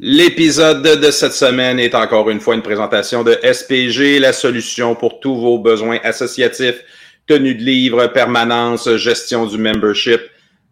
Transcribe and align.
L'épisode 0.00 0.82
de 0.82 1.10
cette 1.10 1.32
semaine 1.32 1.80
est 1.80 1.94
encore 1.96 2.30
une 2.30 2.38
fois 2.38 2.54
une 2.54 2.62
présentation 2.62 3.24
de 3.24 3.36
SPG, 3.42 4.20
la 4.20 4.32
solution 4.32 4.94
pour 4.94 5.18
tous 5.18 5.34
vos 5.34 5.58
besoins 5.58 5.98
associatifs, 6.04 6.84
tenue 7.26 7.56
de 7.56 7.64
livre, 7.64 8.06
permanence, 8.06 8.94
gestion 8.94 9.46
du 9.46 9.58
membership. 9.58 10.20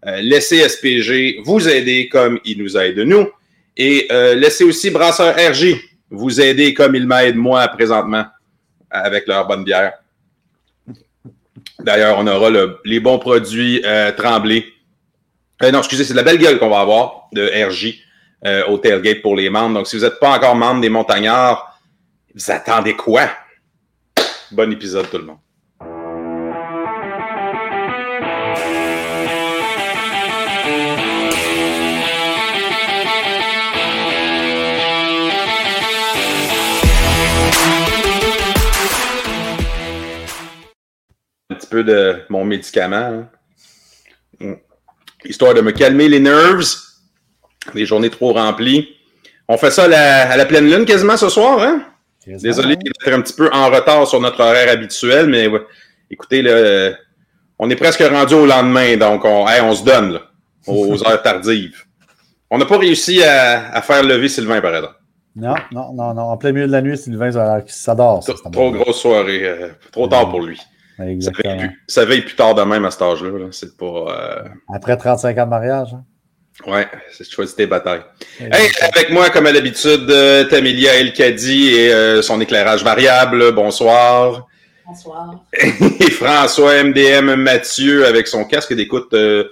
Euh, 0.07 0.21
laissez 0.21 0.69
SPG 0.69 1.41
vous 1.45 1.69
aider 1.69 2.09
comme 2.09 2.39
il 2.45 2.59
nous 2.59 2.77
aide 2.77 2.99
nous. 3.01 3.27
Et 3.77 4.07
euh, 4.13 4.37
laissez 4.37 4.63
aussi 4.63 4.91
Brasseur 4.91 5.35
RJ 5.35 5.75
vous 6.09 6.41
aider 6.41 6.73
comme 6.73 6.95
il 6.95 7.09
m'aide 7.09 7.35
moi 7.35 7.67
présentement 7.67 8.27
avec 8.91 9.27
leur 9.27 9.49
bonne 9.49 9.65
bière. 9.65 9.95
D'ailleurs, 11.81 12.17
on 12.21 12.27
aura 12.29 12.51
les 12.85 13.01
bons 13.01 13.19
produits 13.19 13.83
euh, 13.85 14.13
tremblés. 14.13 14.67
Euh, 15.65 15.73
non, 15.73 15.81
excusez, 15.81 16.05
c'est 16.05 16.15
la 16.15 16.23
belle 16.23 16.39
gueule 16.39 16.61
qu'on 16.61 16.71
va 16.71 16.81
avoir 16.81 17.29
de 17.33 17.43
RJ 17.69 18.06
euh, 18.47 18.65
au 18.69 18.79
tailgate 18.79 19.23
pour 19.23 19.35
les 19.37 19.51
membres. 19.51 19.75
Donc, 19.75 19.89
si 19.89 19.97
vous 19.97 20.05
n'êtes 20.05 20.21
pas 20.21 20.37
encore 20.37 20.55
membre 20.55 20.81
des 20.81 20.89
Montagnards, 20.89 21.79
vous 22.35 22.51
attendez 22.51 22.95
quoi? 22.95 23.29
Bon 24.53 24.71
épisode 24.71 25.11
tout 25.11 25.19
le 25.19 25.25
monde. 25.25 25.39
Un 41.51 41.55
petit 41.55 41.67
peu 41.69 41.83
de 41.85 42.23
mon 42.29 42.45
médicament. 42.45 43.29
hein. 44.41 44.57
Histoire 45.25 45.55
de 45.55 45.61
me 45.61 45.73
calmer 45.73 46.09
les 46.09 46.21
nerves. 46.21 46.86
Des 47.75 47.87
journées 47.87 48.11
trop 48.11 48.33
remplies. 48.33 48.89
On 49.49 49.57
fait 49.57 49.71
ça 49.71 49.85
à 49.85 49.89
la, 49.89 50.31
à 50.31 50.37
la 50.37 50.45
pleine 50.47 50.69
lune 50.71 50.85
quasiment 50.85 51.17
ce 51.17 51.29
soir, 51.29 51.61
hein? 51.61 51.83
Désolé 52.27 52.75
d'être 52.77 53.13
un 53.13 53.21
petit 53.21 53.35
peu 53.35 53.49
en 53.53 53.71
retard 53.71 54.07
sur 54.09 54.21
notre 54.21 54.41
horaire 54.41 54.69
habituel, 54.71 55.29
mais 55.29 55.47
ouais, 55.47 55.61
écoutez, 56.11 56.43
là, 56.43 56.51
euh, 56.51 56.93
on 57.59 57.71
est 57.71 57.77
presque 57.77 58.01
rendu 58.03 58.35
au 58.35 58.47
lendemain, 58.47 58.97
donc 58.97 59.25
on, 59.25 59.47
hey, 59.47 59.61
on 59.61 59.73
se 59.75 59.85
donne 59.85 60.15
là, 60.15 60.21
aux 60.67 61.07
heures 61.09 61.23
tardives. 61.23 61.85
On 62.51 62.59
n'a 62.59 62.65
pas 62.65 62.79
réussi 62.79 63.23
à, 63.23 63.73
à 63.73 63.81
faire 63.83 64.03
lever 64.03 64.29
Sylvain, 64.29 64.61
par 64.61 64.75
exemple. 64.75 64.95
Non, 65.37 65.55
non, 65.71 65.93
non, 65.93 66.15
non. 66.15 66.23
En 66.23 66.37
plein 66.37 66.51
milieu 66.51 66.67
de 66.67 66.73
la 66.73 66.81
nuit, 66.83 66.97
Sylvain. 66.99 67.31
Ça, 67.31 67.95
Trop, 67.95 68.51
trop 68.51 68.71
grosse 68.73 69.01
soirée, 69.01 69.41
euh, 69.45 69.69
trop 69.93 70.09
tard 70.09 70.29
pour 70.31 70.41
lui. 70.43 70.57
Ça 70.57 71.03
veille, 71.05 71.13
Exactement. 71.13 71.59
plus, 71.59 71.83
ça 71.87 72.05
veille 72.07 72.23
plus 72.23 72.35
tard 72.37 72.55
de 72.55 72.63
même 72.63 72.85
à 72.87 72.91
cet 72.91 73.03
âge-là. 73.03 73.39
là. 73.39 73.47
C'est 73.53 73.77
pas. 73.77 73.85
euh, 73.87 74.49
Après 74.75 74.97
35 74.97 75.37
ans 75.39 75.45
de 75.45 75.51
mariage. 75.51 75.89
hein? 75.95 76.03
Ouais, 76.67 76.87
c'est 77.13 77.29
choisi 77.31 77.55
tes 77.55 77.67
batailles. 77.67 78.03
Hey, 78.41 78.71
avec 78.95 79.11
moi, 79.11 79.29
comme 79.31 79.47
à 79.47 79.53
l'habitude, 79.53 80.09
euh, 80.11 80.45
Tamilia 80.45 80.95
Elkadi 80.97 81.75
et 81.75 81.93
euh, 81.93 82.23
son 82.23 82.41
éclairage 82.41 82.83
variable. 82.83 83.53
Bonsoir. 83.53 84.47
Bonsoir. 84.87 85.45
Et 86.01 86.11
François 86.11 86.83
MDM 86.83 87.35
Mathieu 87.35 88.07
avec 88.07 88.27
son 88.29 88.45
casque 88.45 88.73
d'écoute 88.73 89.13
euh, 89.15 89.49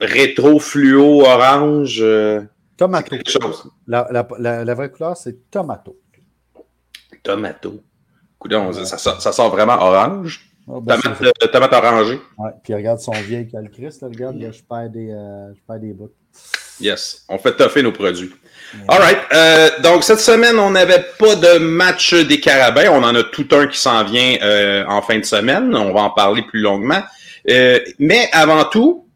rétro 0.00 0.58
fluo 0.58 1.22
orange. 1.24 2.00
euh, 2.02 2.42
Tomato. 2.76 3.10
quelque 3.10 3.30
chose. 3.30 3.70
La, 3.86 4.06
la, 4.10 4.26
la, 4.38 4.64
la 4.64 4.74
vraie 4.74 4.90
couleur, 4.90 5.16
c'est 5.16 5.50
tomato. 5.50 5.96
Tomato. 7.22 7.80
Coudon, 8.38 8.72
ça, 8.72 8.98
ça, 8.98 9.20
ça 9.20 9.32
sort 9.32 9.50
vraiment 9.50 9.80
orange. 9.80 10.44
Oh, 10.66 10.80
ben, 10.80 10.98
Tomate, 10.98 11.22
euh, 11.42 11.46
tomate 11.48 11.72
orangée. 11.74 12.20
ouais. 12.38 12.50
Puis 12.62 12.74
regarde 12.74 12.98
son 12.98 13.12
vieil 13.12 13.46
calcris. 13.48 13.82
Là, 13.82 13.90
regarde, 14.02 14.40
là, 14.40 14.50
je 14.50 14.62
perds 14.62 14.88
des, 14.90 15.10
euh, 15.10 15.52
je 15.54 15.60
perds 15.66 15.80
des 15.80 15.92
bouts. 15.92 16.10
Yes. 16.80 17.24
On 17.28 17.38
fait 17.38 17.54
toffer 17.54 17.82
nos 17.82 17.92
produits. 17.92 18.32
All 18.88 18.98
right. 19.00 19.18
Euh, 19.32 19.70
donc, 19.82 20.02
cette 20.02 20.20
semaine, 20.20 20.58
on 20.58 20.70
n'avait 20.70 21.04
pas 21.18 21.36
de 21.36 21.58
match 21.58 22.14
des 22.14 22.40
Carabins. 22.40 22.90
On 22.90 23.02
en 23.04 23.14
a 23.14 23.22
tout 23.22 23.46
un 23.52 23.66
qui 23.66 23.78
s'en 23.78 24.02
vient 24.04 24.36
euh, 24.42 24.84
en 24.88 25.00
fin 25.02 25.18
de 25.18 25.24
semaine. 25.24 25.74
On 25.76 25.92
va 25.92 26.00
en 26.02 26.10
parler 26.10 26.42
plus 26.42 26.60
longuement. 26.60 27.02
Euh, 27.50 27.78
mais 27.98 28.28
avant 28.32 28.64
tout, 28.64 29.06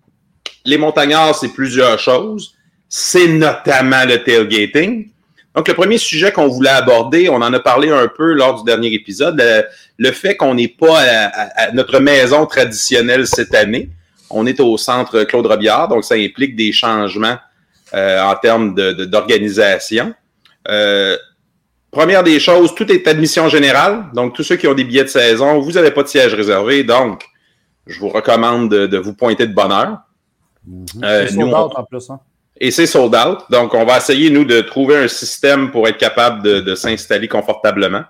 les 0.65 0.79
montagnards, 0.79 1.35
c'est 1.35 1.49
plusieurs 1.49 1.99
choses. 1.99 2.55
C'est 2.89 3.27
notamment 3.27 4.05
le 4.05 4.23
tailgating. 4.23 5.11
Donc, 5.59 5.67
le 5.67 5.75
premier 5.75 5.99
sujet 5.99 6.31
qu'on 6.31 6.47
voulait 6.47 6.71
aborder, 6.71 7.29
on 7.29 7.43
en 7.43 7.53
a 7.53 7.59
parlé 7.59 7.91
un 7.91 8.07
peu 8.07 8.33
lors 8.33 8.63
du 8.63 8.65
dernier 8.71 8.95
épisode, 8.95 9.37
le, 9.41 9.65
le 9.99 10.13
fait 10.13 10.37
qu'on 10.37 10.55
n'est 10.55 10.69
pas 10.69 11.01
à, 11.01 11.27
à- 11.27 11.63
à 11.65 11.73
notre 11.73 11.99
maison 11.99 12.47
traditionnelle 12.47 13.27
cette 13.27 13.53
année. 13.57 13.91
On 14.31 14.47
est 14.47 14.61
au 14.61 14.77
centre 14.79 15.25
Claude 15.25 15.47
Robillard, 15.47 15.89
donc 15.89 16.05
ça 16.05 16.15
implique 16.15 16.55
des 16.55 16.71
changements 16.71 17.39
euh, 17.93 18.23
en 18.23 18.37
termes 18.37 18.73
de- 18.77 18.93
de- 18.93 19.05
d'organisation. 19.05 20.15
Euh, 20.69 21.17
première 21.91 22.23
des 22.23 22.39
choses, 22.39 22.73
tout 22.77 22.89
est 22.93 23.09
admission 23.09 23.49
générale. 23.49 24.05
Donc, 24.15 24.35
tous 24.35 24.45
ceux 24.45 24.55
qui 24.55 24.69
ont 24.69 24.75
des 24.75 24.85
billets 24.85 25.03
de 25.03 25.09
saison, 25.09 25.59
vous 25.59 25.73
n'avez 25.73 25.91
pas 25.91 26.05
de 26.05 26.09
siège 26.09 26.35
réservé. 26.35 26.85
Donc, 26.85 27.25
je 27.89 27.99
vous 27.99 28.11
recommande 28.11 28.71
de, 28.71 28.87
de 28.87 28.99
vous 28.99 29.15
pointer 29.15 29.45
de 29.49 29.55
bonne 29.55 29.73
heure. 29.73 29.99
Mhm. 30.65 30.87
Euh, 31.03 31.27
c'est 31.29 31.35
nous, 31.35 31.49
on- 31.49 31.53
en 31.81 31.83
plus. 31.83 32.09
Hein? 32.11 32.21
Et 32.61 32.71
c'est 32.71 32.87
sold 32.87 33.15
out. 33.15 33.45
Donc, 33.51 33.73
on 33.75 33.85
va 33.85 33.99
essayer, 33.99 34.31
nous, 34.31 34.45
de 34.45 34.61
trouver 34.61 34.97
un 34.97 35.09
système 35.09 35.71
pour 35.71 35.87
être 35.89 35.99
capable 35.99 36.43
de, 36.43 36.61
de 36.61 36.75
s'installer 36.75 37.29
confortablement. 37.29 38.03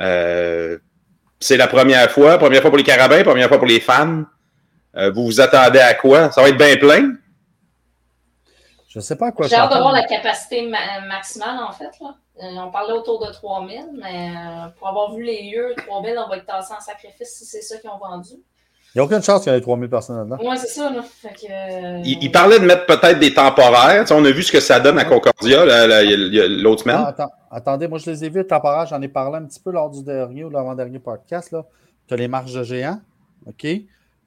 Euh, 0.00 0.78
c'est 1.40 1.56
la 1.56 1.66
première 1.66 2.10
fois. 2.10 2.38
Première 2.38 2.62
fois 2.62 2.70
pour 2.70 2.78
les 2.78 2.84
carabins, 2.84 3.22
première 3.22 3.48
fois 3.48 3.58
pour 3.58 3.66
les 3.66 3.80
fans. 3.80 4.24
Euh, 4.96 5.10
vous 5.10 5.26
vous 5.26 5.40
attendez 5.40 5.78
à 5.78 5.92
quoi? 5.94 6.30
Ça 6.32 6.40
va 6.42 6.48
être 6.48 6.56
bien 6.56 6.76
plein? 6.76 7.12
Je 8.88 8.98
ne 8.98 9.04
sais 9.04 9.16
pas 9.16 9.26
à 9.26 9.32
quoi 9.32 9.46
J'ai 9.46 9.54
hâte 9.56 9.70
de 9.70 9.76
voir 9.76 9.94
s'attendre. 9.94 10.10
la 10.10 10.16
capacité 10.22 10.66
ma- 10.68 11.00
maximale, 11.06 11.58
en 11.62 11.72
fait. 11.72 11.90
Là. 12.00 12.14
Euh, 12.42 12.46
on 12.66 12.70
parlait 12.70 12.94
autour 12.94 13.26
de 13.26 13.30
3000, 13.30 13.84
mais 14.00 14.30
euh, 14.30 14.68
pour 14.78 14.88
avoir 14.88 15.14
vu 15.14 15.22
les 15.22 15.50
lieux, 15.50 15.74
3000, 15.86 16.14
on 16.18 16.28
va 16.30 16.38
être 16.38 16.46
tassé 16.46 16.72
en 16.72 16.80
sacrifice 16.80 17.28
si 17.38 17.44
c'est 17.44 17.60
ça 17.60 17.76
qu'ils 17.78 17.90
ont 17.90 17.98
vendu. 17.98 18.30
Il 18.96 19.00
n'y 19.00 19.02
a 19.02 19.04
aucune 19.04 19.22
chance 19.22 19.42
qu'il 19.42 19.52
y 19.52 19.54
ait 19.54 19.60
3000 19.60 19.90
personnes 19.90 20.16
là-dedans. 20.16 20.50
Ouais, 20.50 20.56
c'est 20.56 20.68
ça. 20.68 20.90
Là. 20.90 21.02
Fait 21.02 21.28
que, 21.28 21.44
euh, 21.50 22.00
Il, 22.02 22.16
il 22.22 22.32
parlait 22.32 22.58
de 22.58 22.64
mettre 22.64 22.86
peut-être 22.86 23.18
des 23.18 23.34
temporaires. 23.34 24.00
Tu 24.00 24.06
sais, 24.06 24.14
on 24.14 24.24
a 24.24 24.30
vu 24.30 24.42
ce 24.42 24.50
que 24.50 24.58
ça 24.58 24.80
donne 24.80 24.98
à 24.98 25.04
Concordia 25.04 25.66
l'autre 25.66 26.82
semaine. 26.82 26.96
Ah, 27.00 27.08
attends, 27.08 27.30
attendez, 27.50 27.88
moi 27.88 27.98
je 27.98 28.10
les 28.10 28.24
ai 28.24 28.30
vus 28.30 28.46
temporaires, 28.46 28.86
j'en 28.86 29.02
ai 29.02 29.08
parlé 29.08 29.36
un 29.36 29.44
petit 29.44 29.60
peu 29.60 29.70
lors 29.70 29.90
du 29.90 30.02
dernier 30.02 30.44
ou 30.44 30.48
de 30.48 30.54
l'avant-dernier 30.54 30.98
podcast. 30.98 31.54
Tu 32.08 32.14
as 32.14 32.16
les 32.16 32.26
marches 32.26 32.54
de 32.54 32.62
géants, 32.62 32.98
OK? 33.46 33.66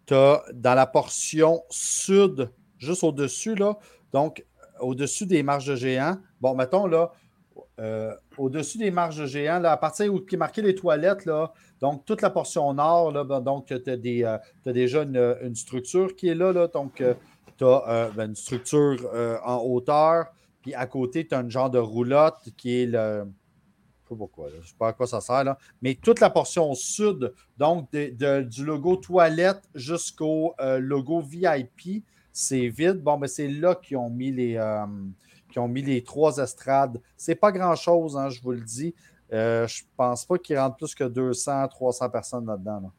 Tu 0.05 0.13
as 0.13 0.43
dans 0.53 0.75
la 0.75 0.85
portion 0.85 1.63
sud, 1.71 2.51
juste 2.77 3.03
au-dessus, 3.03 3.55
là, 3.55 3.75
donc 4.13 4.45
au-dessus 4.81 5.25
des 5.25 5.41
marches 5.41 5.65
de 5.65 5.75
géants, 5.77 6.17
bon, 6.39 6.53
mettons 6.53 6.85
là, 6.85 7.09
euh, 7.79 8.13
au-dessus 8.37 8.77
des 8.77 8.91
marches 8.91 9.17
de 9.17 9.25
géants, 9.25 9.59
là, 9.59 9.71
à 9.71 9.77
partir 9.77 10.13
où 10.13 10.19
qui 10.19 10.35
est 10.35 10.37
marqué 10.37 10.61
les 10.61 10.75
toilettes, 10.75 11.25
là, 11.25 11.53
donc 11.81 12.05
toute 12.05 12.21
la 12.21 12.29
portion 12.29 12.73
nord, 12.73 13.11
là, 13.11 13.23
ben, 13.23 13.41
donc 13.41 13.65
tu 13.67 13.73
as, 13.73 13.97
déjà 14.73 15.03
une, 15.03 15.55
structure 15.55 16.15
qui 16.15 16.27
est 16.27 16.35
là, 16.35 16.51
là 16.51 16.67
donc 16.67 17.03
tu 17.57 17.65
as 17.65 18.11
une 18.17 18.35
structure 18.35 18.97
euh, 19.13 19.37
en 19.45 19.57
hauteur, 19.57 20.27
puis 20.61 20.73
à 20.73 20.85
côté, 20.85 21.25
tu 21.25 21.35
as 21.35 21.39
un 21.39 21.49
genre 21.49 21.69
de 21.69 21.79
roulotte 21.79 22.49
qui 22.57 22.81
est 22.81 22.85
le. 22.85 23.25
Je 23.25 24.15
sais 24.15 24.15
pas 24.15 24.15
pourquoi, 24.15 24.49
là. 24.49 24.55
je 24.61 24.67
sais 24.67 24.75
pas 24.77 24.87
à 24.89 24.93
quoi 24.93 25.05
ça 25.05 25.21
sert, 25.21 25.55
mais 25.81 25.95
toute 25.95 26.19
la 26.19 26.29
portion 26.31 26.73
sud, 26.73 27.31
donc 27.57 27.91
de- 27.91 28.41
du 28.41 28.65
logo 28.65 28.95
toilette 28.95 29.61
jusqu'au 29.75 30.55
euh, 30.59 30.79
logo 30.79 31.21
VIP, 31.21 32.03
c'est 32.31 32.69
vide. 32.69 33.01
Bon, 33.03 33.17
ben 33.17 33.27
c'est 33.27 33.47
là 33.47 33.75
qu'ils 33.75 33.97
ont 33.97 34.09
mis 34.09 34.31
les. 34.31 34.55
euh, 34.57 34.85
qui 35.51 35.59
ont 35.59 35.67
mis 35.67 35.81
les 35.81 36.03
trois 36.03 36.37
estrades. 36.37 36.99
C'est 37.17 37.35
pas 37.35 37.51
grand-chose, 37.51 38.17
hein, 38.17 38.29
je 38.29 38.41
vous 38.41 38.51
le 38.51 38.61
dis. 38.61 38.93
Euh, 39.31 39.67
je 39.67 39.83
pense 39.95 40.25
pas 40.25 40.37
qu'il 40.37 40.57
rentre 40.57 40.77
plus 40.77 40.95
que 40.95 41.03
200, 41.03 41.67
300 41.67 42.09
personnes 42.09 42.45
là-dedans. 42.47 42.91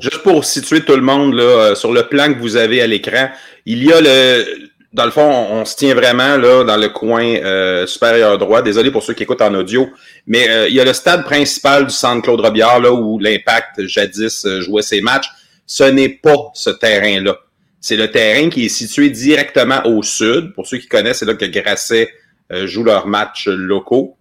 Juste 0.00 0.22
pour 0.22 0.44
situer 0.44 0.84
tout 0.84 0.96
le 0.96 1.02
monde 1.02 1.34
là, 1.34 1.42
euh, 1.42 1.74
sur 1.74 1.92
le 1.92 2.08
plan 2.08 2.32
que 2.32 2.38
vous 2.38 2.56
avez 2.56 2.82
à 2.82 2.86
l'écran, 2.86 3.30
il 3.66 3.84
y 3.84 3.92
a 3.92 4.00
le. 4.00 4.70
Dans 4.92 5.04
le 5.04 5.12
fond, 5.12 5.22
on, 5.22 5.64
se 5.64 5.76
tient 5.76 5.94
vraiment 5.94 6.36
là 6.36 6.64
dans 6.64 6.76
le 6.76 6.88
coin 6.88 7.22
euh, 7.22 7.86
supérieur 7.86 8.36
droit. 8.38 8.60
Désolé 8.60 8.90
pour 8.90 9.04
ceux 9.04 9.14
qui 9.14 9.22
écoutent 9.22 9.40
en 9.40 9.54
audio, 9.54 9.88
mais 10.26 10.48
euh, 10.50 10.68
il 10.68 10.74
y 10.74 10.80
a 10.80 10.84
le 10.84 10.92
stade 10.92 11.22
principal 11.24 11.86
du 11.86 11.94
centre 11.94 12.22
Claude 12.22 12.40
Robillard 12.40 12.80
là 12.80 12.92
où 12.92 13.16
l'Impact 13.20 13.86
jadis 13.86 14.44
jouait 14.58 14.82
ses 14.82 15.00
matchs. 15.00 15.28
Ce 15.64 15.84
n'est 15.84 16.08
pas 16.08 16.50
ce 16.54 16.70
terrain-là. 16.70 17.36
C'est 17.80 17.96
le 17.96 18.10
terrain 18.10 18.50
qui 18.50 18.66
est 18.66 18.68
situé 18.68 19.08
directement 19.08 19.80
au 19.86 20.02
sud. 20.02 20.52
Pour 20.54 20.66
ceux 20.66 20.78
qui 20.78 20.86
connaissent, 20.86 21.18
c'est 21.18 21.26
là 21.26 21.34
que 21.34 21.46
Grasset 21.46 22.10
euh, 22.52 22.66
joue 22.66 22.84
leurs 22.84 23.06
matchs 23.06 23.48
locaux. 23.48 24.16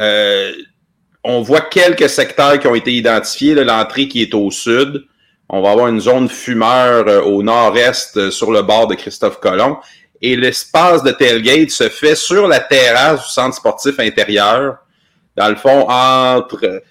Euh, 0.00 0.52
on 1.22 1.40
voit 1.40 1.60
quelques 1.60 2.08
secteurs 2.08 2.58
qui 2.58 2.66
ont 2.66 2.74
été 2.74 2.92
identifiés. 2.92 3.54
L'entrée 3.54 4.08
qui 4.08 4.22
est 4.22 4.34
au 4.34 4.50
sud. 4.50 5.04
On 5.48 5.62
va 5.62 5.70
avoir 5.70 5.86
une 5.86 6.00
zone 6.00 6.28
fumeur 6.28 7.06
euh, 7.06 7.22
au 7.22 7.44
nord-est 7.44 8.30
sur 8.30 8.50
le 8.50 8.62
bord 8.62 8.88
de 8.88 8.96
Christophe 8.96 9.38
Colomb. 9.38 9.78
Et 10.20 10.34
l'espace 10.34 11.04
de 11.04 11.12
tailgate 11.12 11.70
se 11.70 11.88
fait 11.88 12.16
sur 12.16 12.48
la 12.48 12.58
terrasse 12.58 13.24
du 13.24 13.32
centre 13.32 13.54
sportif 13.54 14.00
intérieur. 14.00 14.78
Dans 15.36 15.48
le 15.48 15.56
fond, 15.56 15.86
entre 15.88 16.82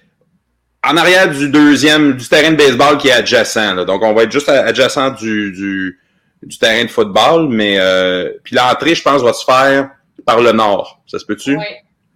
en 0.87 0.97
arrière 0.97 1.29
du 1.29 1.49
deuxième, 1.49 2.15
du 2.15 2.27
terrain 2.29 2.51
de 2.51 2.55
baseball 2.55 2.97
qui 2.97 3.07
est 3.07 3.13
adjacent. 3.13 3.85
Donc, 3.85 4.03
on 4.03 4.13
va 4.13 4.23
être 4.23 4.31
juste 4.31 4.49
adjacent 4.49 5.15
du, 5.15 5.51
du, 5.51 5.99
du 6.45 6.57
terrain 6.57 6.83
de 6.83 6.89
football. 6.89 7.49
Mais 7.49 7.77
euh, 7.79 8.31
puis 8.43 8.55
l'entrée, 8.55 8.95
je 8.95 9.03
pense, 9.03 9.21
va 9.21 9.33
se 9.33 9.43
faire 9.43 9.91
par 10.25 10.41
le 10.41 10.51
nord. 10.51 11.01
Ça 11.07 11.19
se 11.19 11.25
peut-tu? 11.25 11.57
Oui. 11.57 11.63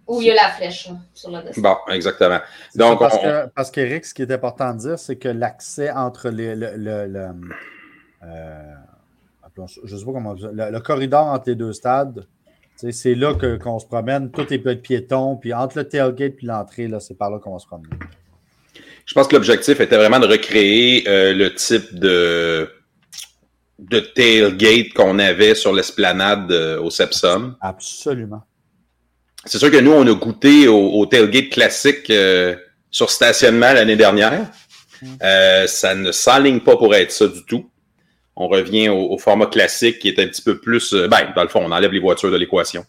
Où 0.06 0.20
il 0.20 0.26
y 0.26 0.30
a 0.32 0.34
la 0.34 0.48
flèche 0.50 0.88
là, 0.88 0.94
sur 1.14 1.30
le 1.30 1.40
dessin. 1.42 1.60
Bon, 1.60 1.76
exactement. 1.92 2.40
Donc, 2.74 2.98
parce, 2.98 3.14
on- 3.14 3.22
que, 3.22 3.46
parce 3.54 3.70
qu'Éric, 3.70 4.04
ce 4.04 4.12
qui 4.14 4.22
est 4.22 4.32
important 4.32 4.74
de 4.74 4.78
dire, 4.80 4.98
c'est 4.98 5.14
que 5.16 5.28
l'accès 5.28 5.90
entre 5.92 6.30
les, 6.30 6.56
le, 6.56 6.72
le- 6.76 7.06
le- 7.06 7.28
euh, 8.24 8.62
je 9.84 9.96
sais 9.96 10.04
pas 10.04 10.12
comment 10.12 10.34
dire, 10.34 10.50
le, 10.52 10.70
le 10.70 10.80
corridor 10.80 11.26
entre 11.26 11.44
les 11.50 11.54
deux 11.54 11.72
stades, 11.72 12.26
c'est 12.74 13.14
là 13.14 13.34
que- 13.34 13.56
qu'on 13.56 13.78
se 13.78 13.86
promène, 13.86 14.30
tout 14.32 14.52
est 14.52 14.58
piéton, 14.76 15.36
puis 15.36 15.52
entre 15.54 15.78
le 15.78 15.84
tailgate 15.88 16.32
et 16.42 16.46
l'entrée, 16.46 16.88
là, 16.88 16.98
c'est 16.98 17.16
par 17.16 17.30
là 17.30 17.38
qu'on 17.38 17.52
va 17.52 17.58
se 17.58 17.66
promener. 17.66 17.90
Je 19.06 19.14
pense 19.14 19.28
que 19.28 19.36
l'objectif 19.36 19.78
était 19.80 19.96
vraiment 19.96 20.18
de 20.18 20.26
recréer 20.26 21.04
euh, 21.08 21.34
le 21.34 21.54
type 21.54 21.94
de, 21.98 22.68
de 23.80 24.00
tailgate 24.00 24.92
qu'on 24.94 25.18
avait 25.18 25.54
sur 25.54 25.72
l'esplanade 25.72 26.52
euh, 26.52 26.80
au 26.80 26.90
Sepsum. 26.90 27.56
Absolument. 27.60 28.42
C'est 29.46 29.58
sûr 29.58 29.70
que 29.70 29.78
nous, 29.80 29.92
on 29.92 30.06
a 30.06 30.14
goûté 30.14 30.68
au, 30.68 30.92
au 30.92 31.06
tailgate 31.06 31.48
classique 31.48 32.10
euh, 32.10 32.54
sur 32.90 33.10
stationnement 33.10 33.72
l'année 33.72 33.96
dernière. 33.96 34.50
Euh, 35.22 35.66
ça 35.66 35.94
ne 35.94 36.12
s'enligne 36.12 36.60
pas 36.60 36.76
pour 36.76 36.94
être 36.94 37.10
ça 37.10 37.26
du 37.26 37.42
tout. 37.46 37.70
On 38.36 38.48
revient 38.48 38.90
au, 38.90 39.12
au 39.12 39.18
format 39.18 39.46
classique 39.46 39.98
qui 39.98 40.08
est 40.08 40.18
un 40.18 40.26
petit 40.26 40.42
peu 40.42 40.60
plus... 40.60 40.92
euh, 40.92 41.08
ben, 41.08 41.32
dans 41.34 41.42
le 41.42 41.48
fond, 41.48 41.62
on 41.64 41.72
enlève 41.72 41.90
les 41.92 42.00
voitures 42.00 42.30
de 42.30 42.36
l'équation. 42.36 42.84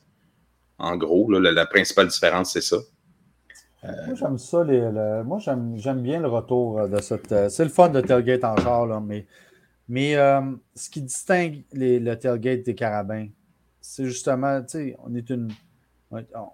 En 0.78 0.98
gros, 0.98 1.32
là, 1.32 1.40
la, 1.40 1.52
la 1.52 1.66
principale 1.66 2.08
différence, 2.08 2.52
c'est 2.54 2.62
ça. 2.62 2.78
Moi, 3.84 4.16
j'aime 4.20 4.38
ça. 4.38 4.64
les- 4.64 4.80
le- 4.80 5.24
moi, 5.24 5.40
j'aime 5.40 5.74
j'aime 5.78 6.02
bien 6.02 6.20
le 6.20 6.28
retour 6.28 6.80
euh, 6.80 6.88
de 6.88 7.02
cette. 7.02 7.32
euh, 7.32 7.50
c'est 7.50 7.64
le 7.64 7.70
fun 7.72 7.90
de 7.90 8.02
tailgate 8.02 8.44
en 8.44 8.56
char, 8.58 8.86
là, 8.86 9.02
mais, 9.04 9.26
mais 9.92 10.16
euh, 10.16 10.40
ce 10.74 10.90
qui 10.90 11.02
distingue 11.02 11.64
les- 11.74 12.00
le 12.00 12.18
tailgate 12.18 12.64
des 12.64 12.76
carabins, 12.76 13.28
c'est 13.82 14.06
justement, 14.06 14.62
tu 14.62 14.68
sais, 14.70 14.98
on 15.06 15.14
est 15.16 15.30
une. 15.30 15.50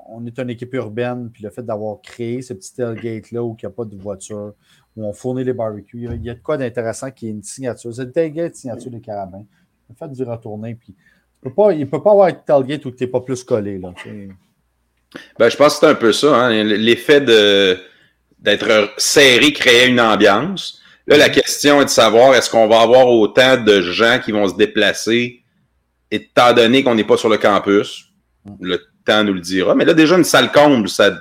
On 0.07 0.23
est 0.27 0.37
une 0.37 0.51
équipe 0.51 0.71
urbaine, 0.75 1.31
puis 1.33 1.41
le 1.43 1.49
fait 1.49 1.63
d'avoir 1.63 1.99
créé 2.01 2.43
ce 2.43 2.53
petit 2.53 2.75
tailgate-là 2.75 3.41
où 3.43 3.57
il 3.59 3.65
n'y 3.65 3.67
a 3.67 3.71
pas 3.71 3.85
de 3.85 3.95
voiture, 3.97 4.53
où 4.95 5.03
on 5.03 5.13
fournit 5.13 5.43
les 5.43 5.53
barbecues, 5.53 6.07
il 6.13 6.23
y 6.23 6.29
a- 6.29 6.35
de 6.35 6.39
quoi 6.39 6.57
d'intéressant 6.57 7.09
qui 7.09 7.25
est 7.27 7.31
une 7.31 7.41
signature. 7.41 7.91
C'est 7.91 8.05
le 8.05 8.11
tailgate 8.11 8.55
signature 8.55 8.91
des 8.91 9.01
carabins. 9.01 9.43
Le 9.89 9.95
fait 9.95 10.11
d'y 10.11 10.23
retourner, 10.23 10.75
puis 10.75 10.93
il 11.43 11.49
ne 11.79 11.85
peut 11.85 12.03
pas 12.03 12.11
avoir 12.11 12.31
de 12.31 12.37
tailgate 12.45 12.85
où 12.85 12.91
tu 12.91 13.03
n'es 13.03 13.09
pas 13.09 13.21
plus 13.21 13.43
collé. 13.43 13.79
Là. 13.79 13.93
Ben, 15.39 15.49
je 15.49 15.57
pense 15.57 15.73
que 15.73 15.79
c'est 15.79 15.91
un 15.91 15.95
peu 15.95 16.11
ça. 16.13 16.35
Hein? 16.35 16.63
L'effet 16.63 17.21
de 17.21 17.77
d'être 18.39 18.93
serré 18.97 19.51
créait 19.53 19.89
une 19.89 19.99
ambiance. 19.99 20.76
Là, 21.07 21.17
la 21.17 21.29
question 21.29 21.81
est 21.81 21.85
de 21.85 21.89
savoir 21.89 22.35
est-ce 22.35 22.49
qu'on 22.49 22.67
va 22.67 22.81
avoir 22.81 23.07
autant 23.07 23.55
de 23.61 23.81
gens 23.81 24.19
qui 24.23 24.31
vont 24.33 24.47
se 24.47 24.55
déplacer, 24.55 25.41
étant 26.11 26.53
donné 26.53 26.83
qu'on 26.83 26.95
n'est 26.95 27.05
pas 27.05 27.17
sur 27.17 27.29
le 27.29 27.37
campus? 27.37 28.11
Le 28.59 28.77
temps 29.05 29.23
nous 29.23 29.33
le 29.33 29.39
dira. 29.41 29.73
Mais 29.73 29.85
là, 29.85 29.93
déjà, 29.93 30.17
une 30.17 30.23
salle 30.25 30.51
comble, 30.51 30.89
ça 30.89 31.11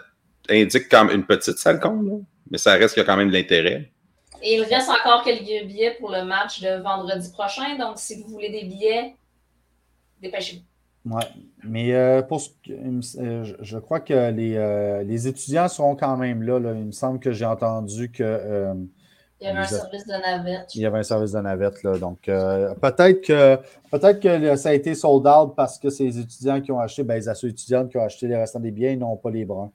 indique 0.48 0.88
quand 0.90 1.04
même 1.04 1.16
une 1.16 1.24
petite 1.26 1.58
salle 1.58 1.78
comble, 1.80 2.08
là. 2.10 2.16
mais 2.50 2.58
ça 2.58 2.72
reste 2.74 2.94
qu'il 2.94 3.02
y 3.02 3.04
a 3.04 3.06
quand 3.06 3.16
même 3.16 3.28
de 3.28 3.32
l'intérêt. 3.34 3.90
Et 4.42 4.56
il 4.56 4.62
reste 4.62 4.88
encore 4.90 5.22
quelques 5.24 5.66
billets 5.66 5.96
pour 5.98 6.10
le 6.10 6.24
match 6.24 6.60
de 6.60 6.82
vendredi 6.82 7.30
prochain. 7.32 7.76
Donc, 7.78 7.94
si 7.98 8.20
vous 8.22 8.28
voulez 8.28 8.50
des 8.50 8.64
billets, 8.64 9.14
dépêchez-vous. 10.20 10.62
Ouais, 11.14 11.24
mais 11.62 11.92
euh, 11.94 12.22
pour 12.22 12.40
ce 12.40 12.48
que- 12.64 12.72
euh, 12.72 13.44
je- 13.44 13.54
je 13.60 13.78
crois 13.78 14.00
que 14.00 14.30
les, 14.32 14.56
euh, 14.56 15.04
les 15.04 15.28
étudiants 15.28 15.68
seront 15.68 15.94
quand 15.94 16.16
même 16.16 16.42
là, 16.42 16.58
là. 16.58 16.72
Il 16.74 16.86
me 16.86 16.92
semble 16.92 17.20
que 17.20 17.30
j'ai 17.32 17.44
entendu 17.44 18.10
que 18.10 18.24
euh, 18.24 18.74
Il 19.40 19.44
y 19.44 19.48
avait 19.48 19.58
un 19.58 19.62
Les 19.62 19.68
service 19.68 20.06
de 20.06 20.12
navette. 20.12 20.74
il 20.74 20.80
y 20.80 20.86
avait 20.86 20.98
un 20.98 21.02
service 21.02 21.32
de 21.32 21.40
navette. 21.40 21.82
Là, 21.82 21.98
donc 21.98 22.26
euh, 22.28 22.74
peut-être 22.74 23.20
que 23.20 23.58
peut-être 23.90 24.18
que 24.20 24.56
ça 24.56 24.70
a 24.70 24.72
été 24.72 24.94
sold 24.94 25.26
out 25.26 25.54
parce 25.54 25.78
que 25.78 25.90
ces 25.90 26.18
étudiants 26.18 26.60
qui 26.62 26.72
ont 26.72 26.80
acheté, 26.80 27.02
ben, 27.02 27.14
les 27.16 27.28
assos 27.28 27.46
étudiantes 27.48 27.90
qui 27.90 27.98
ont 27.98 28.04
acheté 28.04 28.28
les 28.28 28.36
restants 28.36 28.60
des 28.60 28.70
billets, 28.70 28.94
ils 28.94 28.98
n'ont 28.98 29.16
pas 29.16 29.30
les 29.30 29.44
bruns. 29.44 29.70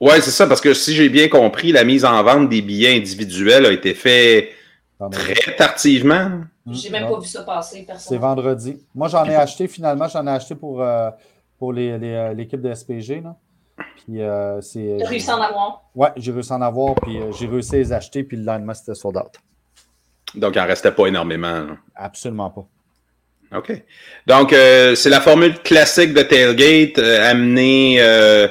Ouais, 0.00 0.20
c'est 0.20 0.30
ça, 0.30 0.46
parce 0.46 0.60
que 0.60 0.74
si 0.74 0.94
j'ai 0.94 1.08
bien 1.08 1.28
compris, 1.28 1.70
la 1.70 1.84
mise 1.84 2.04
en 2.04 2.20
vente 2.24 2.48
des 2.48 2.60
billets 2.62 2.96
individuels 2.96 3.66
a 3.66 3.72
été 3.72 3.94
faite 3.94 4.48
très 5.10 5.54
tardivement. 5.56 6.40
J'ai 6.66 6.90
même 6.90 7.04
Non, 7.04 7.14
pas 7.14 7.20
vu 7.20 7.26
ça 7.28 7.42
passer, 7.42 7.78
C'est 7.80 7.84
personne. 7.84 8.18
vendredi. 8.18 8.82
Moi, 8.94 9.08
j'en 9.08 9.24
ai 9.26 9.34
acheté 9.36 9.68
finalement, 9.68 10.08
j'en 10.08 10.26
ai 10.26 10.30
acheté 10.30 10.54
pour, 10.54 10.80
euh, 10.82 11.10
pour 11.58 11.72
les- 11.72 11.98
les, 11.98 12.12
euh, 12.14 12.32
l'équipe 12.34 12.60
de 12.60 12.72
SPG. 12.72 13.20
Là. 13.20 13.36
Puis 13.76 14.20
euh, 14.22 14.60
c'est. 14.60 14.98
J'ai 14.98 15.04
réussi 15.06 15.30
à 15.30 15.36
en 15.36 15.42
avoir. 15.42 15.82
Ouais, 15.94 16.08
j'ai 16.16 16.32
réussi 16.32 16.52
à 16.52 16.56
en 16.56 16.62
avoir, 16.62 16.94
puis 16.96 17.18
euh, 17.18 17.32
j'ai 17.32 17.46
réussi 17.46 17.74
à 17.74 17.78
les 17.78 17.92
acheter, 17.92 18.22
puis 18.24 18.36
le 18.36 18.44
lendemain, 18.44 18.74
c'était 18.74 18.94
sold 18.94 19.16
out. 19.16 19.32
Donc, 20.34 20.54
il 20.54 20.58
n'en 20.58 20.66
restait 20.66 20.92
pas 20.92 21.06
énormément. 21.06 21.66
Absolument 21.94 22.50
pas. 22.50 22.66
OK. 23.58 23.70
Donc, 24.26 24.52
euh, 24.52 24.94
c'est 24.94 25.10
la 25.10 25.20
formule 25.20 25.58
classique 25.60 26.14
de 26.14 26.22
Tailgate. 26.22 26.98
euh, 26.98 27.30
amener, 27.30 27.98
euh, 28.00 28.48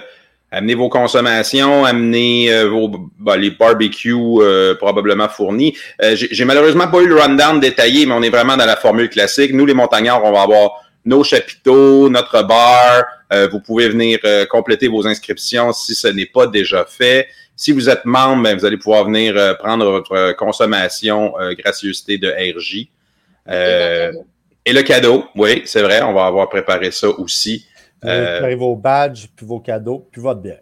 amener 0.51 0.75
vos 0.75 0.89
consommations, 0.89 1.83
amener 1.85 2.53
euh, 2.53 2.69
vos, 2.69 2.88
bah, 3.18 3.35
les 3.35 3.50
barbecues 3.50 4.13
euh, 4.13 4.75
probablement 4.75 5.27
fournis. 5.27 5.75
Euh, 6.03 6.15
J'ai 6.15 6.27
j'ai 6.31 6.45
malheureusement 6.45 6.88
pas 6.88 7.00
eu 7.01 7.07
le 7.07 7.19
rundown 7.19 7.59
détaillé, 7.59 8.06
mais 8.06 8.13
on 8.13 8.21
est 8.21 8.29
vraiment 8.29 8.56
dans 8.57 8.65
la 8.65 8.75
formule 8.75 9.09
classique. 9.09 9.53
Nous, 9.53 9.65
les 9.65 9.73
montagnards, 9.73 10.23
on 10.23 10.31
va 10.31 10.44
avoir 10.44 10.83
nos 11.06 11.24
chapiteaux, 11.24 12.09
notre 12.09 12.44
bar. 12.44 13.03
Euh, 13.33 13.48
vous 13.51 13.59
pouvez 13.62 13.89
venir 13.89 14.19
euh, 14.25 14.45
compléter 14.45 14.88
vos 14.88 15.07
inscriptions 15.07 15.71
si 15.74 15.95
ce 15.95 16.07
n'est 16.07 16.25
pas 16.25 16.48
déjà 16.48 16.86
fait. 16.86 17.27
Si 17.56 17.71
vous 17.71 17.89
êtes 17.89 18.06
membre, 18.06 18.44
ben, 18.44 18.57
vous 18.57 18.65
allez 18.65 18.77
pouvoir 18.77 19.06
venir 19.06 19.36
euh, 19.38 19.53
prendre 19.53 19.86
votre 19.89 20.12
euh, 20.13 20.33
consommation 20.33 21.38
euh, 21.39 21.53
gracieuseté 21.53 22.18
de 22.18 22.30
RJ. 22.30 22.88
Euh, 23.48 24.12
et 24.65 24.74
le 24.74 24.81
cadeau, 24.83 25.25
oui, 25.36 25.63
c'est 25.65 25.81
vrai, 25.81 26.01
on 26.01 26.13
va 26.13 26.25
avoir 26.25 26.50
préparé 26.50 26.92
ça 26.92 27.09
aussi. 27.09 27.65
Vous 28.04 28.09
Euh, 28.09 28.56
vos 28.56 28.75
badges, 28.75 29.27
puis 29.36 29.45
vos 29.45 29.59
cadeaux, 29.59 30.07
puis 30.12 30.21
votre 30.21 30.42
bière. 30.42 30.62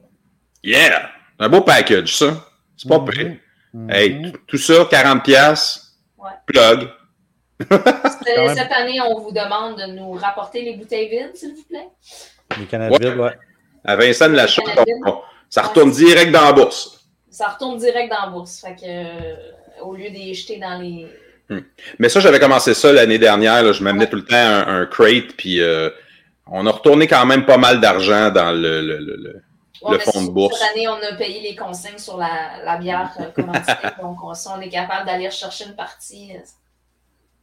Yeah! 0.63 1.09
Un 1.39 1.47
beau 1.49 1.61
package, 1.61 2.15
ça. 2.17 2.45
C'est 2.75 2.87
pas 2.89 2.99
Mhm. 2.99 3.05
pire. 3.09 3.35
Mhm. 3.73 3.91
Hey, 3.91 4.33
tout 4.47 4.57
ça, 4.57 4.85
40$, 4.89 5.21
piastres, 5.23 5.85
Ouais. 6.17 6.29
plug. 6.45 6.89
Cette, 7.59 8.71
année, 8.71 8.99
on 9.01 9.19
vous 9.19 9.31
demande 9.31 9.77
de 9.77 9.85
nous 9.93 10.11
rapporter 10.13 10.61
les 10.61 10.75
bouteilles 10.75 11.09
vides, 11.09 11.35
s'il 11.35 11.55
vous 11.55 11.63
plaît. 11.63 11.87
Les 12.57 12.65
canettes 12.65 12.91
Ouais. 12.91 13.09
vides, 13.09 13.17
ouais. 13.19 13.37
À 13.85 13.95
Vincent 13.95 14.27
de 14.29 14.35
la 14.35 14.47
ça 14.47 15.61
retourne 15.63 15.91
direct 15.91 16.31
dans 16.31 16.43
la 16.43 16.53
bourse. 16.53 17.05
Ça 17.29 17.47
retourne 17.47 17.77
direct 17.77 18.11
dans 18.11 18.21
la 18.25 18.27
bourse. 18.31 18.59
Fait 18.61 18.75
que, 18.75 18.81
euh, 18.85 19.35
au 19.83 19.95
lieu 19.95 20.09
d'y 20.09 20.33
jeter 20.33 20.57
dans 20.57 20.79
les. 20.79 21.07
Mais 21.97 22.09
ça, 22.09 22.19
j'avais 22.19 22.39
commencé 22.39 22.73
ça 22.75 22.93
l'année 22.93 23.17
dernière. 23.17 23.63
là. 23.63 23.71
Je 23.71 23.83
m'amenais 23.83 24.07
tout 24.07 24.17
le 24.17 24.25
temps 24.25 24.35
un, 24.35 24.81
un 24.81 24.85
crate, 24.85 25.33
puis 25.35 25.59
euh, 25.61 25.89
on 26.45 26.65
a 26.67 26.71
retourné 26.71 27.07
quand 27.07 27.25
même 27.25 27.45
pas 27.45 27.57
mal 27.57 27.79
d'argent 27.81 28.29
dans 28.29 28.51
le, 28.51 28.81
le- 28.81 28.97
le- 28.99 29.15
le- 29.17 29.41
Ouais, 29.81 29.93
Le 29.93 29.97
mais 30.05 30.11
fonds 30.11 30.23
de 30.25 30.29
bourse. 30.29 30.59
Cette 30.59 30.71
année, 30.75 30.89
on 30.89 31.01
a 31.01 31.15
payé 31.15 31.39
les 31.39 31.55
consignes 31.55 31.97
sur 31.97 32.17
la, 32.17 32.61
la 32.65 32.75
bière 32.77 33.11
euh, 33.21 33.31
commanditée. 33.33 33.71
donc, 34.01 34.17
on, 34.21 34.33
si 34.33 34.47
on 34.49 34.59
est 34.59 34.67
capable 34.67 35.05
d'aller 35.05 35.27
rechercher 35.27 35.65
une 35.67 35.75
partie, 35.75 36.31
euh, 36.35 36.39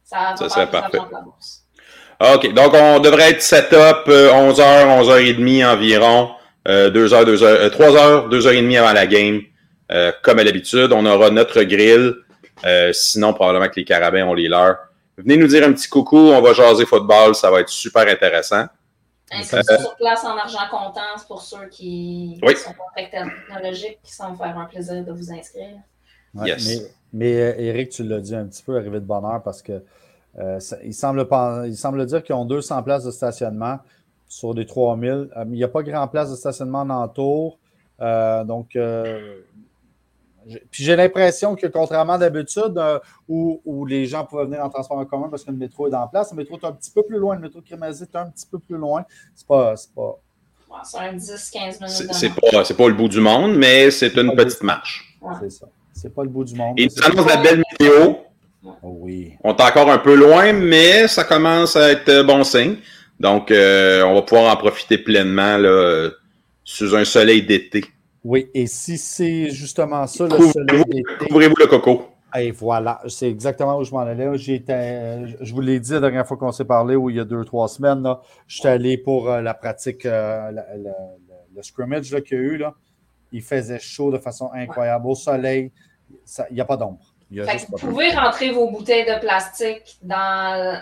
ça 0.09 0.35
Ça 0.37 0.49
serait 0.49 0.67
parfait. 0.71 0.97
la 1.11 1.21
bourse. 1.21 1.63
OK, 2.19 2.53
donc 2.53 2.73
on 2.73 2.99
devrait 2.99 3.29
être 3.31 3.41
setup 3.43 4.07
euh, 4.07 4.31
11h, 4.31 5.03
11h30 5.03 5.65
environ, 5.67 6.31
euh, 6.67 6.89
2h, 6.89 7.25
2h, 7.25 7.43
euh, 7.43 7.69
3h, 7.69 8.29
2h30 8.29 8.79
avant 8.79 8.93
la 8.93 9.05
game. 9.05 9.41
Euh, 9.91 10.11
comme 10.23 10.39
à 10.39 10.43
l'habitude, 10.43 10.91
on 10.93 11.05
aura 11.05 11.29
notre 11.29 11.61
grill. 11.63 12.15
Euh, 12.65 12.91
sinon, 12.91 13.33
probablement 13.33 13.67
que 13.69 13.75
les 13.75 13.85
carabins 13.85 14.25
ont 14.25 14.33
les 14.33 14.47
leurs. 14.47 14.77
Venez 15.17 15.37
nous 15.37 15.47
dire 15.47 15.63
un 15.67 15.73
petit 15.73 15.87
coucou, 15.89 16.17
on 16.17 16.41
va 16.41 16.53
jaser 16.53 16.85
football, 16.85 17.35
ça 17.35 17.51
va 17.51 17.59
être 17.61 17.69
super 17.69 18.07
intéressant. 18.07 18.65
Inscription 19.31 19.79
sur 19.79 19.95
place 19.97 20.23
en 20.23 20.37
argent 20.37 20.59
comptant, 20.71 21.01
c'est 21.17 21.27
pour 21.27 21.41
ceux 21.41 21.67
qui 21.69 22.39
Oui. 22.41 22.55
sont 22.55 22.71
pas 22.71 22.83
très 22.95 23.09
technologiques, 23.09 23.99
qui 24.03 24.11
semblent 24.13 24.37
faire 24.37 24.57
un 24.57 24.65
plaisir 24.65 25.03
de 25.03 25.11
vous 25.11 25.31
inscrire. 25.31 25.75
Ouais, 26.41 26.47
Yes. 26.49 26.67
Mais, 26.67 26.87
mais 27.13 27.41
euh, 27.41 27.53
Eric, 27.57 27.89
tu 27.89 28.03
l'as 28.03 28.19
dit 28.19 28.35
un 28.35 28.45
petit 28.45 28.63
peu, 28.63 28.75
arrivé 28.77 28.99
de 28.99 29.05
bonne 29.05 29.25
heure, 29.25 29.41
parce 29.43 29.61
que 29.61 29.81
euh, 30.39 30.59
ça- 30.59 30.77
il, 30.83 30.93
semble, 30.93 31.25
il 31.65 31.75
semble 31.75 32.05
dire 32.05 32.23
qu'ils 32.23 32.35
ont 32.35 32.45
200 32.45 32.83
places 32.83 33.03
de 33.03 33.11
stationnement 33.11 33.79
sur 34.27 34.53
des 34.53 34.65
3000. 34.65 35.09
Euh, 35.09 35.27
mais 35.45 35.55
il 35.55 35.59
n'y 35.59 35.63
a 35.63 35.67
pas 35.67 35.83
grand 35.83 36.07
place 36.07 36.29
de 36.31 36.35
stationnement 36.35 36.81
en 36.81 36.89
entour. 36.89 37.57
Euh, 38.01 38.43
donc, 38.43 38.75
euh, 38.75 39.39
j'ai- 40.45 40.63
puis 40.71 40.83
j'ai 40.83 40.95
l'impression 40.95 41.55
que 41.55 41.65
contrairement 41.67 42.17
d'habitude, 42.17 42.77
euh, 42.77 42.99
où, 43.27 43.61
où 43.65 43.85
les 43.85 44.05
gens 44.05 44.25
pouvaient 44.25 44.45
venir 44.45 44.63
en 44.63 44.69
transport 44.69 44.97
en 44.97 45.05
commun 45.05 45.27
parce 45.29 45.43
que 45.43 45.51
le 45.51 45.57
métro 45.57 45.87
est 45.87 45.95
en 45.95 46.07
place, 46.07 46.31
le 46.31 46.37
métro 46.37 46.57
est 46.57 46.65
un 46.65 46.71
petit 46.73 46.91
peu 46.91 47.03
plus 47.03 47.17
loin, 47.17 47.35
le 47.35 47.41
métro 47.41 47.59
de 47.59 47.65
Crémazie 47.65 48.03
est 48.03 48.15
un 48.15 48.29
petit 48.29 48.45
peu 48.45 48.59
plus 48.59 48.77
loin. 48.77 49.03
C'est 49.35 49.47
pas, 49.47 49.75
c'est 49.75 49.91
pas, 49.93 50.19
Ouais, 50.69 50.75
c'est 50.83 50.97
un 50.99 51.13
10-15 51.13 51.79
minutes. 51.79 51.95
C'est 51.95 52.07
de 52.07 52.13
c'est 52.13 52.27
marche. 52.29 52.51
pas, 52.51 52.65
c'est 52.65 52.73
pas 52.75 52.87
le 52.89 52.93
bout 52.93 53.07
du 53.07 53.21
monde, 53.21 53.55
mais 53.55 53.89
c'est 53.89 54.13
une 54.17 54.35
petite 54.35 54.61
marche. 54.63 55.17
Ouais. 55.21 55.33
c'est 55.39 55.49
ça. 55.49 55.67
C'est 55.97 56.13
pas 56.13 56.21
le 56.21 56.29
bout 56.29 56.43
du 56.43 56.53
monde. 56.53 56.79
Et 56.79 56.83
mais 56.83 56.89
nous 56.95 57.19
annonce 57.19 57.27
la 57.27 57.37
belle 57.37 57.63
météo. 57.71 58.13
Oh 58.63 58.97
oui. 58.99 59.33
On 59.43 59.55
est 59.55 59.61
encore 59.61 59.89
un 59.89 59.97
peu 59.97 60.13
loin, 60.13 60.53
mais 60.53 61.07
ça 61.07 61.23
commence 61.23 61.75
à 61.75 61.91
être 61.91 62.09
euh, 62.09 62.23
bon 62.23 62.43
signe. 62.43 62.75
Donc, 63.19 63.49
euh, 63.49 64.03
on 64.03 64.13
va 64.13 64.21
pouvoir 64.21 64.53
en 64.53 64.57
profiter 64.57 64.99
pleinement 64.99 65.57
là, 65.57 65.69
euh, 65.69 66.11
sous 66.63 66.95
un 66.95 67.03
soleil 67.03 67.41
d'été. 67.41 67.83
Oui, 68.23 68.47
et 68.53 68.67
si 68.67 68.99
c'est 68.99 69.49
justement 69.49 70.05
ça, 70.05 70.25
le 70.25 70.37
soleil 70.51 70.83
d'été, 70.85 71.03
couvrez-vous 71.29 71.55
le 71.57 71.65
coco. 71.65 72.09
Et 72.37 72.51
voilà, 72.51 73.01
c'est 73.07 73.29
exactement 73.29 73.79
où 73.79 73.83
je 73.83 73.91
m'en 73.91 74.01
allais. 74.01 74.37
J'étais, 74.37 75.25
je 75.41 75.51
vous 75.51 75.61
l'ai 75.61 75.79
dit 75.79 75.93
la 75.93 76.01
dernière 76.01 76.27
fois 76.27 76.37
qu'on 76.37 76.51
s'est 76.51 76.65
parlé, 76.65 76.95
ou 76.95 77.09
il 77.09 77.15
y 77.15 77.19
a 77.19 77.25
deux, 77.25 77.43
trois 77.43 77.67
semaines, 77.67 78.05
j'étais 78.47 78.67
allé 78.67 78.97
pour 78.99 79.29
la 79.29 79.53
pratique, 79.55 80.03
le 80.03 81.61
scrimmage 81.61 82.13
qu'il 82.21 82.37
y 82.37 82.39
a 82.39 82.43
eu. 82.43 82.57
Là. 82.57 82.75
Il 83.31 83.41
faisait 83.41 83.79
chaud 83.79 84.11
de 84.11 84.17
façon 84.17 84.51
incroyable. 84.53 85.07
Au 85.07 85.15
soleil, 85.15 85.71
il 86.49 86.55
n'y 86.55 86.61
a 86.61 86.65
pas 86.65 86.77
d'ombre. 86.77 86.99
Vous 87.29 87.77
pouvez 87.77 88.11
rentrer 88.11 88.51
vos 88.51 88.69
bouteilles 88.69 89.05
de 89.05 89.19
plastique 89.19 89.97
dans 90.01 90.81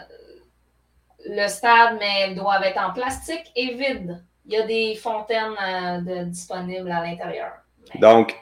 le 1.27 1.48
stade, 1.48 1.98
mais 2.00 2.22
elles 2.22 2.36
doivent 2.36 2.63
être 2.63 2.79
en 2.79 2.94
plastique 2.94 3.51
et 3.55 3.74
vides. 3.74 4.24
Il 4.46 4.53
y 4.53 4.58
a 4.58 4.62
des 4.62 4.96
fontaines 4.96 5.55
euh, 5.60 6.25
disponibles 6.25 6.91
à 6.91 7.03
l'intérieur. 7.03 7.51
Donc, 7.96 8.36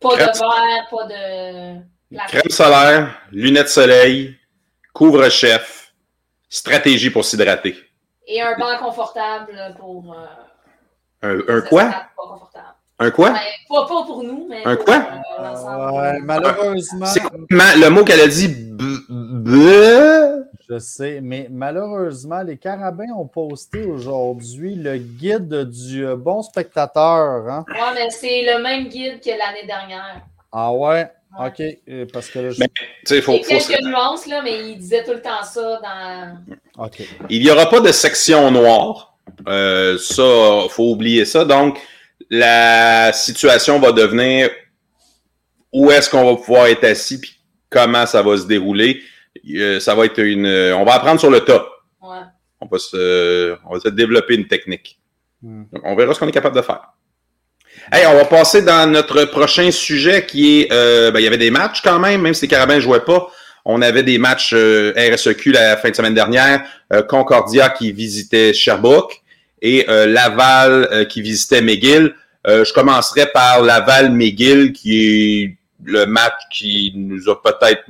pas 0.00 0.14
de 0.16 0.22
verre, 0.22 0.88
pas 0.90 1.06
de 1.06 1.80
plastique. 2.10 2.40
Crème 2.40 2.50
solaire, 2.50 3.20
lunettes 3.30 3.68
soleil, 3.68 4.38
couvre-chef, 4.94 5.92
stratégie 6.48 7.10
pour 7.10 7.26
s'hydrater. 7.26 7.76
Et 8.26 8.40
un 8.40 8.56
banc 8.56 8.78
confortable 8.78 9.74
pour. 9.78 10.14
Euh, 10.14 10.26
un, 11.22 11.56
un 11.58 11.60
quoi? 11.60 11.90
Un 13.00 13.10
quoi? 13.10 13.32
pas, 13.68 13.86
pour 13.86 14.22
nous, 14.22 14.46
mais. 14.48 14.62
Un 14.64 14.76
quoi? 14.76 15.02
Euh, 15.40 16.18
malheureusement. 16.22 17.06
C'est 17.06 17.22
le 17.50 17.88
mot 17.88 18.04
qu'elle 18.04 18.20
a 18.20 18.28
dit? 18.28 18.54
Je 20.68 20.78
sais, 20.78 21.20
mais 21.22 21.48
malheureusement, 21.50 22.42
les 22.42 22.58
Carabins 22.58 23.10
ont 23.16 23.26
posté 23.26 23.84
aujourd'hui 23.84 24.74
le 24.74 24.98
guide 24.98 25.64
du 25.70 26.06
euh, 26.06 26.14
bon 26.14 26.42
spectateur. 26.42 27.48
Hein? 27.48 27.64
Oui, 27.68 27.74
mais 27.94 28.10
c'est 28.10 28.42
le 28.42 28.62
même 28.62 28.88
guide 28.88 29.20
que 29.20 29.30
l'année 29.30 29.66
dernière. 29.66 30.20
Ah 30.52 30.70
ouais? 30.72 31.10
OK. 31.38 31.62
Euh, 31.88 32.06
parce 32.12 32.28
que 32.28 32.38
là, 32.38 32.50
je... 32.50 32.56
Il 32.56 33.16
y 33.16 33.18
a 33.18 33.42
quelques 33.42 33.82
nuances, 33.82 34.26
là, 34.26 34.42
mais 34.42 34.68
il 34.68 34.78
disait 34.78 35.04
tout 35.04 35.12
le 35.12 35.22
temps 35.22 35.42
ça 35.42 35.80
dans. 35.82 36.84
OK. 36.84 37.02
Il 37.30 37.42
n'y 37.42 37.50
aura 37.50 37.66
pas 37.66 37.80
de 37.80 37.92
section 37.92 38.50
noire. 38.50 39.14
Euh, 39.48 39.96
ça, 39.98 40.22
il 40.64 40.70
faut 40.70 40.90
oublier 40.90 41.24
ça. 41.24 41.44
Donc, 41.44 41.80
la 42.30 43.12
situation 43.12 43.80
va 43.80 43.92
devenir 43.92 44.48
où 45.72 45.90
est-ce 45.90 46.08
qu'on 46.08 46.24
va 46.24 46.36
pouvoir 46.36 46.66
être 46.66 46.84
assis 46.84 47.20
puis 47.20 47.40
comment 47.68 48.06
ça 48.06 48.22
va 48.22 48.36
se 48.36 48.46
dérouler. 48.46 49.02
Euh, 49.54 49.80
ça 49.80 49.94
va 49.94 50.04
être 50.04 50.18
une. 50.18 50.46
On 50.46 50.84
va 50.84 50.94
apprendre 50.94 51.20
sur 51.20 51.30
le 51.30 51.40
tas. 51.40 51.66
On, 52.62 52.66
va 52.66 52.78
se, 52.78 53.56
on 53.66 53.74
va 53.74 53.80
se 53.80 53.88
développer 53.88 54.34
une 54.34 54.46
technique. 54.46 54.98
Hmm. 55.42 55.62
on 55.84 55.96
verra 55.96 56.12
ce 56.12 56.20
qu'on 56.20 56.28
est 56.28 56.32
capable 56.32 56.56
de 56.56 56.60
faire. 56.60 56.82
Hey, 57.90 58.04
on 58.06 58.14
va 58.14 58.26
passer 58.26 58.60
dans 58.60 58.90
notre 58.90 59.24
prochain 59.24 59.70
sujet 59.70 60.26
qui 60.26 60.60
est. 60.60 60.72
Euh, 60.72 61.10
ben, 61.10 61.20
il 61.20 61.24
y 61.24 61.26
avait 61.26 61.38
des 61.38 61.50
matchs 61.50 61.80
quand 61.82 61.98
même, 61.98 62.20
même 62.20 62.34
si 62.34 62.42
les 62.42 62.48
Carabins 62.48 62.74
ne 62.74 62.80
jouaient 62.80 63.04
pas. 63.04 63.30
On 63.64 63.80
avait 63.80 64.02
des 64.02 64.18
matchs 64.18 64.52
euh, 64.54 64.92
RSEQ 64.96 65.52
la 65.52 65.76
fin 65.78 65.90
de 65.90 65.96
semaine 65.96 66.14
dernière. 66.14 66.64
Concordia 67.08 67.70
qui 67.70 67.92
visitait 67.92 68.52
Sherbrooke 68.52 69.22
et 69.62 69.86
Laval 69.86 71.06
qui 71.08 71.22
visitait 71.22 71.62
McGill. 71.62 72.14
Je 72.46 72.72
commencerai 72.72 73.26
par 73.32 73.62
Laval-McGill 73.62 74.72
qui 74.72 74.96
est 74.96 75.60
le 75.84 76.06
match 76.06 76.40
qui 76.50 76.92
nous 76.94 77.28
a 77.28 77.40
peut-être 77.40 77.84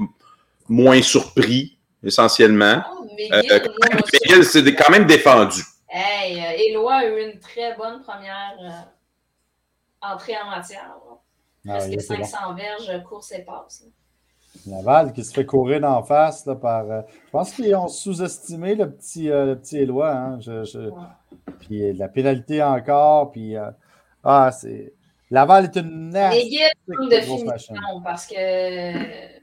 moins 0.69 1.03
surpris, 1.03 1.79
essentiellement. 2.03 2.83
Oh, 2.93 3.05
McGill, 3.05 4.45
c'est 4.45 4.67
euh, 4.67 4.73
quand 4.79 4.91
même 4.91 5.05
défendu. 5.05 5.63
Hey, 5.89 6.41
euh, 6.41 6.69
Éloi 6.69 6.95
a 6.95 7.05
eu 7.05 7.33
une 7.33 7.39
très 7.41 7.75
bonne 7.77 8.01
première 8.03 8.57
euh, 8.63 10.09
entrée 10.13 10.35
en 10.43 10.51
matière. 10.51 10.97
Ah, 11.69 11.75
Parce 11.75 11.89
que 11.89 12.01
500 12.01 12.55
verges, 12.55 13.05
course 13.05 13.33
et 13.33 13.43
passe. 13.43 13.85
Laval 14.67 15.13
qui 15.13 15.25
se 15.25 15.33
fait 15.33 15.47
courir 15.47 15.81
d'en 15.81 16.03
face 16.03 16.45
là, 16.45 16.57
par. 16.57 16.85
je 16.85 17.31
pense 17.31 17.53
qu'ils 17.53 17.75
ont 17.75 17.87
sous-estimé 17.87 18.75
le 18.75 18.91
petit, 18.91 19.29
le 19.29 19.55
petit 19.55 19.79
Éloi. 19.79 20.13
Hein. 20.13 20.39
Puis 21.61 21.93
la 21.93 22.09
pénalité 22.09 22.63
encore. 22.63 23.33
Puis. 23.33 23.55
Ah, 24.25 24.51
c'est. 24.53 24.95
Laval 25.31 25.65
est 25.65 25.77
une 25.77 26.11
McGill 26.11 26.71
de 26.89 27.21
finition 27.21 27.75
parce 28.03 28.27
que 28.27 29.41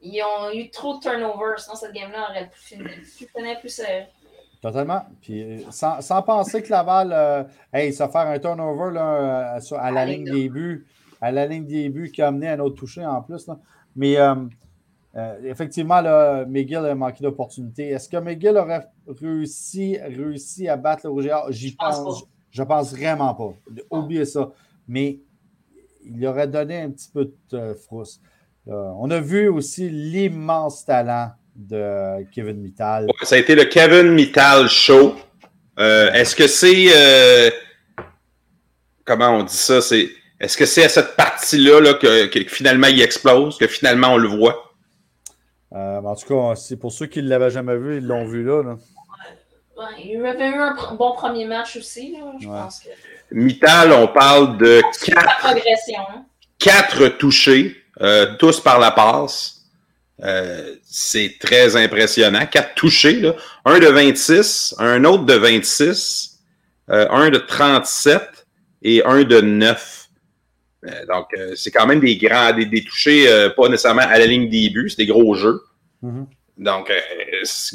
ils 0.00 0.22
ont 0.22 0.52
eu 0.52 0.70
trop 0.70 0.94
de 0.96 1.00
turnovers, 1.00 1.58
sinon 1.58 1.74
cette 1.74 1.92
game-là 1.92 2.30
aurait 2.30 2.48
pu 2.48 2.58
finir 2.60 2.90
plus, 3.60 3.60
plus 3.60 3.82
Totalement. 4.60 5.02
Puis 5.20 5.64
sans, 5.70 6.00
sans, 6.00 6.22
penser 6.22 6.62
que 6.62 6.70
Laval, 6.70 7.12
euh, 7.12 7.44
hey, 7.72 7.92
ça 7.92 8.08
faire 8.08 8.26
un 8.26 8.38
turnover 8.38 8.92
là, 8.92 9.56
à, 9.56 9.76
à 9.76 9.90
la 9.90 10.04
ligne 10.04 10.24
des 10.24 10.48
buts, 10.48 10.86
à 11.20 11.30
la 11.30 11.46
ligne 11.46 11.66
des 11.66 11.88
buts 11.88 12.10
qui 12.10 12.22
a 12.22 12.28
amené 12.28 12.48
un 12.48 12.60
autre 12.60 12.76
toucher 12.76 13.04
en 13.04 13.22
plus. 13.22 13.46
Là. 13.46 13.58
Mais 13.94 14.16
euh, 14.18 14.34
euh, 15.16 15.40
effectivement, 15.44 16.00
là, 16.00 16.44
McGill 16.44 16.78
a 16.78 16.94
manqué 16.94 17.22
d'opportunité. 17.22 17.88
Est-ce 17.88 18.08
que 18.08 18.16
McGill 18.16 18.56
aurait 18.56 18.88
réussi, 19.06 19.98
réussi 19.98 20.68
à 20.68 20.76
battre 20.76 21.02
le 21.04 21.10
Rouge 21.10 21.30
J'y 21.50 21.74
pense. 21.74 22.24
Je 22.58 22.64
pense 22.64 22.92
vraiment 22.92 23.34
pas. 23.34 23.54
Oubliez 23.88 24.24
ça. 24.24 24.50
Mais 24.88 25.20
il 26.04 26.26
aurait 26.26 26.48
donné 26.48 26.80
un 26.80 26.90
petit 26.90 27.08
peu 27.08 27.32
de 27.52 27.74
frousse. 27.74 28.20
Euh, 28.66 28.90
on 28.98 29.08
a 29.12 29.20
vu 29.20 29.48
aussi 29.48 29.88
l'immense 29.88 30.84
talent 30.84 31.30
de 31.54 32.24
Kevin 32.32 32.60
Mittal. 32.60 33.06
ça 33.22 33.36
a 33.36 33.38
été 33.38 33.54
le 33.54 33.64
Kevin 33.66 34.10
Mittal 34.12 34.68
Show. 34.68 35.14
Euh, 35.78 36.10
est-ce 36.12 36.34
que 36.34 36.48
c'est. 36.48 36.86
Euh, 36.96 37.50
comment 39.04 39.38
on 39.38 39.44
dit 39.44 39.54
ça? 39.54 39.78
est-ce 40.40 40.56
que 40.56 40.66
c'est 40.66 40.84
à 40.84 40.88
cette 40.88 41.14
partie-là 41.14 41.94
que, 41.94 42.28
finalement 42.48 42.88
il 42.88 43.00
explose, 43.00 43.56
que 43.56 43.68
finalement 43.68 44.14
on 44.14 44.18
le 44.18 44.28
voit? 44.28 44.64
en 45.70 46.16
tout 46.16 46.26
cas, 46.26 46.54
pour 46.80 46.90
ceux 46.90 47.06
qui 47.06 47.22
ne 47.22 47.28
l'avaient 47.28 47.50
jamais 47.50 47.76
vu, 47.76 47.98
ils 47.98 48.06
l'ont 48.06 48.26
vu 48.26 48.42
là. 48.42 48.76
Il 49.98 50.24
avait 50.26 50.48
eu 50.48 50.60
un 50.60 50.76
bon 50.94 51.12
premier 51.12 51.44
match 51.46 51.76
aussi, 51.76 52.16
je 52.40 52.46
pense 52.46 52.80
que. 52.80 52.88
Mittal, 53.30 53.92
on 53.92 54.08
parle 54.08 54.56
de 54.56 54.80
quatre, 55.04 55.38
progression. 55.38 56.00
Hein. 56.10 56.24
quatre 56.58 57.08
touchés. 57.08 57.76
Euh, 58.00 58.36
tous 58.38 58.60
par 58.60 58.78
la 58.78 58.90
passe. 58.90 59.56
Euh, 60.22 60.76
c'est 60.84 61.36
très 61.40 61.76
impressionnant. 61.76 62.46
Quatre 62.46 62.74
touchés, 62.74 63.20
là. 63.20 63.34
un 63.64 63.78
de 63.78 63.86
26, 63.86 64.76
un 64.78 65.04
autre 65.04 65.24
de 65.24 65.34
26, 65.34 66.38
euh, 66.90 67.08
un 67.10 67.30
de 67.30 67.38
37 67.38 68.46
et 68.82 69.04
un 69.04 69.24
de 69.24 69.40
9. 69.40 70.08
donc, 71.08 71.26
c'est 71.56 71.70
quand 71.70 71.86
même 71.86 72.00
des 72.00 72.16
grands, 72.16 72.52
des, 72.52 72.84
touchés, 72.84 73.26
pas 73.56 73.68
nécessairement 73.68 74.02
à 74.02 74.18
la 74.18 74.26
ligne 74.26 74.48
des 74.48 74.70
buts, 74.70 74.90
c'est 74.90 75.04
des 75.04 75.06
gros 75.06 75.34
jeux. 75.34 75.60
Mm-hmm. 76.04 76.26
Donc, 76.58 76.92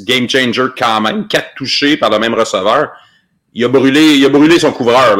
game 0.00 0.28
changer 0.28 0.66
quand 0.76 1.00
même. 1.00 1.26
Quatre 1.26 1.54
touchés 1.56 1.96
par 1.96 2.10
le 2.10 2.18
même 2.18 2.34
receveur. 2.34 2.92
Il 3.54 3.64
a 3.64 3.68
brûlé, 3.68 4.16
il 4.16 4.24
a 4.24 4.28
brûlé 4.28 4.58
son 4.58 4.72
couvreur. 4.72 5.16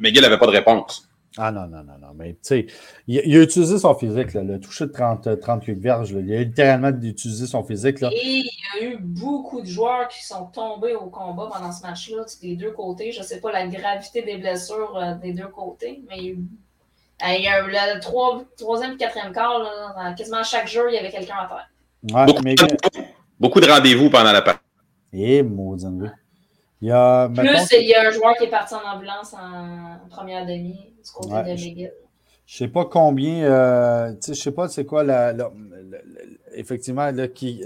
McGill 0.00 0.22
n'avait 0.22 0.38
pas 0.38 0.46
de 0.46 0.52
réponse. 0.52 1.08
Ah 1.40 1.52
non, 1.52 1.68
non, 1.68 1.84
non, 1.84 1.98
non. 2.00 2.08
Mais 2.16 2.32
tu 2.32 2.38
sais, 2.42 2.66
il, 3.06 3.36
a 3.36 3.42
utilisé 3.42 3.78
son 3.78 3.94
physique, 3.94 4.34
là, 4.34 4.42
le 4.42 4.58
toucher 4.58 4.86
de 4.86 4.92
30, 4.92 5.40
38 5.40 5.74
verges. 5.74 6.10
il 6.10 6.34
a 6.34 6.38
littéralement 6.38 6.88
utilisé 6.88 7.46
son 7.46 7.62
physique. 7.62 8.00
Là. 8.00 8.10
Et 8.12 8.42
il 8.42 8.44
y 8.44 8.84
a 8.84 8.90
eu 8.90 8.96
beaucoup 8.98 9.60
de 9.60 9.66
joueurs 9.66 10.08
qui 10.08 10.24
sont 10.24 10.46
tombés 10.46 10.96
au 10.96 11.06
combat 11.06 11.48
pendant 11.52 11.70
ce 11.70 11.82
match-là, 11.82 12.24
des 12.42 12.56
deux 12.56 12.72
côtés. 12.72 13.12
Je 13.12 13.20
ne 13.20 13.24
sais 13.24 13.40
pas 13.40 13.52
la 13.52 13.68
gravité 13.68 14.22
des 14.22 14.38
blessures 14.38 14.96
euh, 14.96 15.14
des 15.14 15.32
deux 15.32 15.46
côtés, 15.46 16.02
mais 16.08 16.18
il 16.18 16.24
y 16.24 16.28
a 16.28 16.32
eu. 16.32 16.44
Il 17.20 17.42
y 17.42 17.48
a 17.48 17.94
le 17.94 18.00
troisième 18.56 18.92
et 18.92 18.96
quatrième 18.96 19.32
quart, 19.32 19.58
là, 19.58 20.14
quasiment 20.16 20.42
chaque 20.44 20.68
jour, 20.68 20.84
il 20.88 20.94
y 20.94 20.98
avait 20.98 21.10
quelqu'un 21.10 21.34
à 21.34 21.48
terre. 21.48 21.68
Ouais, 22.02 22.26
beaucoup, 22.26 22.42
mais... 22.44 22.54
beaucoup, 23.38 23.60
de 23.60 23.66
rendez-vous 23.66 24.10
pendant 24.10 24.32
la 24.32 24.42
partie. 24.42 24.60
Et 25.12 25.36
eh, 25.38 25.42
maudit. 25.42 25.86
Il 26.80 26.88
y 26.88 26.92
a, 26.92 27.28
Plus, 27.28 27.72
il 27.72 27.88
y 27.88 27.94
a 27.94 28.06
un 28.06 28.10
joueur 28.10 28.36
qui 28.36 28.44
est 28.44 28.50
parti 28.50 28.74
en 28.74 28.96
ambulance 28.96 29.34
en 29.34 30.08
première 30.08 30.46
demi 30.46 30.74
du 30.74 31.10
côté 31.12 31.30
de 31.30 31.50
McGill. 31.50 31.92
Je 32.46 32.56
sais 32.56 32.68
pas 32.68 32.86
combien, 32.86 33.44
euh, 33.44 34.14
je 34.26 34.32
sais 34.32 34.52
pas 34.52 34.68
c'est 34.68 34.86
quoi 34.86 35.04
la, 35.04 35.34
effectivement 36.54 37.10
là, 37.10 37.28
qui, 37.28 37.62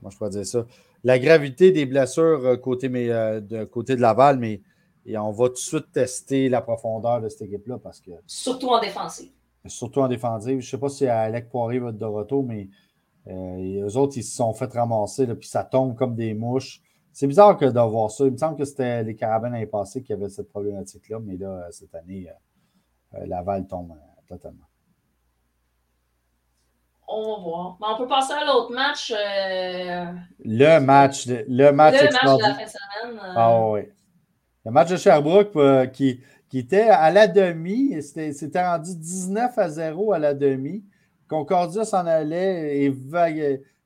comment 0.00 0.10
je 0.10 0.16
pourrais 0.16 0.30
dire 0.30 0.46
ça, 0.46 0.66
la 1.04 1.18
gravité 1.18 1.70
des 1.70 1.86
blessures 1.86 2.44
euh, 2.44 2.56
côté, 2.56 2.88
mais, 2.88 3.10
euh, 3.10 3.40
de, 3.40 3.64
côté 3.64 3.94
de 3.94 4.00
Laval, 4.00 4.38
mais 4.38 4.60
et 5.04 5.18
on 5.18 5.30
va 5.32 5.48
tout 5.48 5.54
de 5.54 5.58
suite 5.58 5.92
tester 5.92 6.48
la 6.48 6.60
profondeur 6.60 7.20
de 7.20 7.28
cette 7.28 7.42
équipe-là 7.42 7.78
parce 7.78 8.00
que. 8.00 8.10
Surtout 8.26 8.68
en 8.68 8.80
défensive. 8.80 9.30
Surtout 9.66 10.00
en 10.00 10.08
défensive. 10.08 10.60
Je 10.60 10.66
ne 10.66 10.70
sais 10.70 10.78
pas 10.78 10.88
si 10.88 11.06
Alec 11.06 11.48
Poirier 11.48 11.80
va 11.80 11.90
être 11.90 11.98
de 11.98 12.04
retour, 12.04 12.44
mais 12.44 12.68
euh, 13.28 13.86
eux 13.86 13.96
autres, 13.96 14.16
ils 14.16 14.24
se 14.24 14.36
sont 14.36 14.52
fait 14.52 14.72
ramasser, 14.72 15.26
puis 15.34 15.48
ça 15.48 15.64
tombe 15.64 15.94
comme 15.94 16.14
des 16.14 16.34
mouches. 16.34 16.82
C'est 17.12 17.26
bizarre 17.26 17.58
que 17.58 17.66
de 17.66 17.80
voir 17.80 18.10
ça. 18.10 18.24
Il 18.24 18.32
me 18.32 18.36
semble 18.38 18.56
que 18.56 18.64
c'était 18.64 19.02
les 19.02 19.14
carabines 19.14 19.52
l'année 19.52 19.66
passée 19.66 20.02
qui 20.02 20.12
avaient 20.12 20.30
cette 20.30 20.48
problématique-là, 20.48 21.18
mais 21.20 21.36
là, 21.36 21.66
cette 21.70 21.94
année, 21.94 22.28
euh, 22.28 23.18
euh, 23.18 23.26
Laval 23.26 23.66
tombe 23.66 23.92
euh, 23.92 24.20
totalement. 24.26 24.64
On 27.06 27.36
va 27.36 27.42
voir. 27.42 27.76
Mais 27.78 27.86
on 27.90 27.98
peut 27.98 28.06
passer 28.06 28.32
à 28.32 28.46
l'autre 28.46 28.72
match. 28.72 29.12
Le 29.12 30.78
match. 30.78 31.26
Le 31.26 31.34
match, 31.38 31.46
le 31.46 31.72
match 31.72 31.94
de 31.94 32.42
la 32.42 32.54
fin 32.54 32.64
de 32.64 32.68
semaine. 32.68 33.20
Ah 33.36 33.68
oui. 33.68 33.80
Le 34.64 34.70
match 34.70 34.90
de 34.90 34.96
Sherbrooke 34.96 35.90
qui, 35.92 36.20
qui 36.48 36.58
était 36.60 36.88
à 36.88 37.10
la 37.10 37.28
demi. 37.28 38.00
C'était 38.02 38.66
rendu 38.66 38.96
19 38.96 39.58
à 39.58 39.68
0 39.68 40.12
à 40.14 40.18
la 40.18 40.32
demi. 40.32 40.82
Concordia 41.32 41.86
s'en 41.86 42.04
allait 42.04 42.84
et 42.84 42.94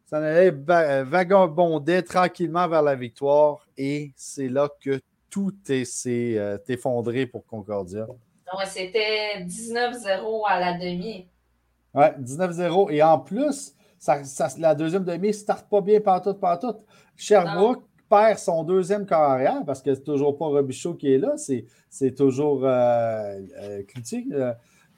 s'en 0.07 0.17
allait 0.17 0.51
vagabondait 0.51 2.03
tranquillement 2.03 2.67
vers 2.67 2.83
la 2.83 2.97
victoire. 2.97 3.69
Et 3.79 4.13
c'est 4.17 4.49
là 4.49 4.69
que 4.81 5.01
tout 5.31 5.55
s'est 5.65 6.39
euh, 6.39 6.59
effondré 6.69 7.27
pour 7.27 7.47
Concordia. 7.47 8.09
c'était 8.65 9.45
19-0 9.45 10.43
à 10.49 10.59
la 10.59 10.73
demi. 10.77 11.29
Ouais, 11.95 12.13
19-0. 12.21 12.91
Et 12.91 13.01
en 13.01 13.21
plus, 13.21 13.75
ça, 13.99 14.23
la 14.59 14.75
deuxième 14.75 15.05
demi 15.05 15.29
ne 15.29 15.33
starte 15.33 15.69
pas 15.69 15.81
bien 15.81 16.01
partout, 16.01 16.35
partout. 16.35 16.75
Sherbrooke 17.15 17.85
perd 18.11 18.39
son 18.39 18.65
deuxième 18.65 19.07
carrière 19.07 19.63
parce 19.65 19.83
que 19.83 19.95
c'est 19.95 20.03
toujours 20.03 20.37
pas 20.37 20.47
Robichaud 20.47 20.95
qui 20.95 21.13
est 21.13 21.19
là, 21.19 21.37
c'est 21.37 22.15
toujours 22.17 22.65
euh, 22.65 23.39
euh, 23.61 23.83
euh 24.33 24.53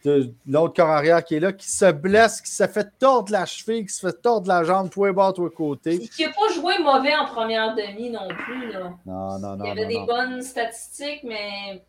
L'autre 0.05 0.75
corps 0.75 0.91
arrière 0.91 1.25
qui 1.25 1.35
est 1.35 1.41
là, 1.41 1.53
qui 1.53 1.71
se 1.71 1.91
blesse, 1.91 2.41
qui 2.41 2.51
se 2.51 2.67
fait 2.67 2.89
tordre 2.99 3.33
la 3.33 3.47
cheville, 3.47 3.85
qui 3.87 3.93
se 3.93 4.07
fait 4.07 4.23
tordre 4.23 4.49
la 4.49 4.65
jambe, 4.65 4.91
tous 4.91 5.05
les 5.05 5.13
bords, 5.13 5.33
tous 5.33 5.47
les 5.47 5.55
côtés. 5.55 5.99
Qui 5.99 6.23
n'a 6.23 6.29
pas 6.29 6.53
joué 6.55 6.75
mauvais 6.83 7.15
en 7.17 7.27
première 7.27 7.75
demi 7.75 8.11
non 8.11 8.29
plus. 8.29 8.73
Là. 8.73 8.93
Non, 9.07 9.39
non, 9.39 9.57
non. 9.57 9.65
Il 9.65 9.69
y 9.69 9.71
avait 9.71 9.87
des 9.87 10.05
bonnes 10.07 10.41
statistiques, 10.43 11.25
mais 11.25 11.83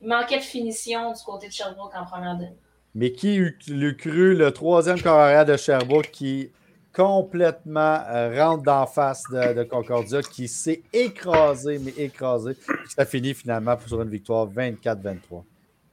il 0.00 0.08
manquait 0.08 0.38
de 0.38 0.44
finition 0.44 1.12
du 1.12 1.22
côté 1.24 1.48
de 1.48 1.52
Sherbrooke 1.52 1.94
en 1.94 2.04
première 2.04 2.36
demi. 2.36 2.56
Mais 2.94 3.12
qui 3.12 3.36
eût 3.36 3.58
cru 3.98 4.34
le 4.34 4.52
troisième 4.52 5.00
corps 5.00 5.18
arrière 5.18 5.44
de 5.44 5.56
Sherbrooke 5.56 6.10
qui 6.10 6.50
complètement 6.96 8.00
euh, 8.08 8.42
rentre 8.42 8.62
d'en 8.62 8.86
face 8.86 9.24
de, 9.30 9.64
Concordia, 9.64 10.22
qui 10.22 10.48
s'est 10.48 10.82
écrasé, 10.94 11.78
mais 11.78 11.92
écrasé. 11.98 12.56
Ça 12.88 13.04
finit 13.04 13.34
finalement 13.34 13.76
sur 13.86 14.00
une 14.00 14.08
victoire 14.08 14.48
24-23. 14.48 15.42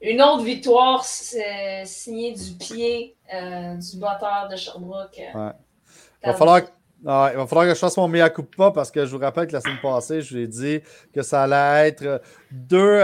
Une 0.04 0.22
autre 0.22 0.44
victoire 0.44 1.06
signée 1.06 2.34
du 2.34 2.52
pied 2.60 3.16
euh, 3.34 3.76
du 3.76 3.98
batteur 3.98 4.50
de 4.52 4.58
Sherbrooke. 4.58 5.18
Euh, 5.34 5.52
il, 6.22 6.28
va 6.28 6.34
falloir, 6.34 6.60
il 6.60 7.06
va 7.38 7.48
falloir 7.48 7.68
que 7.68 7.74
je 7.74 7.80
fasse 7.80 7.96
mon 7.96 8.10
mea 8.10 8.30
pas 8.30 8.72
parce 8.72 8.92
que 8.92 9.06
je 9.06 9.16
vous 9.16 9.22
rappelle 9.22 9.48
que 9.48 9.54
la 9.54 9.62
semaine 9.62 9.80
passée, 9.82 10.22
je 10.22 10.36
vous 10.36 10.42
ai 10.42 10.48
dit 10.48 10.82
que 11.14 11.22
ça 11.22 11.44
allait 11.44 11.88
être 11.88 12.22
deux, 12.52 13.00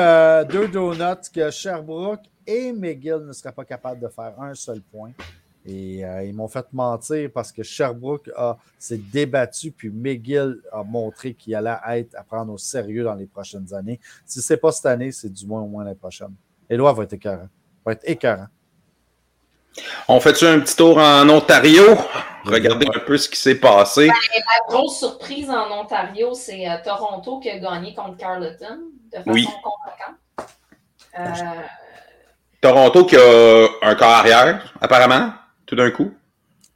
deux 0.52 0.68
donuts 0.68 1.30
que 1.34 1.50
Sherbrooke 1.50 2.26
et 2.46 2.74
McGill 2.74 3.24
ne 3.26 3.32
seraient 3.32 3.54
pas 3.54 3.64
capables 3.64 4.02
de 4.02 4.10
faire 4.10 4.34
un 4.42 4.54
seul 4.54 4.82
point. 4.82 5.12
Et 5.66 6.04
euh, 6.04 6.26
ils 6.26 6.34
m'ont 6.34 6.50
fait 6.50 6.66
mentir 6.74 7.30
parce 7.34 7.54
que 7.54 7.64
Sherbrooke 7.64 8.30
s'est 8.78 8.98
débattu, 8.98 9.72
puis 9.72 9.90
McGill 9.90 10.62
a 10.70 10.84
montré 10.84 11.34
qu'il 11.34 11.56
allait 11.56 11.78
être 11.92 12.16
à 12.16 12.24
prendre 12.24 12.52
au 12.52 12.58
sérieux 12.58 13.06
dans 13.06 13.16
les 13.16 13.28
prochaines 13.28 13.74
années. 13.74 14.02
Si 14.26 14.42
ce 14.42 14.52
n'est 14.52 14.58
pas 14.58 14.74
cette 14.74 14.88
année, 14.88 15.14
c'est 15.14 15.32
du 15.32 15.46
moins 15.46 15.62
au 15.62 15.68
moins 15.68 15.86
l'année 15.86 15.96
prochaine. 15.96 16.36
Éloi 16.70 16.94
va 16.94 17.04
être 17.04 17.14
écœurant. 17.14 17.48
Va 17.86 17.94
être 17.94 18.04
écœurant. 18.04 18.48
On 20.08 20.20
fait-tu 20.20 20.46
un 20.46 20.60
petit 20.60 20.76
tour 20.76 20.98
en 20.98 21.28
Ontario? 21.30 21.84
Regardez 22.46 22.88
un 22.88 23.00
peu 23.00 23.18
ce 23.18 23.30
qui 23.30 23.40
s'est 23.40 23.60
passé. 23.60 24.08
Ben, 24.08 24.14
la 24.34 24.76
grosse 24.76 25.00
surprise 25.00 25.50
en 25.50 25.72
Ontario, 25.82 26.34
c'est 26.34 26.68
euh, 26.68 26.78
Toronto 26.84 27.40
qui 27.40 27.50
a 27.50 27.60
gagné 27.60 27.94
contre 27.94 28.18
Carleton 28.18 28.80
de 29.12 29.18
façon 29.18 29.32
oui. 29.32 29.48
convaincante. 29.64 30.16
Euh, 31.20 31.62
Toronto 32.62 33.06
qui 33.06 33.16
a 33.16 33.68
un 33.82 33.96
corps 33.96 34.10
arrière, 34.10 34.74
apparemment 34.82 35.34
tout 35.66 35.76
d'un 35.76 35.92
coup? 35.92 36.12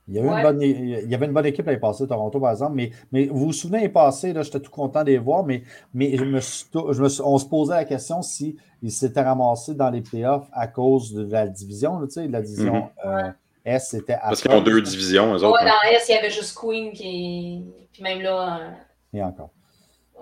Il 0.10 0.16
y, 0.16 0.20
avait 0.20 0.28
une 0.28 0.42
bonne, 0.42 0.62
il 0.62 1.10
y 1.10 1.16
avait 1.16 1.28
une 1.28 1.32
bonne 1.32 1.46
équipe 1.46 1.66
l'année 1.66 1.80
passée, 1.80 2.06
Toronto, 2.06 2.38
par 2.38 2.52
exemple, 2.52 2.74
mais, 2.76 2.92
mais 3.14 3.28
vous 3.28 3.46
vous 3.46 3.54
souvenez, 3.54 3.78
l'année 3.78 3.90
passée, 3.90 4.34
j'étais 4.42 4.60
tout 4.60 4.70
content 4.70 5.02
de 5.02 5.12
les 5.12 5.18
voir, 5.18 5.46
mais, 5.46 5.64
mais 5.94 6.18
je 6.18 6.26
me 6.26 6.42
je 6.42 7.02
me 7.02 7.22
on 7.26 7.38
se 7.38 7.46
posait 7.46 7.76
la 7.76 7.86
question 7.86 8.22
s'ils 8.22 8.58
s'étaient 8.90 9.22
ramassés 9.22 9.76
dans 9.76 9.90
les 9.90 10.02
playoffs 10.02 10.50
à 10.52 10.68
cause 10.68 11.14
de 11.14 11.32
la 11.32 11.48
division, 11.48 12.02
tu 12.02 12.12
sais, 12.12 12.28
la 12.28 12.42
division 12.42 12.90
mm-hmm. 13.06 13.28
euh, 13.28 13.32
S, 13.66 13.90
c'était 13.92 14.18
Parce 14.22 14.42
qu'ils 14.42 14.52
ont 14.52 14.62
deux 14.62 14.82
divisions, 14.82 15.34
eux 15.34 15.44
autres. 15.44 15.64
Ouais, 15.64 15.70
dans 15.70 15.96
S, 15.96 16.06
il 16.10 16.16
y 16.16 16.18
avait 16.18 16.30
juste 16.30 16.58
Queen 16.58 16.92
qui. 16.92 17.64
Puis 17.94 18.04
même 18.04 18.22
là. 18.22 18.60
Euh, 18.60 18.72
Et 19.14 19.24
encore. 19.24 19.52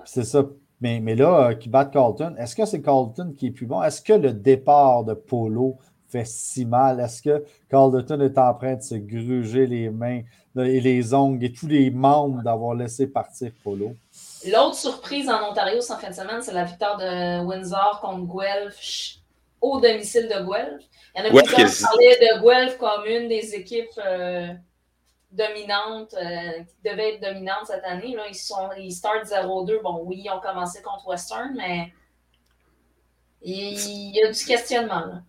C'est 0.06 0.26
ça. 0.26 0.46
Mais, 0.80 1.00
mais 1.00 1.16
là, 1.16 1.50
euh, 1.50 1.54
qui 1.54 1.70
bat 1.70 1.86
Carlton, 1.86 2.36
est-ce 2.38 2.56
que 2.56 2.66
c'est 2.66 2.82
Carlton 2.82 3.34
qui 3.38 3.48
est 3.48 3.52
plus 3.52 3.68
bon? 3.68 3.82
Est-ce 3.84 4.02
que 4.02 4.14
le 4.14 4.34
départ 4.34 5.04
de 5.04 5.14
Polo 5.14 5.78
fait 6.12 6.26
si 6.26 6.66
mal? 6.66 7.00
Est-ce 7.00 7.22
que 7.22 7.46
Carlton 7.70 8.20
est 8.22 8.38
en 8.38 8.54
train 8.54 8.76
de 8.76 8.82
se 8.82 8.96
gruger 8.96 9.66
les 9.66 9.90
mains 9.90 10.22
et 10.58 10.82
les 10.82 11.14
ongles 11.14 11.46
et 11.46 11.54
tous 11.54 11.68
les 11.68 11.90
membres 11.90 12.44
d'avoir 12.44 12.76
laissé 12.76 13.08
partir 13.08 13.52
Polo? 13.64 13.96
L'autre 14.46 14.76
surprise 14.76 15.30
en 15.30 15.52
Ontario 15.52 15.82
cette 15.82 16.00
fin 16.00 16.10
de 16.10 16.16
semaine, 16.16 16.42
c'est 16.42 16.54
la 16.54 16.66
victoire 16.66 16.98
de 16.98 17.46
Windsor 17.46 18.00
contre 18.02 18.26
Guelph 18.26 19.18
au 19.62 19.80
domicile 19.80 20.28
de 20.28 20.46
Guelph. 20.46 20.84
Il 21.16 21.20
y 21.20 21.22
en 21.22 21.26
a 21.26 21.30
plusieurs 21.30 21.70
qui 21.70 21.84
parlaient 21.84 22.20
de 22.20 22.42
Guelph 22.42 22.78
comme 22.78 23.06
une 23.06 23.28
des 23.28 23.54
équipes 23.56 24.00
euh, 24.04 24.48
dominantes, 25.32 26.14
euh, 26.14 26.64
qui 26.64 26.90
devaient 26.90 27.16
être 27.16 27.22
dominantes 27.22 27.68
cette 27.68 27.84
année. 27.84 28.16
Là, 28.16 28.24
ils, 28.28 28.36
sont, 28.36 28.70
ils 28.78 28.92
startent 28.92 29.26
0-2. 29.26 29.82
Bon, 29.82 30.02
oui, 30.06 30.24
ils 30.26 30.32
ont 30.32 30.40
commencé 30.40 30.82
contre 30.82 31.08
Western, 31.08 31.54
mais 31.56 31.94
il 33.42 34.16
y 34.16 34.22
a 34.24 34.32
du 34.32 34.46
questionnement. 34.46 35.06
Là. 35.06 35.22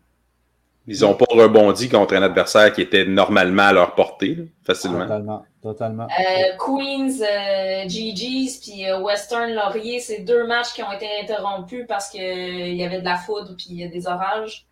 Ils 0.89 1.01
n'ont 1.03 1.15
pas 1.15 1.27
rebondi 1.31 1.89
contre 1.89 2.15
un 2.15 2.23
adversaire 2.23 2.73
qui 2.73 2.81
était 2.81 3.05
normalement 3.05 3.63
à 3.63 3.73
leur 3.73 3.95
portée, 3.95 4.49
facilement. 4.65 5.03
Totalement. 5.03 5.45
totalement. 5.63 6.09
Euh, 6.09 6.57
Queens, 6.59 7.21
euh, 7.21 7.89
GG's, 7.89 8.59
puis 8.59 8.89
euh, 8.89 9.01
Western 9.01 9.53
Laurier, 9.53 10.01
c'est 10.01 10.21
deux 10.21 10.45
matchs 10.47 10.73
qui 10.73 10.83
ont 10.83 10.91
été 10.91 11.07
interrompus 11.23 11.85
parce 11.87 12.11
qu'il 12.11 12.75
y 12.75 12.85
avait 12.85 12.99
de 12.99 13.05
la 13.05 13.17
foudre 13.17 13.55
puis 13.57 13.89
des 13.89 14.07
orages. 14.09 14.67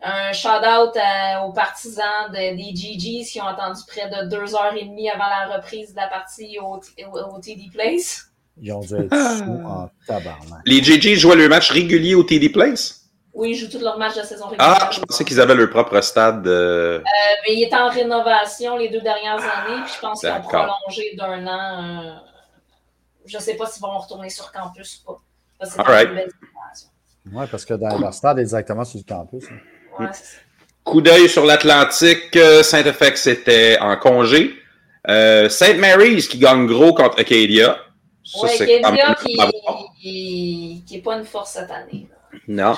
Un 0.00 0.32
shout-out 0.32 0.96
aux 1.44 1.52
partisans 1.52 2.32
des 2.32 2.56
GG's 2.74 3.30
qui 3.30 3.40
ont 3.40 3.46
attendu 3.46 3.80
près 3.86 4.08
de 4.08 4.28
deux 4.28 4.54
heures 4.54 4.74
et 4.76 4.84
demie 4.84 5.10
avant 5.10 5.24
la 5.28 5.56
reprise 5.56 5.90
de 5.92 5.96
la 5.96 6.06
partie 6.08 6.56
au, 6.60 6.80
au, 7.04 7.40
TD 7.40 7.68
Place. 7.72 8.26
Ils 8.60 8.72
ont 8.72 8.80
dû 8.80 8.94
être 8.94 9.12
en 9.12 9.88
tabarnak. 10.06 10.62
Les 10.66 10.82
GG's 10.82 11.18
jouaient 11.18 11.36
le 11.36 11.48
match 11.48 11.70
régulier 11.70 12.14
au 12.14 12.24
TD 12.24 12.48
Place? 12.48 12.97
Oui, 13.38 13.50
ils 13.50 13.54
jouent 13.54 13.70
tous 13.70 13.78
leurs 13.78 13.96
matchs 13.96 14.16
de 14.16 14.22
saison 14.22 14.48
régulière. 14.48 14.78
Ah, 14.80 14.90
je 14.90 14.98
pensais 14.98 15.24
qu'ils 15.24 15.40
avaient 15.40 15.54
leur 15.54 15.70
propre 15.70 16.00
stade. 16.00 16.44
Euh... 16.48 17.00
mais 17.46 17.54
il 17.54 17.62
est 17.62 17.72
en 17.72 17.88
rénovation 17.88 18.76
les 18.76 18.88
deux 18.88 19.00
dernières 19.00 19.38
années, 19.38 19.80
puis 19.84 19.92
je 19.94 20.00
pense 20.00 20.20
qu'ils 20.20 20.28
ont 20.28 20.40
prolongé 20.40 21.14
d'un 21.16 21.46
an. 21.46 21.84
Euh... 21.84 22.14
Je 23.26 23.36
ne 23.36 23.42
sais 23.42 23.54
pas 23.54 23.66
s'ils 23.66 23.80
vont 23.80 23.96
retourner 23.96 24.28
sur 24.28 24.50
campus 24.50 25.04
ou 25.06 25.12
pas. 25.12 25.66
C'est 25.66 25.80
right. 25.82 26.08
Oui, 27.32 27.44
parce 27.48 27.64
que 27.64 27.74
dans 27.74 27.96
leur 27.96 28.12
stade 28.12 28.40
est 28.40 28.42
exactement 28.42 28.84
sur 28.84 28.98
le 28.98 29.04
campus. 29.14 29.44
Hein. 29.52 30.02
Ouais, 30.02 30.10
Coup 30.82 31.00
d'œil 31.00 31.28
sur 31.28 31.44
l'Atlantique, 31.44 32.34
euh, 32.34 32.64
Saint-Effect, 32.64 33.18
c'était 33.18 33.78
en 33.80 33.96
congé. 33.98 34.52
Euh, 35.08 35.48
Saint 35.48 35.74
Mary's 35.74 36.26
qui 36.26 36.38
gagne 36.38 36.66
gros 36.66 36.92
contre 36.92 37.20
Acadia. 37.20 37.78
Oui, 38.42 38.50
Acadia 38.82 39.14
qui 40.00 40.84
n'est 40.90 41.02
pas 41.02 41.18
une 41.18 41.24
force 41.24 41.52
cette 41.52 41.70
année. 41.70 42.08
Non. 42.48 42.74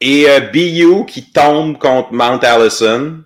Et 0.00 0.28
euh, 0.28 0.40
BU 0.40 1.06
qui 1.06 1.30
tombe 1.30 1.78
contre 1.78 2.12
Mount 2.12 2.40
Allison. 2.42 3.22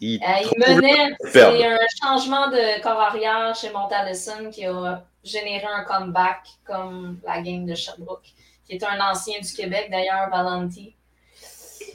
Il, 0.00 0.20
euh, 0.22 0.74
menait, 0.74 1.16
c'est 1.20 1.42
un 1.42 1.76
changement 2.00 2.48
de 2.50 2.80
corps 2.82 3.00
arrière 3.00 3.54
chez 3.56 3.70
Mount 3.70 3.88
Allison 3.90 4.50
qui 4.52 4.64
a 4.64 5.04
généré 5.24 5.64
un 5.64 5.82
comeback 5.84 6.42
comme 6.64 7.18
la 7.26 7.42
game 7.42 7.66
de 7.66 7.74
Sherbrooke, 7.74 8.28
qui 8.64 8.76
est 8.76 8.84
un 8.84 9.00
ancien 9.00 9.40
du 9.40 9.52
Québec 9.52 9.88
d'ailleurs, 9.90 10.30
Valenti. 10.30 10.94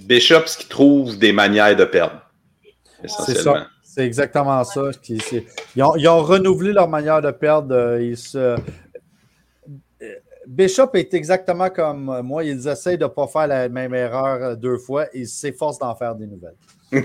Bishops 0.01 0.57
qui 0.57 0.67
trouve 0.67 1.17
des 1.17 1.31
manières 1.31 1.75
de 1.75 1.85
perdre. 1.85 2.19
C'est 3.05 3.35
ça. 3.35 3.67
C'est 3.83 4.05
exactement 4.05 4.63
ça. 4.63 4.89
Ils 5.07 5.83
ont, 5.83 5.95
ils 5.95 6.07
ont, 6.07 6.23
renouvelé 6.23 6.73
leur 6.73 6.89
manière 6.89 7.21
de 7.21 7.29
perdre. 7.29 7.75
Euh, 7.75 8.01
ils 8.01 8.17
se, 8.17 8.57
Bishop 10.47 10.89
est 10.93 11.13
exactement 11.13 11.69
comme 11.69 12.21
moi. 12.21 12.43
Ils 12.43 12.67
essayent 12.67 12.97
de 12.97 13.03
ne 13.03 13.09
pas 13.09 13.27
faire 13.27 13.47
la 13.47 13.69
même 13.69 13.93
erreur 13.93 14.57
deux 14.57 14.77
fois. 14.77 15.05
Ils 15.13 15.27
s'efforcent 15.27 15.79
d'en 15.79 15.95
faire 15.95 16.15
des 16.15 16.27
nouvelles. 16.27 16.55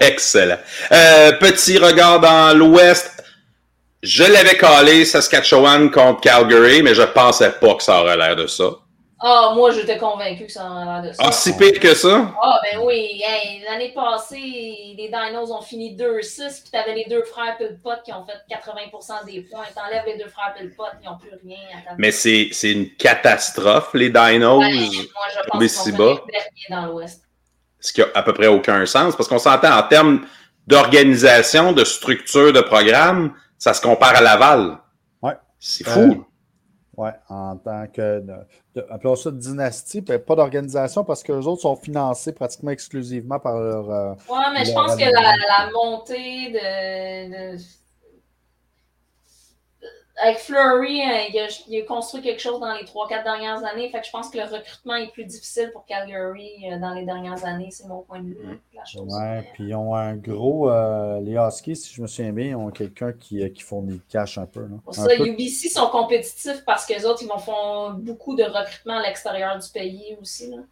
Excellent. 0.00 0.58
Euh, 0.92 1.32
petit 1.38 1.78
regard 1.78 2.20
dans 2.20 2.56
l'Ouest. 2.56 3.12
Je 4.02 4.24
l'avais 4.24 4.56
calé 4.56 5.04
Saskatchewan 5.04 5.90
contre 5.90 6.20
Calgary, 6.20 6.82
mais 6.82 6.94
je 6.94 7.02
pensais 7.02 7.50
pas 7.50 7.74
que 7.74 7.82
ça 7.82 8.00
aurait 8.00 8.16
l'air 8.16 8.36
de 8.36 8.46
ça. 8.46 8.70
Ah, 9.28 9.52
moi, 9.56 9.72
j'étais 9.72 9.98
convaincu 9.98 10.46
que 10.46 10.52
ça 10.52 10.64
en 10.66 10.84
l'air 10.84 11.02
de 11.02 11.12
ça. 11.12 11.24
Ah, 11.26 11.32
si 11.32 11.56
pire 11.56 11.80
que 11.80 11.96
ça? 11.96 12.32
Ah, 12.40 12.60
ben 12.62 12.80
oui. 12.84 13.20
L'année 13.68 13.92
passée, 13.92 14.36
les 14.36 15.08
Dinos 15.12 15.50
ont 15.50 15.62
fini 15.62 15.96
2-6, 15.96 16.62
puis 16.62 16.70
t'avais 16.70 16.94
les 16.94 17.06
deux 17.10 17.24
frères 17.24 17.56
Pilpot 17.58 17.90
qui 18.04 18.12
ont 18.12 18.24
fait 18.24 18.38
80% 18.48 19.26
des 19.26 19.40
points. 19.40 19.64
T'enlèves 19.74 20.04
les 20.06 20.16
deux 20.16 20.30
frères 20.30 20.54
Pilpot, 20.56 20.84
ils 21.02 21.06
n'ont 21.06 21.18
plus 21.18 21.32
rien. 21.44 21.58
À 21.90 21.94
Mais 21.98 22.12
c'est 22.12 22.52
une 22.62 22.94
catastrophe, 22.94 23.90
les 23.94 24.10
Dinos. 24.10 24.60
Ben, 24.60 24.72
moi, 24.72 25.26
je 25.34 25.50
pense 25.50 25.72
si 25.72 25.90
bas. 25.90 26.20
dans 26.70 26.86
l'Ouest. 26.86 27.22
Ce 27.80 27.92
qui 27.92 28.02
a 28.02 28.06
à 28.14 28.22
peu 28.22 28.32
près 28.32 28.46
aucun 28.46 28.86
sens, 28.86 29.16
parce 29.16 29.28
qu'on 29.28 29.40
s'entend 29.40 29.76
en 29.76 29.82
termes 29.82 30.24
d'organisation, 30.68 31.72
de 31.72 31.84
structure 31.84 32.52
de 32.52 32.60
programme, 32.60 33.34
ça 33.58 33.74
se 33.74 33.82
compare 33.82 34.14
à 34.14 34.20
Laval. 34.20 34.78
Ouais. 35.20 35.34
C'est 35.58 35.84
fou. 35.84 36.24
Oui, 36.96 37.10
en 37.28 37.56
tant 37.56 37.86
que. 37.92 38.22
appelons 38.90 39.16
ça 39.16 39.30
de 39.30 39.36
dynastie, 39.36 40.00
pas 40.00 40.34
d'organisation 40.34 41.04
parce 41.04 41.22
que 41.22 41.32
les 41.32 41.46
autres 41.46 41.62
sont 41.62 41.76
financés 41.76 42.32
pratiquement 42.32 42.70
exclusivement 42.70 43.38
par 43.38 43.60
leur. 43.60 43.90
Euh, 43.90 44.14
oui, 44.30 44.38
mais 44.54 44.64
je 44.64 44.72
pense 44.72 44.96
que 44.96 45.04
la, 45.04 45.70
montée 45.72 46.52
de 46.52 47.58
avec 50.18 50.38
Flurry, 50.38 51.02
euh, 51.02 51.48
il 51.68 51.78
a, 51.78 51.84
construit 51.84 52.22
quelque 52.22 52.40
chose 52.40 52.58
dans 52.58 52.72
les 52.74 52.84
3-4 52.84 53.22
dernières 53.22 53.64
années. 53.64 53.90
Fait 53.90 54.00
que 54.00 54.06
je 54.06 54.10
pense 54.10 54.30
que 54.30 54.38
le 54.38 54.44
recrutement 54.44 54.94
est 54.94 55.12
plus 55.12 55.24
difficile 55.24 55.70
pour 55.72 55.84
Calgary 55.84 56.72
euh, 56.72 56.78
dans 56.78 56.94
les 56.94 57.04
dernières 57.04 57.44
années. 57.44 57.68
C'est 57.70 57.86
mon 57.86 58.00
point 58.00 58.20
de 58.20 58.28
vue. 58.28 58.60
La 58.74 58.84
chose. 58.84 59.12
Ouais, 59.12 59.50
puis 59.52 59.64
ils 59.64 59.74
ont 59.74 59.94
un 59.94 60.16
gros. 60.16 60.70
Euh, 60.70 61.20
les 61.20 61.34
Huskies, 61.34 61.76
si 61.76 61.94
je 61.94 62.00
me 62.00 62.06
souviens 62.06 62.32
bien, 62.32 62.46
ils 62.46 62.54
ont 62.54 62.70
quelqu'un 62.70 63.12
qui, 63.12 63.50
qui 63.52 63.62
fournit 63.62 63.92
le 63.92 64.00
cash 64.08 64.38
un 64.38 64.46
peu. 64.46 64.60
Là. 64.60 64.76
Pour 64.82 64.94
ça, 64.94 65.14
UBC 65.14 65.68
sont 65.68 65.88
compétitifs 65.88 66.64
parce 66.64 66.86
que 66.86 66.94
les 66.94 67.04
autres, 67.04 67.22
ils 67.22 67.28
vont 67.28 67.38
faire 67.38 67.92
beaucoup 67.98 68.34
de 68.34 68.44
recrutement 68.44 68.98
à 68.98 69.02
l'extérieur 69.02 69.58
du 69.58 69.68
pays 69.68 70.16
aussi. 70.20 70.50
Là. 70.50 70.62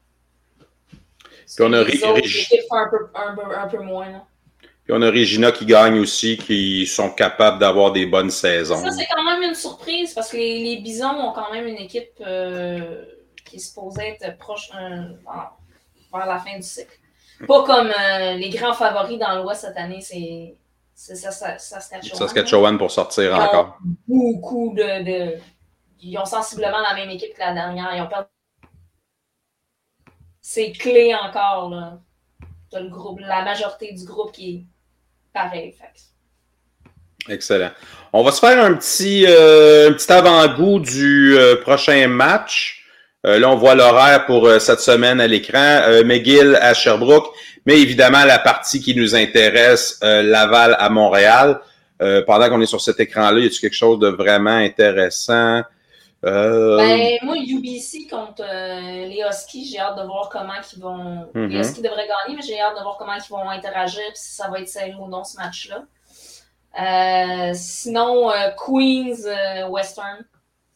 Puis 0.90 1.56
on 1.60 1.72
a 1.74 1.84
les 1.84 2.02
un 2.02 2.88
peu, 2.88 3.10
un, 3.14 3.62
un 3.62 3.68
peu 3.68 3.78
moins. 3.78 4.10
Là. 4.10 4.24
Puis 4.84 4.92
on 4.92 5.00
a 5.00 5.10
Regina 5.10 5.50
qui 5.50 5.64
gagne 5.64 5.98
aussi, 5.98 6.36
qui 6.36 6.86
sont 6.86 7.10
capables 7.10 7.58
d'avoir 7.58 7.92
des 7.92 8.04
bonnes 8.04 8.30
saisons. 8.30 8.76
Ça, 8.76 8.90
c'est 8.90 9.06
quand 9.06 9.24
même 9.24 9.42
une 9.42 9.54
surprise 9.54 10.12
parce 10.12 10.30
que 10.30 10.36
les, 10.36 10.76
Bisons 10.76 11.08
ont 11.08 11.32
quand 11.32 11.50
même 11.52 11.66
une 11.66 11.78
équipe 11.78 12.12
euh, 12.20 13.02
qui 13.46 13.56
est 13.56 13.60
supposée 13.60 14.18
être 14.20 14.36
proche 14.36 14.70
euh, 14.78 15.14
vers 16.12 16.26
la 16.26 16.38
fin 16.38 16.56
du 16.56 16.62
cycle. 16.62 16.98
Pas 17.48 17.64
comme 17.64 17.86
euh, 17.86 18.34
les 18.34 18.50
grands 18.50 18.74
favoris 18.74 19.18
dans 19.18 19.42
l'Ouest 19.42 19.62
cette 19.62 19.76
année, 19.78 20.02
c'est 20.02 20.54
Saskatchewan. 20.94 22.18
Saskatchewan 22.18 22.78
pour 22.78 22.90
sortir 22.90 23.34
encore. 23.34 23.78
Beaucoup 24.06 24.74
de, 24.76 25.38
Ils 26.02 26.18
ont 26.18 26.26
sensiblement 26.26 26.80
la 26.80 26.94
même 26.94 27.08
équipe 27.08 27.32
que 27.32 27.40
la 27.40 27.54
dernière. 27.54 27.90
Ils 27.96 28.02
ont 28.02 28.06
perdu. 28.06 28.28
C'est 30.42 30.72
clé 30.72 31.14
encore. 31.14 31.70
Là. 31.70 31.98
Le 32.74 32.90
groupe, 32.90 33.20
la 33.20 33.44
majorité 33.44 33.92
du 33.94 34.04
groupe 34.04 34.32
qui 34.32 34.50
est 34.50 34.73
pareil. 35.34 35.74
Excellent. 37.28 37.70
On 38.12 38.22
va 38.22 38.30
se 38.32 38.38
faire 38.38 38.62
un 38.62 38.74
petit, 38.74 39.24
euh, 39.26 39.90
petit 39.90 40.10
avant-goût 40.12 40.78
du 40.78 41.36
euh, 41.36 41.56
prochain 41.56 42.06
match. 42.06 42.84
Euh, 43.26 43.38
là, 43.38 43.50
on 43.50 43.56
voit 43.56 43.74
l'horaire 43.74 44.26
pour 44.26 44.48
cette 44.60 44.80
semaine 44.80 45.20
à 45.20 45.26
l'écran. 45.26 45.80
McGill 46.04 46.56
à 46.60 46.74
Sherbrooke, 46.74 47.30
mais 47.66 47.80
évidemment 47.80 48.24
la 48.24 48.38
partie 48.38 48.80
qui 48.80 48.94
nous 48.94 49.14
intéresse, 49.14 49.98
Laval 50.02 50.76
à 50.78 50.88
Montréal. 50.90 51.60
pendant 52.26 52.50
qu'on 52.50 52.60
est 52.60 52.66
sur 52.66 52.82
cet 52.82 53.00
écran-là, 53.00 53.40
y 53.40 53.46
a-t-il 53.46 53.60
quelque 53.60 53.74
chose 53.74 53.98
de 53.98 54.08
vraiment 54.08 54.50
intéressant? 54.50 55.62
Euh, 56.24 56.78
ben, 56.78 57.18
moi, 57.22 57.36
UBC 57.36 58.08
contre 58.08 58.42
euh, 58.42 59.06
les 59.06 59.22
Huskies, 59.28 59.66
j'ai 59.70 59.78
hâte 59.78 59.98
de 59.98 60.04
voir 60.04 60.28
comment 60.30 60.54
ils 60.54 60.80
vont. 60.80 61.28
Les 61.34 61.48
mhm. 61.48 61.60
Huskies 61.60 61.82
devraient 61.82 62.08
gagner, 62.08 62.36
mais 62.36 62.42
j'ai 62.42 62.60
hâte 62.60 62.76
de 62.76 62.82
voir 62.82 62.96
comment 62.96 63.14
ils 63.14 63.30
vont 63.30 63.50
interagir 63.50 64.04
si 64.14 64.34
ça 64.34 64.48
va 64.48 64.60
être 64.60 64.68
serré 64.68 64.94
ou 64.98 65.06
non 65.06 65.24
ce 65.24 65.36
match-là. 65.36 65.84
Euh, 66.80 67.52
sinon, 67.54 68.30
Queens 68.56 69.68
Western. 69.68 70.24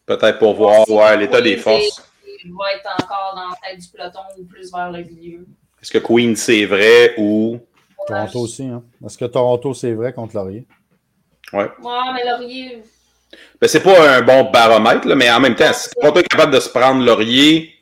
Peut-être 0.04 0.38
pour 0.38 0.54
voir 0.54 1.16
l'état 1.16 1.40
des 1.40 1.56
forces. 1.56 2.02
Il 2.44 2.52
va 2.52 2.72
être 2.74 3.02
encore 3.02 3.34
dans 3.34 3.48
la 3.48 3.56
tête 3.68 3.80
du 3.80 3.88
peloton 3.88 4.20
ou 4.38 4.44
plus 4.44 4.70
vers 4.72 4.92
le 4.92 5.02
milieu. 5.02 5.46
Est-ce 5.82 5.90
que 5.90 5.98
Queens 5.98 6.36
c'est 6.36 6.66
vrai 6.66 7.14
ou? 7.18 7.58
Toronto 8.06 8.40
aussi, 8.40 8.64
hein? 8.64 8.82
Est-ce 9.04 9.18
que 9.18 9.24
Toronto 9.24 9.74
c'est 9.74 9.92
vrai 9.92 10.12
contre 10.12 10.36
Laurier? 10.36 10.66
Ouais. 11.52 11.70
Ouais, 11.82 12.12
mais 12.14 12.24
Laurier 12.24 12.82
ben, 13.60 13.68
c'est 13.68 13.82
pas 13.82 14.16
un 14.16 14.22
bon 14.22 14.50
baromètre, 14.50 15.06
mais 15.16 15.30
en 15.30 15.40
même 15.40 15.54
temps, 15.54 15.72
si 15.72 15.90
Toronto 15.90 16.20
est 16.20 16.28
capable 16.28 16.54
de 16.54 16.60
se 16.60 16.68
prendre 16.68 17.04
Laurier, 17.04 17.74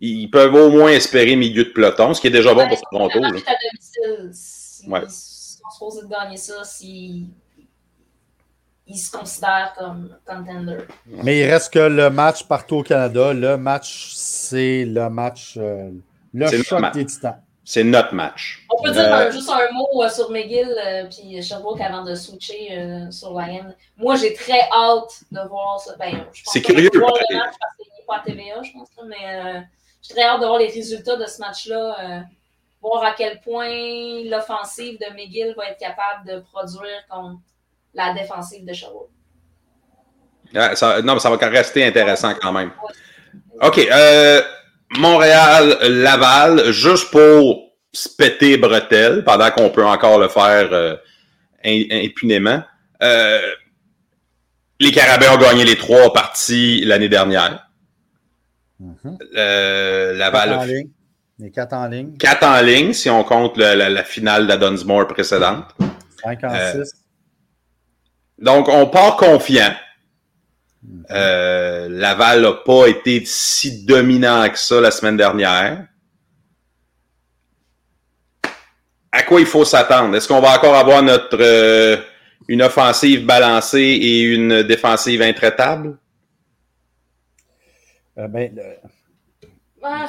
ils 0.00 0.28
peuvent 0.28 0.54
au 0.54 0.70
moins 0.70 0.90
espérer 0.90 1.36
milieu 1.36 1.64
de 1.64 1.70
peloton, 1.70 2.14
ce 2.14 2.20
qui 2.20 2.26
est 2.26 2.30
déjà 2.30 2.52
bon 2.54 2.68
pour 2.68 2.80
Toronto. 2.90 3.20
Là. 3.20 3.28
ouais. 3.28 5.00
Ils 5.04 5.10
sont 5.10 5.70
supposés 5.70 6.02
de 6.02 6.08
gagner 6.08 6.36
ça 6.36 6.64
s'ils 6.64 7.26
ils 8.86 8.98
se 8.98 9.10
considèrent 9.10 9.74
comme 9.78 10.16
contender. 10.26 10.78
Mais 11.06 11.40
il 11.40 11.50
reste 11.50 11.72
que 11.72 11.78
le 11.78 12.10
match 12.10 12.44
partout 12.44 12.76
au 12.76 12.82
Canada. 12.82 13.32
Le 13.32 13.56
match, 13.56 14.12
c'est 14.14 14.84
le 14.84 15.08
match, 15.08 15.54
euh, 15.56 15.90
le 16.32 16.62
choc 16.62 16.92
des 16.92 17.06
titans. 17.06 17.40
C'est 17.64 17.84
notre 17.84 18.14
match. 18.14 18.64
On 18.70 18.82
peut 18.82 18.90
dire 18.90 19.12
euh, 19.12 19.30
juste 19.30 19.48
un 19.48 19.72
mot 19.72 20.02
euh, 20.02 20.08
sur 20.10 20.30
McGill 20.30 20.68
euh, 20.68 21.04
puis 21.04 21.42
Sherbrooke 21.42 21.80
avant 21.80 22.04
de 22.04 22.14
switcher 22.14 22.78
sur 23.10 23.40
haine. 23.40 23.74
Moi, 23.96 24.16
j'ai 24.16 24.34
très 24.34 24.68
hâte 24.70 25.24
de 25.32 25.40
voir 25.48 25.80
ça. 25.80 25.96
Ben, 25.98 26.26
c'est 26.32 26.60
curieux. 26.60 26.90
voir 26.94 27.12
le 27.30 27.36
match 27.36 27.54
parce 27.58 27.76
qu'il 27.76 27.86
n'est 27.86 28.04
pas 28.06 28.16
à 28.16 28.20
TVA, 28.20 28.62
je 28.62 28.72
pense. 28.72 28.88
mais 29.06 29.64
j'ai 30.02 30.14
très 30.14 30.24
hâte 30.24 30.40
de 30.40 30.46
voir 30.46 30.58
les 30.58 30.68
résultats 30.68 31.16
de 31.16 31.26
ce 31.26 31.40
match-là. 31.40 32.24
voir 32.82 33.02
à 33.02 33.12
quel 33.12 33.40
point 33.40 33.70
l'offensive 34.24 34.98
de 34.98 35.14
McGill 35.14 35.54
va 35.56 35.68
être 35.68 35.78
capable 35.78 36.26
de 36.26 36.40
produire 36.40 37.06
contre 37.08 37.40
la 37.94 38.12
défensive 38.12 38.66
de 38.66 38.72
Sherbrooke. 38.74 39.10
non, 40.52 41.14
mais 41.14 41.20
ça 41.20 41.30
va 41.30 41.48
rester 41.48 41.84
intéressant 41.86 42.34
quand 42.34 42.52
même. 42.52 42.72
OK. 43.62 43.78
Euh, 43.78 44.42
Montréal-Laval, 44.98 46.72
juste 46.72 47.10
pour 47.10 47.72
se 47.92 48.08
péter 48.08 48.56
bretelles, 48.56 49.24
pendant 49.24 49.50
qu'on 49.50 49.70
peut 49.70 49.84
encore 49.84 50.18
le 50.18 50.28
faire 50.28 50.68
euh, 50.72 50.96
impunément. 51.64 52.62
Euh, 53.02 53.40
les 54.80 54.90
Carabins 54.90 55.34
ont 55.34 55.38
gagné 55.38 55.64
les 55.64 55.76
trois 55.76 56.12
parties 56.12 56.84
l'année 56.84 57.08
dernière. 57.08 57.68
Mm-hmm. 58.82 59.18
Euh, 59.36 60.14
Laval. 60.14 60.84
Les 61.38 61.50
quatre 61.50 61.72
en 61.72 61.86
ligne. 61.86 62.16
Quatre 62.16 62.44
en 62.44 62.60
ligne, 62.60 62.92
si 62.92 63.10
on 63.10 63.24
compte 63.24 63.56
la, 63.56 64.04
finale 64.04 64.46
d'Adonsmore 64.46 65.08
précédente. 65.08 65.74
Cinq 66.22 66.44
en 66.44 66.54
six. 66.72 66.92
Donc, 68.38 68.68
on 68.68 68.86
part 68.86 69.16
confiant. 69.16 69.74
Euh, 71.10 71.88
Laval 71.88 72.42
n'a 72.42 72.52
pas 72.52 72.86
été 72.86 73.22
si 73.24 73.84
dominant 73.84 74.48
que 74.48 74.58
ça 74.58 74.80
la 74.80 74.90
semaine 74.90 75.16
dernière. 75.16 75.86
À 79.12 79.22
quoi 79.22 79.40
il 79.40 79.46
faut 79.46 79.64
s'attendre? 79.64 80.16
Est-ce 80.16 80.26
qu'on 80.26 80.40
va 80.40 80.56
encore 80.56 80.74
avoir 80.74 81.02
notre 81.02 81.38
euh, 81.40 81.96
une 82.48 82.62
offensive 82.62 83.24
balancée 83.24 83.78
et 83.78 84.22
une 84.22 84.62
défensive 84.62 85.22
intraitable? 85.22 85.96
Euh, 88.18 88.28
ben, 88.28 88.58
ah. 89.82 90.08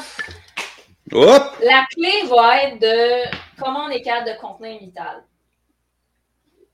La 1.11 1.85
clé 1.91 2.27
va 2.29 2.63
être 2.63 2.79
de 2.79 3.37
comment 3.61 3.85
on 3.85 3.89
est 3.89 4.01
capable 4.01 4.29
de 4.29 4.39
contenir 4.39 4.79
Vital. 4.79 5.23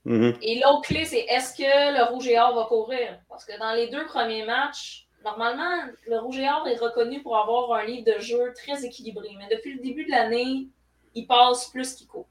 Mm-hmm. 0.06 0.38
Et 0.42 0.60
l'autre 0.60 0.82
clé, 0.82 1.04
c'est 1.04 1.20
est-ce 1.20 1.56
que 1.56 1.62
le 1.62 2.12
Rouge 2.12 2.26
et 2.26 2.38
Or 2.38 2.54
va 2.54 2.64
courir? 2.64 3.18
Parce 3.28 3.44
que 3.44 3.58
dans 3.58 3.72
les 3.72 3.88
deux 3.88 4.04
premiers 4.06 4.44
matchs, 4.44 5.06
normalement, 5.24 5.84
le 6.06 6.18
Rouge 6.18 6.38
et 6.38 6.48
Or 6.48 6.66
est 6.66 6.76
reconnu 6.76 7.22
pour 7.22 7.36
avoir 7.36 7.72
un 7.72 7.84
livre 7.84 8.04
de 8.04 8.20
jeu 8.20 8.52
très 8.54 8.84
équilibré. 8.84 9.28
Mais 9.38 9.54
depuis 9.54 9.74
le 9.74 9.80
début 9.80 10.04
de 10.04 10.10
l'année, 10.10 10.68
il 11.14 11.26
passe 11.26 11.68
plus 11.68 11.94
qu'il 11.94 12.06
court. 12.06 12.26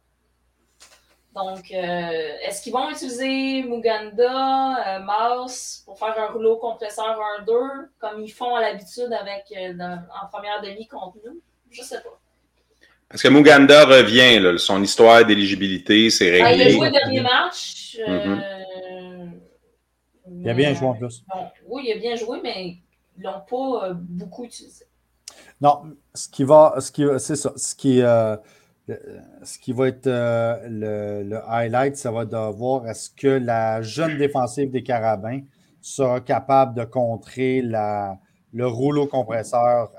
Donc, 1.33 1.71
euh, 1.71 2.37
est-ce 2.43 2.61
qu'ils 2.61 2.73
vont 2.73 2.89
utiliser 2.89 3.63
Muganda, 3.63 4.97
euh, 4.97 4.99
Mouse 4.99 5.81
pour 5.85 5.97
faire 5.97 6.19
un 6.19 6.27
rouleau 6.27 6.57
compresseur 6.57 7.17
1-2 7.39 7.89
comme 7.99 8.21
ils 8.21 8.31
font 8.31 8.53
à 8.55 8.61
l'habitude 8.61 9.13
avec 9.13 9.45
euh, 9.55 9.73
en 10.21 10.27
première 10.27 10.61
demi 10.61 10.87
contre 10.87 11.17
nous? 11.25 11.39
Je 11.69 11.81
sais 11.83 12.01
pas. 12.01 12.19
Parce 13.11 13.23
que 13.23 13.27
Muganda 13.27 13.83
revient, 13.83 14.39
là, 14.39 14.57
son 14.57 14.81
histoire 14.81 15.25
d'éligibilité, 15.25 16.09
c'est 16.09 16.31
réglé. 16.31 16.45
Ah, 16.45 16.53
il 16.53 16.61
a 16.61 16.69
joué 16.69 16.85
le 16.87 16.93
dernier 16.93 17.21
match. 17.21 17.97
Euh, 18.07 18.25
mm-hmm. 18.25 19.31
Il 20.39 20.49
a 20.49 20.53
bien 20.53 20.73
joué 20.73 20.87
en 20.87 20.93
plus. 20.93 21.25
oui, 21.67 21.83
il 21.87 21.97
a 21.97 21.99
bien 21.99 22.15
joué, 22.15 22.39
mais 22.41 22.67
ils 22.67 22.83
ne 23.17 23.23
l'ont 23.25 23.41
pas 23.49 23.89
euh, 23.89 23.93
beaucoup 23.95 24.45
utilisé. 24.45 24.85
Non, 25.59 25.81
ce 26.15 26.29
qui 26.29 26.45
va, 26.45 26.75
ce 26.79 26.89
qui, 26.89 27.03
c'est 27.17 27.35
ça, 27.35 27.51
ce 27.57 27.75
qui, 27.75 28.01
euh, 28.01 28.37
ce 29.43 29.59
qui 29.59 29.73
va 29.73 29.89
être 29.89 30.07
le, 30.07 31.23
le, 31.23 31.39
highlight, 31.49 31.97
ça 31.97 32.11
va 32.11 32.23
de 32.23 32.51
voir 32.55 32.87
est-ce 32.87 33.09
que 33.09 33.27
la 33.27 33.81
jeune 33.81 34.17
défensive 34.17 34.71
des 34.71 34.83
Carabins 34.83 35.41
sera 35.81 36.21
capable 36.21 36.75
de 36.75 36.85
contrer 36.85 37.61
la, 37.61 38.17
le 38.53 38.67
rouleau 38.67 39.05
compresseur 39.05 39.91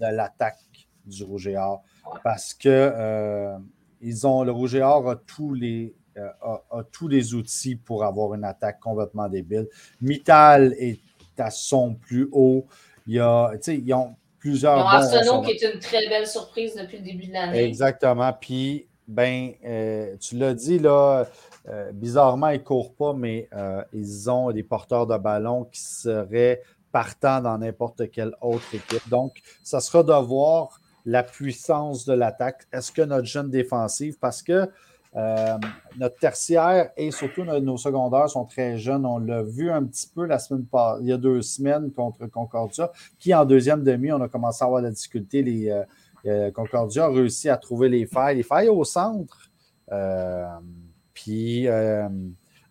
de 0.00 0.16
l'attaque 0.16 0.60
du 1.04 1.24
Rouge 1.24 1.48
et 1.48 1.56
Or 1.56 1.82
parce 2.22 2.54
que 2.54 2.68
euh, 2.68 3.56
ils 4.00 4.26
ont, 4.26 4.42
le 4.42 4.52
Rouge 4.52 4.74
et 4.74 4.82
Or 4.82 5.08
a 5.10 5.16
tous 5.16 5.54
les, 5.54 5.94
euh, 6.16 6.28
a, 6.42 6.82
tous 6.92 7.08
les 7.08 7.34
outils 7.34 7.76
pour 7.76 8.04
avoir 8.04 8.34
une 8.34 8.44
attaque 8.44 8.80
complètement 8.80 9.28
débile. 9.28 9.68
Mittal 10.00 10.74
est 10.78 11.00
à 11.38 11.50
son 11.50 11.94
plus 11.94 12.28
haut. 12.32 12.66
Il 13.06 13.14
y 13.14 13.20
a, 13.20 13.52
ils 13.66 13.94
ont 13.94 14.16
plusieurs. 14.38 14.78
Ils 14.78 14.82
ont 14.82 14.86
Arsenault 14.86 15.42
qui 15.42 15.52
est 15.52 15.72
une 15.72 15.78
très 15.78 16.08
belle 16.08 16.26
surprise 16.26 16.74
depuis 16.74 16.98
le 16.98 17.04
début 17.04 17.26
de 17.26 17.32
l'année. 17.32 17.64
Exactement. 17.64 18.32
Puis, 18.32 18.88
ben, 19.06 19.52
euh, 19.64 20.16
tu 20.18 20.36
l'as 20.36 20.54
dit, 20.54 20.78
là, 20.78 21.26
bizarrement, 21.92 22.48
ils 22.50 22.58
ne 22.58 22.64
courent 22.64 22.94
pas, 22.94 23.12
mais 23.12 23.48
ils 23.92 24.30
ont 24.30 24.50
des 24.52 24.62
porteurs 24.62 25.06
de 25.06 25.16
ballon 25.16 25.64
qui 25.64 25.80
seraient 25.80 26.62
partant 26.92 27.40
dans 27.40 27.58
n'importe 27.58 28.10
quelle 28.10 28.34
autre 28.40 28.74
équipe. 28.74 29.08
Donc, 29.08 29.40
ça 29.62 29.80
sera 29.80 30.02
de 30.02 30.12
voir 30.12 30.80
la 31.06 31.22
puissance 31.22 32.04
de 32.04 32.12
l'attaque? 32.12 32.66
Est-ce 32.72 32.92
que 32.92 33.02
notre 33.02 33.26
jeune 33.26 33.50
défensive, 33.50 34.18
parce 34.18 34.42
que 34.42 34.68
euh, 35.16 35.56
notre 35.96 36.18
tertiaire 36.18 36.90
et 36.94 37.10
surtout 37.10 37.44
nos, 37.44 37.78
secondaires 37.78 38.28
sont 38.28 38.44
très 38.44 38.76
jeunes. 38.76 39.06
On 39.06 39.18
l'a 39.18 39.42
vu 39.42 39.70
un 39.70 39.82
petit 39.84 40.08
peu 40.14 40.26
la 40.26 40.38
semaine 40.38 40.66
il 41.00 41.06
y 41.06 41.12
a 41.12 41.16
deux 41.16 41.40
semaines 41.40 41.90
contre 41.90 42.26
Concordia, 42.26 42.92
qui 43.18 43.34
en 43.34 43.46
deuxième 43.46 43.82
demi, 43.82 44.12
on 44.12 44.20
a 44.20 44.28
commencé 44.28 44.62
à 44.62 44.66
avoir 44.66 44.82
de 44.82 44.88
la 44.88 44.92
difficulté. 44.92 45.42
Les, 45.42 45.70
euh, 45.70 45.82
euh, 46.26 46.50
Concordia 46.50 47.04
a 47.04 47.08
réussi 47.08 47.48
à 47.48 47.56
trouver 47.56 47.88
les 47.88 48.04
failles, 48.04 48.36
les 48.36 48.42
failles 48.42 48.68
au 48.68 48.84
centre. 48.84 49.50
puis 51.14 51.66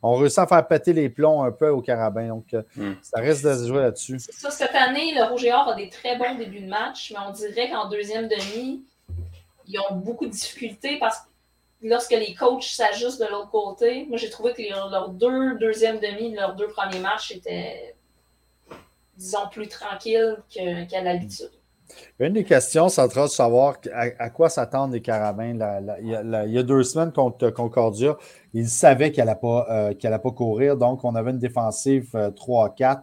on 0.05 0.15
réussit 0.15 0.39
à 0.39 0.47
faire 0.47 0.67
péter 0.67 0.93
les 0.93 1.09
plombs 1.09 1.43
un 1.43 1.51
peu 1.51 1.69
au 1.69 1.81
carabin. 1.81 2.27
Donc, 2.27 2.55
hmm. 2.75 2.93
ça 3.01 3.19
reste 3.19 3.43
de 3.45 3.53
se 3.53 3.67
jouer 3.67 3.81
là-dessus. 3.81 4.19
Ça, 4.19 4.51
cette 4.51 4.75
année, 4.75 5.13
le 5.15 5.23
Rouge 5.23 5.43
et 5.45 5.51
Or 5.51 5.69
a 5.69 5.75
des 5.75 5.89
très 5.89 6.17
bons 6.17 6.35
débuts 6.35 6.61
de 6.61 6.69
match, 6.69 7.11
mais 7.11 7.19
on 7.27 7.31
dirait 7.31 7.69
qu'en 7.69 7.89
deuxième 7.89 8.27
demi, 8.27 8.83
ils 9.67 9.79
ont 9.79 9.95
beaucoup 9.95 10.27
de 10.27 10.31
difficultés 10.31 10.97
parce 10.99 11.19
que 11.19 11.25
lorsque 11.81 12.11
les 12.11 12.35
coachs 12.35 12.63
s'ajustent 12.63 13.19
de 13.19 13.27
l'autre 13.27 13.49
côté, 13.49 14.05
moi 14.07 14.17
j'ai 14.17 14.29
trouvé 14.29 14.53
que 14.53 14.61
leurs 14.61 15.09
deux 15.09 15.57
deuxième 15.57 15.99
demi, 15.99 16.33
leurs 16.33 16.55
deux 16.55 16.67
premiers 16.67 16.99
matchs 16.99 17.31
étaient, 17.31 17.95
disons, 19.17 19.47
plus 19.51 19.67
tranquilles 19.67 20.37
qu'à 20.49 21.01
l'habitude. 21.01 21.51
Une 22.19 22.33
des 22.33 22.43
questions, 22.43 22.89
ça 22.89 23.09
sera 23.09 23.25
de 23.25 23.31
savoir 23.31 23.75
à, 23.93 24.29
quoi 24.29 24.49
s'attendent 24.49 24.93
les 24.93 25.01
carabins. 25.01 25.53
il, 26.01 26.51
y 26.51 26.57
a, 26.57 26.63
deux 26.63 26.83
semaines 26.83 27.11
contre 27.11 27.49
Concordia, 27.49 28.17
ils 28.53 28.69
savaient 28.69 29.11
qu'elle 29.11 29.25
n'allait 29.25 29.39
pas, 29.39 29.67
euh, 29.69 30.17
pas 30.19 30.31
courir, 30.31 30.77
donc 30.77 31.03
on 31.03 31.15
avait 31.15 31.31
une 31.31 31.39
défensive 31.39 32.09
3-4, 32.13 32.97
euh, 32.97 33.01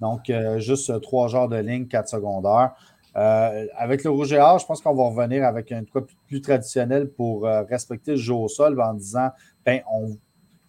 donc 0.00 0.30
euh, 0.30 0.58
juste 0.58 1.00
trois 1.00 1.28
genres 1.28 1.48
de 1.48 1.56
ligne, 1.56 1.86
quatre 1.86 2.08
secondaires. 2.08 2.72
Avec 3.14 4.02
le 4.02 4.10
rouge 4.10 4.32
et 4.32 4.40
or, 4.40 4.58
je 4.58 4.66
pense 4.66 4.80
qu'on 4.80 4.94
va 4.94 5.04
revenir 5.04 5.44
avec 5.44 5.70
un 5.70 5.84
truc 5.84 6.08
plus, 6.26 6.40
traditionnel 6.40 7.08
pour 7.08 7.44
respecter 7.44 8.12
le 8.12 8.16
jeu 8.16 8.34
au 8.34 8.48
sol 8.48 8.80
en 8.80 8.94
disant 8.94 9.30
ben, 9.64 9.82
on, 9.88 10.16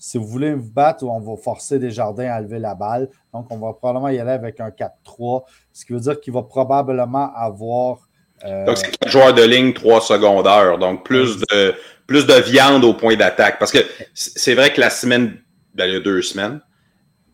si 0.06 0.20
vous 0.20 0.28
voulez 0.28 0.54
vous 0.54 0.72
battre, 0.72 1.04
on 1.04 1.20
va 1.20 1.36
forcer 1.36 1.80
des 1.80 1.90
jardins 1.90 2.32
à 2.32 2.40
lever 2.40 2.60
la 2.60 2.76
balle. 2.76 3.10
Donc, 3.34 3.48
on 3.50 3.58
va 3.58 3.74
probablement 3.74 4.10
y 4.10 4.20
aller 4.20 4.34
avec 4.34 4.60
un 4.60 4.70
4-3, 4.70 5.46
ce 5.74 5.84
qui 5.84 5.94
veut 5.94 6.00
dire 6.00 6.22
qu'il 6.22 6.32
va 6.32 6.44
probablement 6.44 7.34
avoir. 7.36 8.08
Euh, 8.44 8.68
donc, 8.68 8.78
c'est 8.78 8.96
quatre 8.96 9.10
joueurs 9.12 9.34
de 9.34 9.42
ligne, 9.42 9.74
trois 9.74 10.02
secondaires. 10.02 10.78
Donc, 10.78 11.04
plus 11.04 11.40
de, 11.40 11.74
plus 12.06 12.28
de 12.28 12.36
viande 12.36 12.86
au 12.86 12.94
point 12.94 13.16
d'attaque. 13.16 13.58
Parce 13.58 13.72
que 13.72 13.80
c'est 14.14 14.54
vrai 14.54 14.72
que 14.72 14.80
la 14.80 14.92
semaine, 14.92 15.42
ben, 15.74 15.88
il 15.88 15.94
y 15.94 15.98
a 15.98 16.00
deux 16.02 16.22
semaines, 16.22 16.62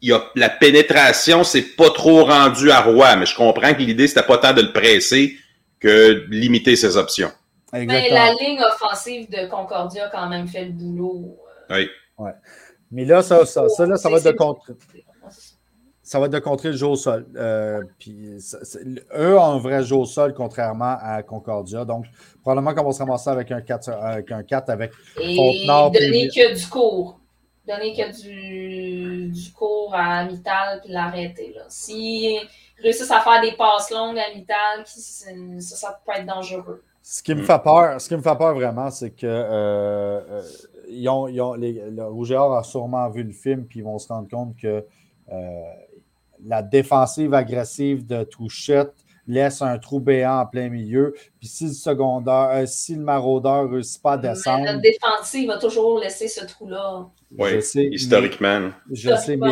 il 0.01 0.13
a, 0.13 0.23
la 0.35 0.47
pénétration, 0.47 1.43
c'est 1.43 1.75
pas 1.75 1.89
trop 1.89 2.23
rendu 2.23 2.71
à 2.71 2.79
roi, 2.79 3.17
mais 3.17 3.25
je 3.25 3.35
comprends 3.35 3.73
que 3.73 3.79
l'idée, 3.79 4.07
c'était 4.07 4.23
pas 4.23 4.37
tant 4.37 4.53
de 4.53 4.61
le 4.61 4.71
presser 4.71 5.35
que 5.81 6.25
de 6.25 6.27
limiter 6.29 6.77
ses 6.77 6.95
options. 6.95 7.31
Mais 7.73 8.09
la 8.09 8.31
ligne 8.31 8.61
offensive 8.63 9.29
de 9.29 9.49
Concordia 9.49 10.05
a 10.05 10.09
quand 10.09 10.29
même 10.29 10.47
fait 10.47 10.63
le 10.63 10.71
boulot. 10.71 11.37
Euh, 11.69 11.75
oui. 11.75 11.89
Mais 12.91 13.05
là, 13.05 13.21
ça, 13.21 13.45
ça, 13.45 13.69
ça, 13.69 13.85
là, 13.85 13.97
ça 13.97 14.09
va 14.09 14.17
être 14.17 14.25
de 14.25 14.31
contrer. 14.31 14.73
Ça 16.03 16.19
va 16.19 16.25
être 16.25 16.33
de 16.33 16.39
contrer 16.39 16.69
le 16.69 16.75
jeu 16.75 16.87
au 16.87 16.95
sol. 16.95 17.25
Euh, 17.37 17.79
puis, 17.97 18.37
eux 19.15 19.39
ont 19.39 19.53
un 19.53 19.59
vrai 19.59 19.83
jeu 19.83 19.95
au 19.95 20.05
sol, 20.05 20.33
contrairement 20.33 20.97
à 20.99 21.23
Concordia. 21.23 21.85
Donc, 21.85 22.05
probablement 22.41 22.73
qu'on 22.73 22.85
va 22.85 22.91
se 22.91 22.99
ramasser 22.99 23.29
avec 23.29 23.51
un 23.51 23.61
4 23.61 23.89
avec, 23.89 24.31
un 24.31 24.43
4 24.43 24.69
avec 24.69 24.91
Et 25.19 25.65
donner 25.65 26.27
que 26.27 26.53
du 26.53 26.67
cours 26.67 27.21
donner 27.67 27.95
que 27.95 28.21
du, 28.21 29.31
du 29.31 29.51
cours 29.53 29.93
à 29.93 30.25
Mital 30.25 30.81
puis 30.81 30.91
l'arrêter. 30.91 31.55
S'ils 31.69 32.39
réussissent 32.81 33.11
à 33.11 33.21
faire 33.21 33.41
des 33.41 33.53
passes 33.53 33.91
longues 33.91 34.19
à 34.19 34.33
Mital, 34.33 34.83
ça, 34.85 35.31
ça 35.59 36.01
peut 36.05 36.11
être 36.13 36.25
dangereux. 36.25 36.83
Ce 37.03 37.23
qui 37.23 37.33
me 37.33 37.43
fait 37.43 37.63
peur, 37.63 37.99
ce 37.99 38.07
qui 38.07 38.15
me 38.15 38.21
fait 38.21 38.37
peur 38.37 38.53
vraiment, 38.53 38.91
c'est 38.91 39.11
que 39.11 39.25
euh, 39.25 40.21
euh, 40.29 40.41
ils 40.89 41.09
ont, 41.09 41.27
ils 41.27 41.41
ont, 41.41 41.53
les, 41.53 41.73
le 41.89 42.05
Rouge 42.05 42.31
a 42.31 42.61
sûrement 42.63 43.09
vu 43.09 43.23
le 43.23 43.31
film, 43.31 43.65
puis 43.65 43.79
ils 43.79 43.83
vont 43.83 43.97
se 43.97 44.07
rendre 44.07 44.29
compte 44.29 44.55
que 44.55 44.85
euh, 45.31 45.61
la 46.43 46.61
défensive 46.61 47.33
agressive 47.33 48.05
de 48.05 48.23
Touchette 48.23 48.93
laisse 49.27 49.61
un 49.61 49.77
trou 49.77 49.99
béant 49.99 50.39
en 50.39 50.45
plein 50.45 50.69
milieu. 50.69 51.13
Puis 51.39 51.47
si 51.47 51.65
le 51.65 51.73
secondaire, 51.73 52.49
euh, 52.53 52.65
si 52.65 52.95
le 52.95 53.01
maraudeur 53.01 53.63
ne 53.63 53.73
réussit 53.73 54.01
pas 54.01 54.13
à 54.13 54.17
descendre. 54.17 54.65
Notre 54.65 54.81
défensive 54.81 55.47
va 55.47 55.57
toujours 55.57 55.99
laisser 55.99 56.27
ce 56.27 56.45
trou-là. 56.45 57.07
Oui, 57.37 57.49
historiquement. 57.91 58.71
je 58.91 59.15
sais, 59.15 59.37
mais 59.37 59.51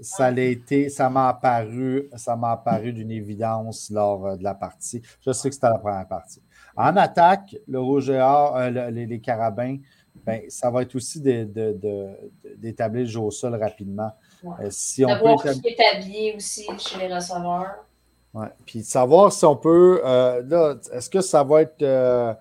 ça 0.00 0.30
été, 0.32 0.88
ça 0.88 1.10
m'a 1.10 1.30
apparu, 1.30 2.08
ça 2.14 2.36
m'a 2.36 2.52
apparu 2.52 2.92
d'une 2.92 3.10
évidence 3.10 3.90
lors 3.90 4.36
de 4.36 4.44
la 4.44 4.54
partie. 4.54 5.02
Je 5.20 5.32
sais 5.32 5.48
que 5.48 5.54
c'était 5.54 5.68
la 5.68 5.78
première 5.78 6.06
partie. 6.06 6.40
En 6.76 6.96
attaque, 6.96 7.56
le 7.66 7.80
rouge 7.80 8.10
et 8.10 8.20
or, 8.20 8.56
euh, 8.56 8.90
les, 8.90 9.20
carabins, 9.20 9.76
ben, 10.24 10.42
ça 10.48 10.70
va 10.70 10.82
être 10.82 10.94
aussi 10.94 11.20
d'établir 11.20 13.02
le 13.02 13.08
jeu 13.08 13.20
au 13.20 13.30
sol 13.30 13.54
rapidement. 13.54 14.12
si 14.70 15.04
on 15.04 15.08
D'avoir 15.08 15.42
peut 15.42 15.52
qui 15.52 15.68
est 15.68 15.96
habillé 15.96 16.34
aussi 16.36 16.66
chez 16.78 16.98
les 16.98 17.14
receveurs. 17.14 17.86
Ouais. 18.36 18.48
Puis 18.66 18.82
savoir 18.82 19.32
si 19.32 19.44
on 19.46 19.56
peut. 19.56 20.02
Euh, 20.04 20.42
là, 20.46 20.74
est-ce 20.92 21.08
que 21.08 21.22
ça 21.22 21.42
va 21.42 21.62
être 21.62 21.80
euh, 21.80 22.34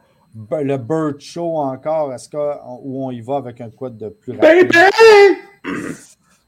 le 0.52 0.76
Bird 0.76 1.22
Show 1.22 1.56
encore? 1.58 2.14
Est-ce 2.14 2.28
que 2.28 2.38
où 2.82 3.06
on 3.06 3.12
y 3.12 3.22
va 3.22 3.38
avec 3.38 3.62
un 3.62 3.70
quad 3.70 3.98
de 3.98 4.10
plus 4.10 4.34
rapide? 4.34 4.72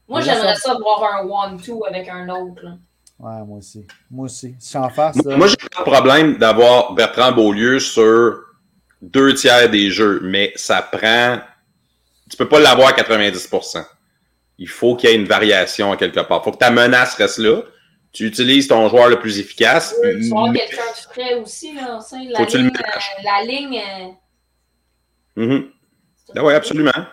Moi, 0.10 0.22
j'aimerais 0.22 0.56
ça 0.56 0.78
voir 0.78 1.04
un 1.04 1.26
one-two 1.26 1.86
avec 1.86 2.10
un 2.10 2.28
autre. 2.28 2.78
Ouais, 3.20 3.44
moi 3.46 3.58
aussi. 3.58 3.86
Moi 4.12 4.26
aussi. 4.26 4.56
Si 4.60 4.78
en 4.78 4.90
face. 4.90 5.16
Moi, 5.24 5.48
j'ai 5.48 5.56
pas 5.56 5.84
de 5.84 5.90
problème 5.90 6.38
d'avoir 6.38 6.94
Bertrand 6.94 7.32
Beaulieu 7.32 7.80
sur 7.80 8.40
deux 9.02 9.34
tiers 9.34 9.70
des 9.70 9.90
jeux, 9.90 10.20
mais 10.24 10.54
ça 10.56 10.82
prend. 10.82 11.40
Tu 12.30 12.38
peux 12.38 12.48
pas 12.48 12.60
l'avoir 12.60 12.90
à 12.90 12.92
90%. 12.92 13.84
Il 14.60 14.68
faut 14.68 14.96
qu'il 14.96 15.10
y 15.10 15.14
ait 15.14 15.16
une 15.16 15.28
variation 15.28 15.92
à 15.92 15.98
quelque 15.98 16.20
part. 16.20 16.42
Il 16.42 16.44
faut 16.46 16.52
que 16.52 16.58
ta 16.58 16.72
menace 16.72 17.16
reste 17.16 17.38
là 17.38 17.62
tu 18.18 18.26
utilises 18.26 18.68
ton 18.68 18.90
joueur 18.90 19.10
le 19.10 19.20
plus 19.20 19.40
efficace. 19.40 19.96
Oui, 20.04 20.28
tu 20.28 20.34
mais... 20.52 20.60
quelqu'un 20.60 20.92
de 20.92 21.14
frais 21.14 21.34
aussi, 21.36 21.76
là. 21.76 22.00
La, 22.12 22.46
ligne, 22.46 22.72
euh, 22.74 23.24
la 23.24 23.44
ligne. 23.46 23.82
Euh... 25.38 25.44
Mm 25.44 25.50
-hmm. 25.52 25.72
ah 26.36 26.44
oui, 26.44 26.54
absolument. 26.54 27.06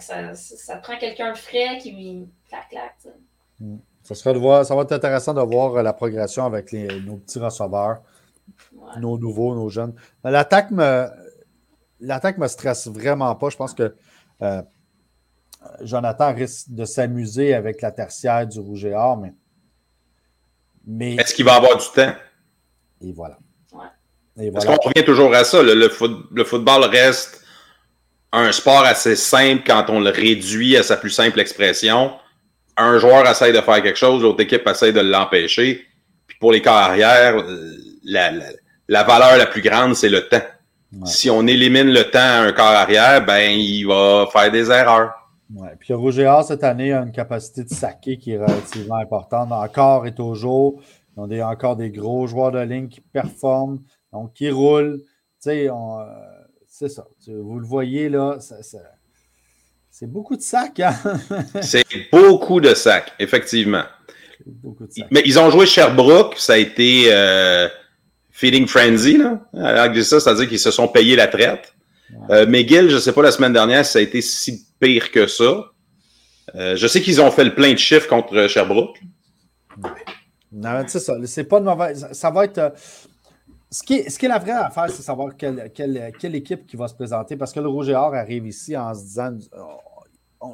Ça, 0.00 0.34
ça, 0.34 0.76
prend 0.76 0.98
quelqu'un 0.98 1.32
de 1.32 1.38
frais 1.38 1.78
qui 1.80 1.92
lui 1.92 2.28
clac 2.48 2.68
clac. 2.70 2.96
Mm. 3.60 3.78
Ça, 4.08 4.14
sera 4.14 4.32
de 4.32 4.38
voir, 4.38 4.64
ça 4.64 4.74
va 4.74 4.82
être 4.82 4.92
intéressant 4.92 5.34
de 5.34 5.42
voir 5.42 5.76
euh, 5.76 5.82
la 5.82 5.92
progression 5.92 6.46
avec 6.46 6.72
les, 6.72 6.86
nos 7.00 7.16
petits 7.16 7.38
receveurs, 7.38 8.00
ouais. 8.72 9.00
nos 9.00 9.18
nouveaux, 9.18 9.54
nos 9.54 9.68
jeunes. 9.68 9.92
L'attaque 10.24 10.70
me, 10.70 11.06
l'attaque 12.00 12.38
me 12.38 12.48
stresse 12.48 12.88
vraiment 12.88 13.34
pas. 13.34 13.50
Je 13.50 13.56
pense 13.58 13.74
que 13.74 13.94
euh, 14.40 14.62
Jonathan 15.82 16.32
risque 16.32 16.70
de 16.70 16.86
s'amuser 16.86 17.52
avec 17.52 17.82
la 17.82 17.90
tertiaire 17.92 18.46
du 18.46 18.58
Rouge 18.60 18.86
et 18.86 18.94
Or, 18.94 19.22
mais 20.86 21.16
est-ce 21.16 21.34
qu'il 21.34 21.44
va 21.44 21.56
avoir 21.56 21.76
du 21.76 21.84
temps? 21.94 22.14
Et 23.02 23.12
voilà. 23.12 23.36
Parce 24.54 24.64
qu'on 24.64 24.76
revient 24.76 25.04
toujours 25.04 25.34
à 25.34 25.44
ça. 25.44 25.62
Le, 25.62 25.90
football 25.90 26.84
reste 26.84 27.42
un 28.32 28.52
sport 28.52 28.84
assez 28.84 29.16
simple 29.16 29.64
quand 29.66 29.90
on 29.90 30.00
le 30.00 30.08
réduit 30.08 30.78
à 30.78 30.82
sa 30.82 30.96
plus 30.96 31.10
simple 31.10 31.40
expression. 31.40 32.12
Un 32.78 32.98
joueur 32.98 33.28
essaie 33.28 33.52
de 33.52 33.60
faire 33.60 33.82
quelque 33.82 33.98
chose, 33.98 34.22
l'autre 34.22 34.40
équipe 34.40 34.66
essaie 34.66 34.92
de 34.92 35.00
l'empêcher. 35.00 35.84
Puis 36.26 36.38
pour 36.38 36.52
les 36.52 36.62
carrières, 36.62 37.36
la, 38.04 38.32
la, 38.88 39.02
valeur 39.02 39.36
la 39.36 39.46
plus 39.46 39.62
grande, 39.62 39.94
c'est 39.94 40.08
le 40.08 40.28
temps. 40.28 40.40
Si 41.04 41.28
on 41.28 41.46
élimine 41.46 41.92
le 41.92 42.04
temps 42.04 42.18
à 42.18 42.46
un 42.46 42.52
corps 42.52 42.66
arrière, 42.66 43.24
ben 43.24 43.50
il 43.50 43.84
va 43.84 44.26
faire 44.32 44.50
des 44.50 44.70
erreurs. 44.70 45.12
Ouais. 45.54 45.70
Puis 45.78 45.92
Roger 45.92 46.30
cette 46.46 46.64
année, 46.64 46.92
a 46.92 47.02
une 47.02 47.12
capacité 47.12 47.64
de 47.64 47.68
saquer 47.70 48.18
qui 48.18 48.32
est 48.32 48.38
relativement 48.38 48.96
importante. 48.96 49.52
Encore 49.52 50.06
et 50.06 50.14
toujours. 50.14 50.80
Ils 51.16 51.20
ont 51.20 51.26
des, 51.26 51.42
encore 51.42 51.76
des 51.76 51.90
gros 51.90 52.26
joueurs 52.26 52.52
de 52.52 52.60
ligne 52.60 52.88
qui 52.88 53.00
performent, 53.00 53.80
donc 54.12 54.34
qui 54.34 54.50
roulent. 54.50 54.98
Tu 55.00 55.50
sais, 55.50 55.68
euh, 55.68 55.74
c'est 56.66 56.88
ça. 56.88 57.06
Vous 57.26 57.58
le 57.58 57.66
voyez 57.66 58.08
là, 58.08 58.38
c'est 59.98 60.06
beaucoup 60.06 60.36
de 60.36 60.42
sacs. 60.42 60.78
Hein? 60.78 60.94
c'est 61.60 61.84
beaucoup 62.12 62.60
de 62.60 62.72
sacs, 62.72 63.12
effectivement. 63.18 63.82
Beaucoup 64.46 64.86
de 64.86 64.92
sacs. 64.92 65.08
Mais 65.10 65.22
ils 65.26 65.40
ont 65.40 65.50
joué 65.50 65.66
Sherbrooke, 65.66 66.36
ça 66.38 66.52
a 66.52 66.56
été 66.56 67.06
euh, 67.08 67.68
feeding 68.30 68.68
frenzy. 68.68 69.16
Là. 69.16 69.40
Avec 69.54 70.00
ça, 70.04 70.20
c'est-à-dire 70.20 70.48
qu'ils 70.48 70.60
se 70.60 70.70
sont 70.70 70.86
payés 70.86 71.16
la 71.16 71.26
traite. 71.26 71.74
Euh, 72.30 72.46
McGill, 72.46 72.88
je 72.90 72.94
ne 72.94 73.00
sais 73.00 73.12
pas 73.12 73.22
la 73.22 73.32
semaine 73.32 73.52
dernière 73.52 73.84
si 73.84 73.90
ça 73.90 73.98
a 73.98 74.02
été 74.02 74.20
si 74.20 74.68
pire 74.78 75.10
que 75.10 75.26
ça. 75.26 75.64
Euh, 76.54 76.76
je 76.76 76.86
sais 76.86 77.02
qu'ils 77.02 77.20
ont 77.20 77.32
fait 77.32 77.44
le 77.44 77.54
plein 77.56 77.72
de 77.72 77.78
chiffres 77.78 78.08
contre 78.08 78.46
Sherbrooke. 78.46 79.00
Non, 80.52 80.84
c'est 80.86 81.00
ça. 81.00 81.14
C'est 81.24 81.42
pas 81.42 81.58
de 81.58 81.64
mauvaise. 81.64 82.06
Ça 82.12 82.30
va 82.30 82.44
être. 82.44 82.58
Euh, 82.58 82.70
ce 83.70 83.82
qui, 83.82 83.94
est, 83.94 84.08
ce 84.08 84.18
qui 84.18 84.26
est 84.26 84.30
la 84.30 84.38
vraie 84.38 84.52
affaire, 84.52 84.88
c'est 84.90 85.02
savoir 85.02 85.36
quelle, 85.36 85.70
quelle, 85.74 86.12
quelle, 86.18 86.36
équipe 86.36 86.66
qui 86.66 86.76
va 86.76 86.88
se 86.88 86.94
présenter 86.94 87.36
parce 87.36 87.52
que 87.52 87.60
le 87.60 87.68
Rouge 87.68 87.90
et 87.90 87.94
Or 87.94 88.14
arrive 88.14 88.46
ici 88.46 88.74
en 88.74 88.94
se 88.94 89.02
disant 89.02 89.36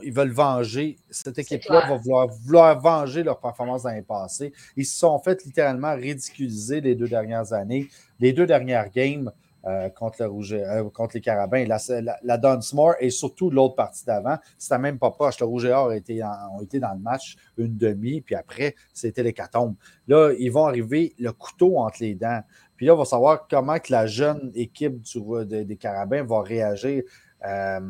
ils 0.03 0.12
veulent 0.12 0.33
venger. 0.33 0.97
Cette 1.11 1.38
équipe-là 1.38 1.88
va 1.88 1.97
vouloir, 1.97 2.29
vouloir, 2.29 2.81
venger 2.81 3.23
leur 3.23 3.38
performance 3.38 3.83
dans 3.83 3.90
les 3.90 4.03
passés. 4.03 4.53
Ils 4.77 4.87
se 4.87 4.99
sont 4.99 5.18
fait 5.18 5.44
littéralement 5.44 5.94
ridiculiser 5.94 6.81
les 6.81 6.94
deux 6.94 7.09
dernières 7.09 7.53
années. 7.53 7.88
Les 8.20 8.33
deux 8.33 8.47
dernières 8.47 8.90
games 8.90 9.31
euh, 9.66 9.88
contre, 9.88 10.16
le 10.20 10.29
Rouge, 10.29 10.53
euh, 10.53 10.90
contre 10.90 11.14
les 11.14 11.23
Carabins, 11.23 11.64
la, 11.64 11.79
la, 12.23 12.37
Dunsmore 12.37 12.97
et 13.01 13.09
surtout 13.09 13.49
l'autre 13.49 13.75
partie 13.75 14.05
d'avant, 14.05 14.37
c'était 14.59 14.79
même 14.79 14.99
pas 14.99 15.11
proche. 15.11 15.40
Le 15.40 15.47
Rouge 15.47 15.64
et 15.64 15.73
Or 15.73 15.87
ont 15.87 15.90
été, 15.90 16.23
ont 16.23 16.61
été 16.61 16.81
dans 16.81 16.92
le 16.92 17.01
match 17.01 17.37
une 17.57 17.77
demi, 17.77 18.20
puis 18.20 18.35
après, 18.35 18.75
c'était 18.92 19.23
les 19.23 19.33
catombes. 19.33 19.75
Là, 20.07 20.35
ils 20.38 20.51
vont 20.51 20.66
arriver 20.66 21.14
le 21.18 21.33
couteau 21.33 21.79
entre 21.79 21.97
les 22.01 22.14
dents. 22.14 22.42
Puis 22.77 22.85
là, 22.87 22.94
on 22.94 22.99
va 22.99 23.07
savoir 23.07 23.47
comment 23.49 23.79
que 23.79 23.90
la 23.90 24.07
jeune 24.07 24.53
équipe 24.55 25.01
du, 25.01 25.64
des 25.64 25.77
Carabins 25.77 26.25
va 26.25 26.42
réagir. 26.42 27.03
Euh, 27.47 27.81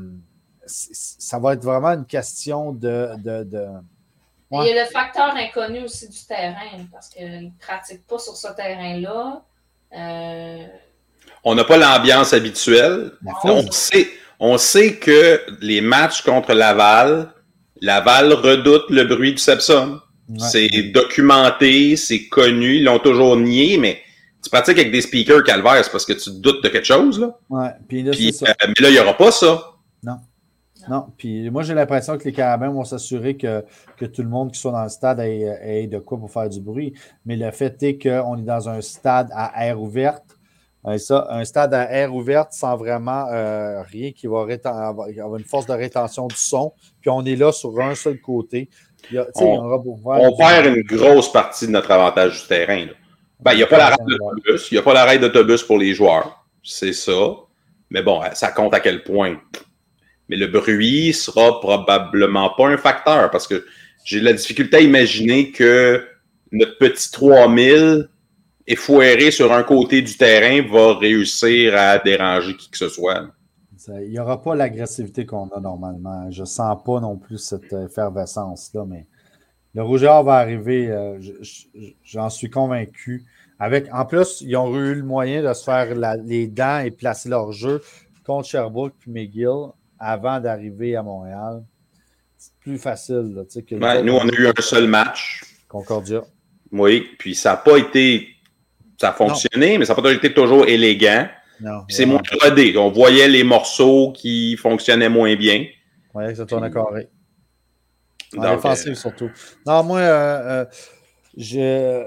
ça 0.67 1.39
va 1.39 1.55
être 1.55 1.65
vraiment 1.65 1.91
une 1.91 2.07
question 2.07 2.73
de. 2.73 3.11
de, 3.19 3.69
Il 4.51 4.67
y 4.67 4.79
a 4.79 4.85
le 4.85 4.91
facteur 4.91 5.35
inconnu 5.35 5.85
aussi 5.85 6.09
du 6.09 6.19
terrain, 6.27 6.87
parce 6.93 7.09
qu'ils 7.09 7.47
ne 7.47 7.51
pratiquent 7.61 8.07
pas 8.07 8.19
sur 8.19 8.37
ce 8.37 8.49
terrain-là. 8.55 9.43
Euh, 9.97 10.67
on 11.45 11.55
n'a 11.55 11.65
pas 11.65 11.77
l'ambiance 11.77 12.33
habituelle. 12.33 13.13
On 13.45 13.71
sait, 13.71 14.09
on 14.41 14.59
sait 14.59 14.97
que 14.97 15.41
les 15.61 15.81
matchs 15.81 16.23
contre 16.23 16.53
Laval, 16.53 17.33
Laval 17.81 18.33
redoute 18.33 18.89
le 18.91 19.05
bruit 19.05 19.33
du 19.33 19.39
Sepsum. 19.39 20.01
C'est 20.39 20.91
documenté, 20.95 21.97
c'est 21.97 22.29
connu, 22.29 22.77
ils 22.77 22.85
l'ont 22.85 22.99
toujours 22.99 23.37
nié, 23.37 23.77
mais 23.77 24.01
tu 24.43 24.49
pratiques 24.51 24.79
avec 24.79 24.91
des 24.91 25.03
speakers 25.03 25.43
calvaires, 25.43 25.85
c'est 25.85 25.91
parce 25.91 26.07
que 26.07 26.15
tu 26.15 26.31
doutes 26.31 26.63
de 26.63 26.69
quelque 26.69 26.87
chose. 26.87 27.21
Là. 27.21 27.39
Ouais, 27.51 27.71
puis 27.89 28.03
là, 28.03 28.13
euh, 28.13 28.53
mais 28.69 28.75
là, 28.81 28.89
il 28.89 28.93
n'y 28.93 28.99
aura 28.99 29.17
pas 29.17 29.31
ça. 29.31 29.73
Non. 30.03 30.19
Non, 30.89 31.07
puis 31.17 31.51
moi 31.51 31.63
j'ai 31.63 31.75
l'impression 31.75 32.19
que 32.19 32.25
les 32.25 32.33
Carabins 32.33 32.71
vont 32.71 32.85
s'assurer 32.85 33.37
que, 33.37 33.65
que, 33.97 34.05
tout 34.05 34.23
le 34.23 34.29
monde 34.29 34.53
qui 34.53 34.61
soit 34.61 34.73
dans 34.73 34.83
le 34.83 34.89
stade 34.89 35.21
ait, 35.21 35.87
de 35.87 35.99
quoi 35.99 36.19
pour 36.19 36.31
faire 36.31 36.49
du 36.49 36.61
bruit. 36.61 36.95
Mais 37.25 37.37
le 37.37 37.51
fait 37.51 37.83
est 37.83 37.99
qu'on 37.99 38.37
est 38.37 38.43
dans 38.43 38.69
un 38.69 38.81
stade 38.81 39.31
à 39.33 39.67
air 39.67 39.81
ouverte. 39.81 40.25
Ça, 40.99 41.27
un 41.31 41.47
stade 41.47 41.73
à 41.73 41.91
air 41.91 42.15
ouverte 42.15 42.53
sans 42.53 42.77
vraiment 42.77 43.27
euh, 43.33 43.81
rien 43.83 44.13
qui 44.13 44.27
va 44.27 44.41
avoir 44.43 45.37
une 45.39 45.45
force 45.45 45.67
de 45.67 45.73
rétention 45.73 46.27
du 46.27 46.37
son. 46.37 46.75
Puis 47.01 47.09
on 47.09 47.25
est 47.25 47.37
là 47.37 47.53
sur 47.53 47.81
un 47.81 47.95
seul 47.95 48.21
côté. 48.21 48.69
on, 49.11 50.37
perd 50.37 50.67
une 50.67 50.83
grosse 50.83 51.33
partie 51.33 51.67
de 51.67 51.73
notre 51.73 51.91
avantage 51.91 52.43
du 52.43 52.49
terrain. 52.49 52.87
Ben, 53.41 53.53
il 53.53 53.57
n'y 53.57 53.63
a 53.63 53.67
pas 53.67 53.79
l'arrêt 53.79 53.97
d'autobus. 54.07 54.71
Il 54.71 54.75
n'y 54.75 54.79
a 54.79 54.83
pas 54.83 54.95
l'arrêt 54.95 55.19
d'autobus 55.19 55.63
pour 55.63 55.79
les 55.79 55.95
joueurs. 55.95 56.45
C'est 56.63 56.93
ça. 56.93 57.35
Mais 57.91 58.03
bon, 58.03 58.21
ça 58.35 58.51
compte 58.51 58.75
à 58.75 58.81
quel 58.81 59.05
point? 59.05 59.37
Mais 60.29 60.37
le 60.37 60.47
bruit 60.47 61.13
sera 61.13 61.61
probablement 61.61 62.51
pas 62.57 62.69
un 62.69 62.77
facteur 62.77 63.31
parce 63.31 63.47
que 63.47 63.65
j'ai 64.05 64.21
la 64.21 64.33
difficulté 64.33 64.79
à 64.79 64.81
imaginer 64.81 65.51
que 65.51 66.07
notre 66.53 66.79
petit 66.79 67.11
3000 67.11 68.09
effoiré 68.67 69.31
sur 69.31 69.53
un 69.53 69.63
côté 69.63 70.03
du 70.03 70.17
terrain 70.17 70.67
va 70.71 70.97
réussir 70.99 71.75
à 71.77 71.99
déranger 71.99 72.57
qui 72.57 72.71
que 72.71 72.79
ce 72.79 72.89
soit. 72.89 73.27
Il 73.89 74.11
n'y 74.11 74.19
aura 74.19 74.41
pas 74.41 74.55
l'agressivité 74.55 75.27
qu'on 75.27 75.49
a 75.49 75.61
normalement. 75.61 76.31
Je 76.31 76.41
ne 76.41 76.47
sens 76.47 76.83
pas 76.85 77.01
non 77.01 77.17
plus 77.17 77.39
cette 77.39 77.73
effervescence-là, 77.73 78.85
mais 78.87 79.07
le 79.75 79.83
rougeur 79.83 80.23
va 80.23 80.37
arriver, 80.37 80.89
euh, 80.91 81.19
j'en 82.05 82.31
suis 82.31 82.49
convaincu. 82.49 83.25
Avec, 83.59 83.93
en 83.93 84.05
plus, 84.05 84.41
ils 84.41 84.57
ont 84.57 84.75
eu 84.75 84.95
le 84.95 85.03
moyen 85.03 85.43
de 85.43 85.53
se 85.53 85.65
faire 85.65 85.95
les 86.25 86.47
dents 86.47 86.79
et 86.79 86.91
placer 86.91 87.29
leur 87.29 87.53
jeu 87.53 87.83
contre 88.25 88.49
Sherbrooke 88.49 88.95
puis 88.99 89.11
McGill 89.11 89.73
avant 90.05 90.39
d'arriver 90.39 90.97
à 90.97 91.03
Montréal. 91.03 91.65
C'est 92.37 92.53
plus 92.61 92.79
facile. 92.79 93.47
que 93.67 94.03
nous, 94.03 94.13
on 94.13 94.29
a 94.29 94.33
eu 94.33 94.47
un 94.47 94.63
seul 94.63 94.87
match. 94.87 95.43
Concordia. 95.67 96.23
Oui, 96.71 97.07
puis 97.19 97.35
ça 97.35 97.53
n'a 97.53 97.57
pas 97.57 97.79
été. 97.79 98.29
Ça 99.01 99.11
a 99.11 99.13
fonctionné, 99.13 99.79
mais 99.79 99.87
ça 99.87 99.95
n'a 99.95 100.03
pas 100.03 100.13
été 100.13 100.33
toujours 100.33 100.67
élégant. 100.67 101.27
C'est 101.89 102.05
moins 102.05 102.21
rodé. 102.43 102.77
On 102.77 102.91
voyait 102.91 103.29
les 103.29 103.45
morceaux 103.45 104.13
qui 104.13 104.57
fonctionnaient 104.57 105.09
moins 105.09 105.35
bien. 105.37 105.67
Oui, 106.15 106.37
ça 106.37 106.45
tournait 106.45 106.71
carré. 106.71 107.09
En 108.37 108.55
offensive 108.55 108.95
surtout. 108.95 109.31
Non, 109.67 109.83
moi, 109.85 110.01
euh, 110.01 110.65
euh, 111.55 112.05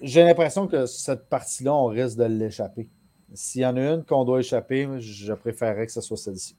j'ai 0.00 0.24
l'impression 0.24 0.66
que 0.68 0.86
cette 0.86 1.28
partie-là, 1.28 1.74
on 1.74 1.86
risque 1.86 2.18
de 2.18 2.24
l'échapper. 2.24 2.88
S'il 3.34 3.62
y 3.62 3.66
en 3.66 3.76
a 3.76 3.80
une 3.80 4.04
qu'on 4.04 4.24
doit 4.24 4.40
échapper, 4.40 4.88
je 4.98 5.32
préférerais 5.32 5.86
que 5.86 5.92
ce 5.92 6.00
soit 6.00 6.16
celle-ci. 6.16 6.56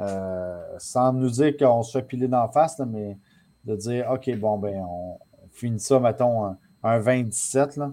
Euh, 0.00 0.58
sans 0.78 1.12
nous 1.12 1.28
dire 1.28 1.56
qu'on 1.58 1.82
se 1.82 1.98
fait 1.98 2.04
piler 2.04 2.26
d'en 2.26 2.48
face, 2.48 2.78
mais 2.78 3.18
de 3.64 3.76
dire 3.76 4.10
OK, 4.10 4.34
bon, 4.38 4.58
ben, 4.58 4.82
on, 4.88 5.18
finit 5.52 5.80
ça, 5.80 6.00
mettons, 6.00 6.44
un, 6.44 6.58
un 6.82 6.98
27. 6.98 7.76
Là. 7.76 7.92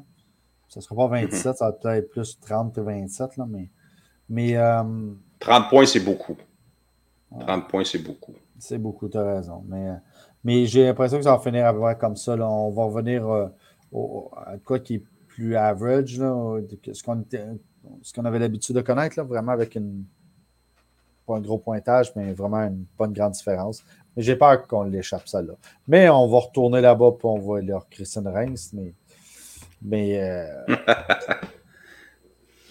Ça 0.69 0.79
ne 0.79 0.83
sera 0.83 0.95
pas 0.95 1.07
27, 1.07 1.45
mhm. 1.45 1.53
ça 1.53 1.65
va 1.65 1.71
peut-être 1.73 2.09
plus 2.09 2.39
30 2.39 2.73
que 2.73 2.81
27, 2.81 3.37
là, 3.37 3.45
mais. 3.49 3.69
mais 4.29 4.53
30 4.53 5.65
euh, 5.65 5.69
points, 5.69 5.85
c'est 5.85 5.99
beaucoup. 5.99 6.37
30 7.39 7.67
points, 7.67 7.83
c'est 7.83 7.99
beaucoup. 7.99 8.33
C'est 8.57 8.77
beaucoup, 8.77 9.09
tu 9.09 9.17
as 9.17 9.23
raison. 9.23 9.63
Mais, 9.67 9.91
mais 10.43 10.65
j'ai 10.65 10.85
l'impression 10.85 11.17
que 11.17 11.23
ça 11.23 11.35
va 11.35 11.39
finir 11.39 11.65
à 11.65 11.73
peu 11.73 11.99
comme 11.99 12.15
ça. 12.15 12.35
Là. 12.37 12.49
On 12.49 12.71
va 12.71 12.85
revenir 12.85 13.27
euh, 13.27 13.47
à 14.45 14.57
quoi 14.63 14.79
qui 14.79 14.95
est 14.95 15.03
plus 15.27 15.55
average, 15.55 16.17
là, 16.17 16.59
ce 16.91 17.03
qu'on 17.03 18.25
avait 18.25 18.39
l'habitude 18.39 18.75
de 18.75 18.81
connaître, 18.81 19.17
là, 19.17 19.23
vraiment 19.23 19.51
avec 19.51 19.75
une, 19.75 20.05
pas 21.27 21.35
un 21.35 21.41
gros 21.41 21.57
pointage, 21.57 22.11
mais 22.15 22.31
vraiment 22.31 22.61
une, 22.63 22.85
pas 22.97 23.05
une 23.05 23.13
grande 23.13 23.33
différence. 23.33 23.83
Mais 24.15 24.23
j'ai 24.23 24.35
peur 24.35 24.65
qu'on 24.65 24.83
l'échappe, 24.83 25.27
ça 25.27 25.41
là. 25.41 25.53
Mais 25.87 26.09
on 26.09 26.27
va 26.27 26.39
retourner 26.39 26.81
là-bas 26.81 27.11
pour 27.19 27.33
on 27.35 27.39
va 27.39 27.61
leur 27.61 27.87
Christine 27.89 28.27
Reims. 28.27 28.71
Mais. 28.73 28.93
mais 29.81 30.19
euh, 30.19 30.75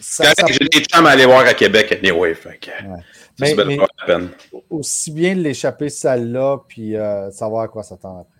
ça, 0.00 0.32
J'ai 0.48 0.66
des 0.66 0.84
chums 0.84 1.06
à 1.06 1.10
aller 1.10 1.26
voir 1.26 1.46
à 1.46 1.54
Québec 1.54 1.92
anyway. 1.92 2.34
Fait 2.34 2.58
que, 2.58 2.70
mais, 3.38 3.54
pas 3.54 3.64
la 3.64 4.06
peine. 4.06 4.30
Aussi 4.70 5.12
bien 5.12 5.36
de 5.36 5.42
l'échapper 5.42 5.88
celle-là, 5.88 6.58
puis 6.66 6.96
euh, 6.96 7.30
savoir 7.30 7.64
à 7.64 7.68
quoi 7.68 7.82
s'attendre 7.82 8.20
après. 8.20 8.32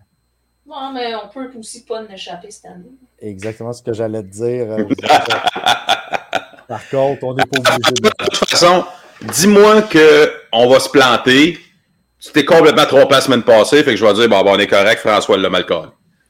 Non, 0.66 0.92
mais 0.92 1.14
on 1.14 1.28
peut 1.28 1.48
aussi 1.56 1.84
pas 1.84 2.02
l'échapper 2.02 2.50
cette 2.50 2.64
année. 2.66 2.90
Exactement 3.20 3.72
ce 3.72 3.82
que 3.82 3.92
j'allais 3.92 4.22
te 4.22 4.28
dire. 4.28 4.72
Euh, 4.72 4.84
Par 6.68 6.88
contre, 6.90 7.22
on 7.22 7.34
n'est 7.34 7.46
pas 7.46 7.58
obligé 7.58 7.92
de. 7.92 8.08
De 8.08 8.36
toute 8.36 8.48
façon, 8.48 8.84
dis-moi 9.22 9.82
qu'on 9.82 10.68
va 10.68 10.80
se 10.80 10.88
planter. 10.88 11.58
Tu 12.18 12.32
t'es 12.32 12.44
complètement 12.44 12.86
trompé 12.86 13.14
la 13.14 13.20
semaine 13.20 13.42
passée, 13.42 13.84
fait 13.84 13.90
que 13.92 13.96
je 13.96 14.04
vais 14.04 14.14
dire, 14.14 14.28
bon, 14.28 14.42
on 14.44 14.58
est 14.58 14.66
correct, 14.66 14.98
François 14.98 15.36
le 15.36 15.48
mal 15.48 15.64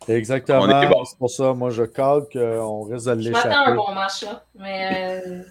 Exactement. 0.08 1.04
C'est 1.04 1.18
pour 1.18 1.30
ça, 1.30 1.52
moi, 1.52 1.70
je 1.70 1.82
cale 1.84 2.22
qu'on 2.32 2.82
risque 2.82 3.06
de 3.06 3.14
l'échapper. 3.14 3.40
Je 3.42 3.48
m'attends 3.48 3.70
un 3.70 3.74
bon 3.74 3.92
match, 3.92 4.22
là. 4.22 4.42
Mais. 4.54 5.22
Euh, 5.26 5.42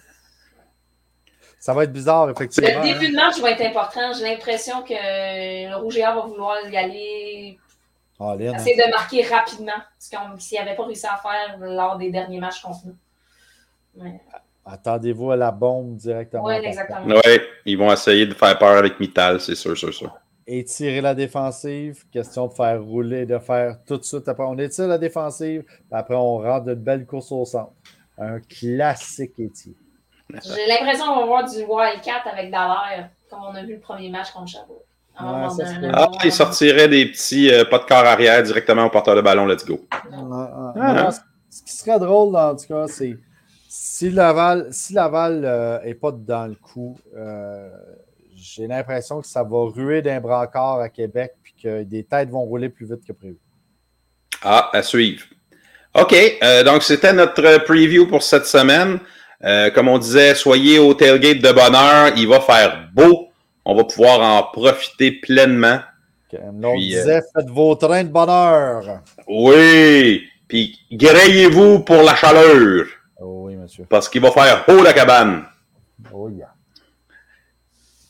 ça 1.58 1.74
va 1.74 1.84
être 1.84 1.92
bizarre, 1.92 2.30
effectivement. 2.30 2.80
Le 2.80 2.92
début 2.92 3.10
de 3.10 3.16
match 3.16 3.40
va 3.40 3.50
être 3.50 3.62
important. 3.62 4.12
J'ai 4.12 4.24
l'impression 4.24 4.82
que 4.82 4.94
le 4.94 5.76
Rouge 5.76 5.96
et 5.98 6.02
va 6.02 6.20
vouloir 6.20 6.58
y 6.70 6.76
aller. 6.76 7.58
essayer 8.20 8.76
de 8.76 8.90
marquer 8.90 9.22
rapidement. 9.22 9.72
Ce 9.98 10.08
qu'ils 10.08 10.58
n'avaient 10.58 10.76
pas 10.76 10.84
réussi 10.84 11.06
à 11.06 11.16
faire 11.16 11.58
lors 11.58 11.98
des 11.98 12.10
derniers 12.10 12.40
matchs 12.40 12.62
contre 12.62 12.86
nous. 12.86 12.96
Mais... 13.96 14.20
Attendez-vous 14.68 15.30
à 15.30 15.36
la 15.36 15.52
bombe 15.52 15.96
directement. 15.96 16.44
Oui, 16.44 16.54
exactement. 16.54 17.06
Oui, 17.06 17.40
ils 17.64 17.78
vont 17.78 17.92
essayer 17.92 18.26
de 18.26 18.34
faire 18.34 18.58
peur 18.58 18.76
avec 18.76 18.98
Mittal, 18.98 19.40
c'est 19.40 19.54
sûr, 19.54 19.76
sûr, 19.76 19.94
sûr. 19.94 20.12
Étirer 20.44 21.00
la 21.00 21.14
défensive, 21.14 22.04
question 22.12 22.48
de 22.48 22.52
faire 22.52 22.82
rouler, 22.82 23.26
de 23.26 23.38
faire 23.38 23.78
tout 23.86 23.96
de 23.96 24.02
suite. 24.02 24.28
Après, 24.28 24.44
on 24.44 24.58
étire 24.58 24.88
la 24.88 24.98
défensive, 24.98 25.62
après, 25.90 26.16
on 26.16 26.38
rentre 26.38 26.66
de 26.66 26.74
belles 26.74 27.06
courses 27.06 27.30
au 27.30 27.44
centre. 27.44 27.72
Un 28.18 28.40
classique 28.40 29.38
étire. 29.38 29.74
J'ai 30.30 30.66
l'impression 30.66 31.06
qu'on 31.06 31.20
va 31.20 31.26
voir 31.26 31.44
du 31.44 31.58
Wildcat 31.58 32.22
avec 32.32 32.50
Dallaire, 32.50 33.10
comme 33.30 33.40
on 33.48 33.54
a 33.54 33.62
vu 33.62 33.74
le 33.74 33.80
premier 33.80 34.10
match 34.10 34.32
contre 34.32 34.48
Chabot. 34.48 34.82
ah, 35.16 35.48
il 36.24 36.32
sortirait 36.32 36.88
des 36.88 37.06
petits 37.06 37.52
euh, 37.52 37.64
pas 37.64 37.78
de 37.78 37.84
corps 37.84 38.04
arrière 38.04 38.42
directement 38.42 38.86
au 38.86 38.90
porteur 38.90 39.14
de 39.14 39.20
ballon, 39.20 39.46
let's 39.46 39.64
go. 39.64 39.86
Ah, 40.12 41.10
ce 41.48 41.62
qui 41.62 41.72
serait 41.72 42.00
drôle, 42.00 42.34
en 42.34 42.56
tout 42.56 42.66
cas, 42.66 42.86
c'est 42.88 43.16
si 43.78 44.10
Laval 44.10 44.68
si 44.70 44.94
Laval 44.94 45.40
n'est 45.40 45.46
euh, 45.46 45.98
pas 46.00 46.12
dans 46.12 46.46
le 46.46 46.54
coup, 46.54 46.98
euh, 47.14 47.68
j'ai 48.34 48.66
l'impression 48.66 49.20
que 49.20 49.26
ça 49.26 49.42
va 49.42 49.64
ruer 49.64 50.00
d'un 50.02 50.20
brancard 50.20 50.80
à 50.80 50.88
Québec 50.88 51.34
puis 51.42 51.54
que 51.62 51.82
des 51.82 52.04
têtes 52.04 52.30
vont 52.30 52.42
rouler 52.42 52.70
plus 52.70 52.86
vite 52.86 53.04
que 53.06 53.12
prévu. 53.12 53.38
Ah, 54.42 54.70
à 54.72 54.82
suivre. 54.82 55.24
OK, 55.94 56.14
euh, 56.42 56.62
donc 56.62 56.82
c'était 56.82 57.12
notre 57.12 57.64
preview 57.64 58.06
pour 58.06 58.22
cette 58.22 58.46
semaine. 58.46 58.98
comme 59.74 59.88
on 59.88 59.98
disait, 59.98 60.34
soyez 60.34 60.78
au 60.78 60.94
tailgate 60.94 61.38
de 61.38 61.52
bonheur. 61.52 62.12
Il 62.16 62.28
va 62.28 62.40
faire 62.40 62.88
beau. 62.94 63.28
On 63.64 63.74
va 63.74 63.84
pouvoir 63.84 64.20
en 64.20 64.42
profiter 64.42 65.12
pleinement. 65.12 65.80
on 66.32 66.76
disait, 66.76 67.20
faites 67.34 67.50
vos 67.50 67.74
trains 67.74 68.04
de 68.04 68.10
bonheur. 68.10 69.02
Oui, 69.26 70.24
puis 70.48 70.78
grayez-vous 70.92 71.80
pour 71.80 72.02
la 72.02 72.14
chaleur. 72.14 72.86
Oh 73.20 73.44
oui, 73.46 73.56
monsieur. 73.56 73.84
Parce 73.88 74.08
qu'il 74.08 74.20
va 74.20 74.30
faire 74.30 74.64
haut 74.68 74.82
la 74.82 74.92
cabane. 74.92 75.44
Oh 76.12 76.28
yeah. 76.28 76.52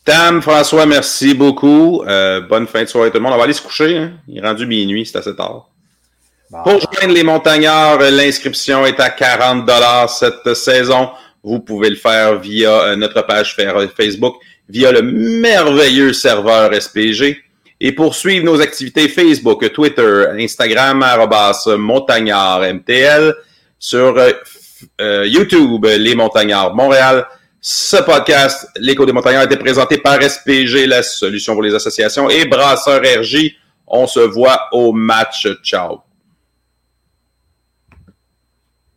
Tam, 0.05 0.41
François, 0.41 0.87
merci 0.87 1.35
beaucoup. 1.35 2.03
Euh, 2.07 2.41
bonne 2.41 2.67
fin 2.67 2.83
de 2.83 2.89
soirée 2.89 3.11
tout 3.11 3.17
le 3.17 3.23
monde. 3.25 3.33
On 3.33 3.39
va 3.39 3.45
aller 3.45 3.53
se 3.53 3.63
coucher. 3.63 3.97
Hein? 3.97 4.13
Il 4.29 4.39
est 4.39 4.47
rendu 4.47 4.67
minuit, 4.67 5.05
c'est 5.05 5.19
assez 5.19 5.35
tard. 5.35 5.69
Pour 6.49 6.81
joindre 6.81 7.13
les 7.13 7.25
montagnards, 7.25 7.99
l'inscription 7.99 8.87
est 8.87 9.01
à 9.01 9.11
40 9.11 9.69
cette 10.09 10.55
saison. 10.55 11.11
Vous 11.43 11.59
pouvez 11.59 11.91
le 11.91 11.97
faire 11.97 12.39
via 12.39 12.71
euh, 12.71 12.97
notre 12.97 13.23
page 13.23 13.57
Facebook, 13.97 14.37
via 14.69 14.93
le 14.93 15.03
merveilleux 15.03 16.13
serveur 16.13 16.73
SPG. 16.73 17.39
Et 17.81 17.93
pour 17.93 18.15
suivre 18.15 18.45
nos 18.45 18.61
activités 18.61 19.09
Facebook, 19.09 19.73
Twitter, 19.73 20.27
Instagram, 20.39 21.03
arrobas 21.03 21.67
montagnard 21.77 22.63
sur 23.79 24.17
euh, 25.01 25.27
YouTube, 25.27 25.85
Les 25.85 26.15
Montagnards 26.15 26.75
Montréal, 26.75 27.27
ce 27.61 27.97
podcast, 27.97 28.69
L'écho 28.77 29.05
des 29.05 29.13
montagnards, 29.13 29.43
a 29.43 29.47
été 29.47 29.57
présenté 29.57 29.99
par 29.99 30.23
SPG, 30.23 30.87
la 30.87 31.03
solution 31.03 31.55
pour 31.55 31.63
les 31.63 31.75
associations, 31.75 32.31
et 32.31 32.45
Brasseur 32.45 33.01
RJ. 33.01 33.57
On 33.87 34.07
se 34.07 34.21
voit 34.21 34.69
au 34.73 34.93
match. 34.93 35.49
Ciao. 35.63 36.06